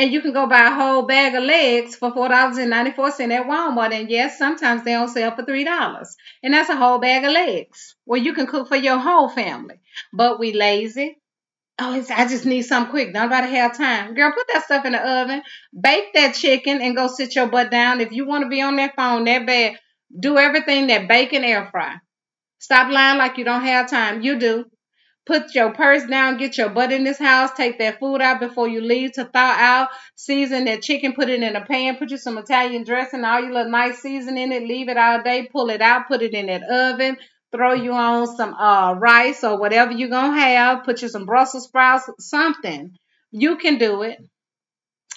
And 0.00 0.12
you 0.12 0.22
can 0.22 0.32
go 0.32 0.46
buy 0.48 0.68
a 0.68 0.74
whole 0.74 1.02
bag 1.04 1.34
of 1.36 1.44
legs 1.44 1.96
for 1.96 2.12
four 2.12 2.28
dollars 2.28 2.58
and 2.58 2.70
ninety 2.70 2.92
four 2.92 3.12
cent 3.12 3.32
at 3.32 3.46
Walmart. 3.46 3.92
And 3.92 4.10
yes, 4.10 4.38
sometimes 4.38 4.84
they 4.84 4.92
don't 4.92 5.08
sell 5.08 5.36
for 5.36 5.44
three 5.44 5.64
dollars. 5.64 6.16
And 6.42 6.54
that's 6.54 6.70
a 6.70 6.76
whole 6.76 6.98
bag 7.00 7.24
of 7.24 7.32
legs. 7.32 7.96
Well, 8.06 8.20
you 8.22 8.34
can 8.34 8.46
cook 8.48 8.68
for 8.68 8.76
your 8.76 8.98
whole 8.98 9.28
family. 9.28 9.80
But 10.12 10.40
we 10.40 10.52
lazy. 10.54 11.18
Oh, 11.78 12.04
I 12.10 12.28
just 12.28 12.46
need 12.46 12.62
something 12.62 12.90
quick. 12.90 13.12
Nobody 13.12 13.48
have 13.56 13.76
time. 13.76 14.14
Girl, 14.14 14.32
put 14.32 14.48
that 14.52 14.64
stuff 14.64 14.86
in 14.86 14.92
the 14.92 15.00
oven. 15.00 15.42
Bake 15.78 16.14
that 16.14 16.34
chicken 16.36 16.80
and 16.82 16.96
go 16.96 17.08
sit 17.08 17.36
your 17.36 17.48
butt 17.48 17.70
down. 17.70 18.00
If 18.00 18.12
you 18.12 18.26
want 18.26 18.44
to 18.44 18.50
be 18.50 18.62
on 18.62 18.76
that 18.76 18.96
phone 18.96 19.24
that 19.26 19.46
bad, 19.46 19.78
do 20.18 20.38
everything 20.38 20.88
that 20.88 21.08
bake 21.08 21.34
and 21.34 21.44
air 21.44 21.68
fry. 21.70 21.96
Stop 22.60 22.92
lying 22.92 23.18
like 23.18 23.38
you 23.38 23.44
don't 23.44 23.62
have 23.64 23.90
time. 23.90 24.22
You 24.22 24.38
do. 24.38 24.66
Put 25.30 25.54
your 25.54 25.72
purse 25.72 26.04
down, 26.06 26.38
get 26.38 26.58
your 26.58 26.70
butt 26.70 26.90
in 26.90 27.04
this 27.04 27.20
house, 27.20 27.52
take 27.56 27.78
that 27.78 28.00
food 28.00 28.20
out 28.20 28.40
before 28.40 28.66
you 28.66 28.80
leave 28.80 29.12
to 29.12 29.26
thaw 29.26 29.54
out. 29.56 29.88
Season 30.16 30.64
that 30.64 30.82
chicken, 30.82 31.12
put 31.12 31.28
it 31.28 31.40
in 31.40 31.54
a 31.54 31.64
pan, 31.64 31.98
put 31.98 32.10
you 32.10 32.18
some 32.18 32.36
Italian 32.36 32.82
dressing, 32.82 33.24
all 33.24 33.40
your 33.40 33.52
little 33.52 33.70
nice 33.70 34.00
season 34.00 34.36
in 34.36 34.50
it, 34.50 34.64
leave 34.64 34.88
it 34.88 34.96
all 34.96 35.22
day, 35.22 35.48
pull 35.52 35.70
it 35.70 35.80
out, 35.80 36.08
put 36.08 36.22
it 36.22 36.34
in 36.34 36.46
that 36.46 36.64
oven, 36.64 37.16
throw 37.52 37.74
you 37.74 37.92
on 37.92 38.26
some 38.26 38.54
uh, 38.54 38.94
rice 38.94 39.44
or 39.44 39.60
whatever 39.60 39.92
you're 39.92 40.08
going 40.08 40.34
to 40.34 40.40
have, 40.40 40.82
put 40.82 41.00
you 41.00 41.08
some 41.08 41.26
Brussels 41.26 41.68
sprouts, 41.68 42.10
something. 42.18 42.90
You 43.30 43.56
can 43.56 43.78
do 43.78 44.02
it 44.02 44.18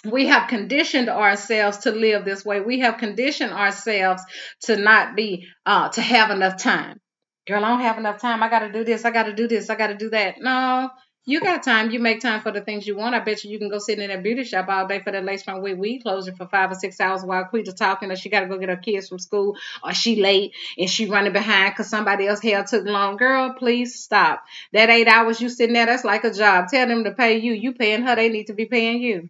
we 0.06 0.28
have 0.28 0.50
conditioned 0.50 1.10
ourselves 1.10 1.78
to 1.80 1.92
live 1.92 2.26
this 2.26 2.44
way. 2.44 2.60
We 2.60 2.80
have 2.80 2.98
conditioned 2.98 3.54
ourselves 3.54 4.22
to 4.64 4.76
not 4.76 5.16
be, 5.16 5.48
uh, 5.66 5.90
to 5.90 6.02
have 6.02 6.30
enough 6.30 6.62
time. 6.62 7.00
Girl, 7.46 7.64
I 7.66 7.70
don't 7.70 7.82
have 7.82 7.98
enough 7.98 8.22
time. 8.22 8.42
I 8.42 8.50
got 8.50 8.60
to 8.60 8.72
do 8.72 8.86
this. 8.86 9.04
I 9.06 9.12
got 9.12 9.24
to 9.24 9.34
do 9.34 9.48
this. 9.50 9.70
I 9.70 9.76
got 9.76 9.88
to 9.88 9.96
do 9.96 10.10
that. 10.12 10.40
No, 10.40 10.90
you 11.26 11.42
got 11.42 11.62
time. 11.64 11.92
You 11.92 12.00
make 12.00 12.22
time 12.22 12.40
for 12.42 12.52
the 12.52 12.62
things 12.62 12.88
you 12.88 12.96
want. 12.96 13.16
I 13.16 13.20
bet 13.20 13.44
you 13.44 13.52
you 13.52 13.60
can 13.60 13.70
go 13.70 13.80
sit 13.80 14.00
in 14.00 14.10
that 14.10 14.24
beauty 14.24 14.46
shop 14.46 14.70
all 14.70 14.88
day 14.88 15.02
for 15.02 15.12
that 15.12 15.26
lace 15.26 15.44
front 15.44 15.62
wig 15.62 15.78
weed 15.78 16.04
closure 16.04 16.34
for 16.34 16.48
five 16.48 16.72
or 16.72 16.76
six 16.76 17.02
hours 17.02 17.22
while 17.24 17.44
Quita's 17.46 17.74
talking, 17.74 18.12
or 18.12 18.16
she 18.16 18.30
got 18.30 18.42
to 18.42 18.48
go 18.48 18.58
get 18.60 18.70
her 18.70 18.78
kids 18.78 19.10
from 19.10 19.20
school, 19.20 19.58
or 19.84 19.94
she 19.94 20.22
late 20.22 20.54
and 20.78 20.90
she 20.90 21.08
running 21.08 21.34
behind 21.34 21.74
because 21.74 21.90
somebody 21.90 22.28
else 22.28 22.42
hair 22.42 22.64
took 22.64 22.86
long. 22.86 23.18
Girl, 23.18 23.54
please 23.60 24.00
stop. 24.00 24.46
That 24.72 24.90
eight 24.90 25.10
hours 25.10 25.42
you 25.42 25.50
sitting 25.50 25.74
there, 25.74 25.86
that's 25.86 26.06
like 26.06 26.24
a 26.24 26.34
job. 26.34 26.70
Tell 26.70 26.88
them 26.88 27.04
to 27.04 27.12
pay 27.12 27.40
you. 27.40 27.52
You 27.54 27.74
paying 27.74 28.04
her. 28.04 28.16
They 28.16 28.30
need 28.30 28.48
to 28.48 28.54
be 28.54 28.66
paying 28.68 29.02
you. 29.02 29.30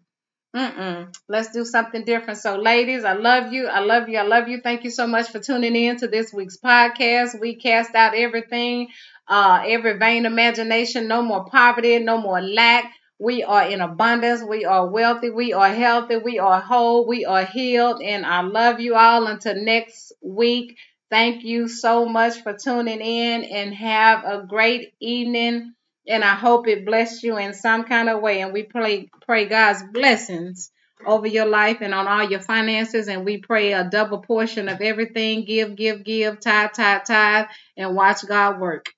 Mm-mm. 0.56 1.12
Let's 1.28 1.52
do 1.52 1.66
something 1.66 2.06
different. 2.06 2.38
So, 2.40 2.58
ladies, 2.58 3.04
I 3.04 3.14
love 3.14 3.52
you. 3.52 3.68
I 3.68 3.80
love 3.80 4.08
you. 4.08 4.20
I 4.20 4.22
love 4.22 4.48
you. 4.48 4.62
Thank 4.62 4.84
you 4.84 4.92
so 4.92 5.08
much 5.08 5.30
for 5.30 5.40
tuning 5.40 5.76
in 5.76 5.98
to 5.98 6.08
this 6.08 6.32
week's 6.32 6.58
podcast. 6.58 7.40
We 7.40 7.56
cast 7.56 7.96
out 7.96 8.14
everything, 8.16 8.90
uh, 9.28 9.64
every 9.66 9.98
vain 9.98 10.28
imagination. 10.28 11.08
No 11.08 11.24
more 11.24 11.46
poverty, 11.46 11.98
no 12.00 12.20
more 12.20 12.40
lack. 12.40 12.92
We 13.18 13.42
are 13.44 13.68
in 13.68 13.82
abundance. 13.82 14.44
We 14.44 14.64
are 14.66 14.88
wealthy. 14.88 15.32
We 15.32 15.54
are 15.54 15.70
healthy. 15.74 16.18
We 16.18 16.38
are 16.38 16.62
whole. 16.62 17.08
We 17.08 17.26
are 17.26 17.46
healed. 17.46 18.04
And 18.04 18.24
I 18.24 18.42
love 18.42 18.80
you 18.80 18.94
all 18.96 19.26
until 19.26 19.56
next 19.56 20.14
week. 20.22 20.78
Thank 21.10 21.44
you 21.44 21.68
so 21.68 22.06
much 22.06 22.42
for 22.42 22.54
tuning 22.54 23.02
in 23.02 23.44
and 23.44 23.74
have 23.74 24.24
a 24.24 24.46
great 24.46 24.94
evening 25.00 25.74
and 26.08 26.24
I 26.24 26.36
hope 26.36 26.68
it 26.68 26.86
blessed 26.86 27.24
you 27.24 27.38
in 27.38 27.54
some 27.54 27.84
kind 27.86 28.10
of 28.10 28.22
way. 28.22 28.42
And 28.42 28.54
we 28.54 28.64
pray 28.64 29.10
pray 29.26 29.46
God's 29.46 29.84
blessings 29.92 30.72
over 31.06 31.28
your 31.28 31.46
life 31.46 31.78
and 31.82 31.94
on 31.94 32.08
all 32.08 32.30
your 32.30 32.40
finances. 32.40 33.08
And 33.08 33.26
we 33.26 33.38
pray 33.38 33.74
a 33.74 33.90
double 33.90 34.20
portion 34.20 34.70
of 34.70 34.82
everything. 34.82 35.46
Give, 35.46 35.76
give, 35.76 36.04
give, 36.04 36.40
tithe, 36.40 36.72
tithe, 36.74 37.04
tithe, 37.06 37.48
and 37.78 37.96
watch 37.96 38.26
God 38.28 38.60
work. 38.60 38.90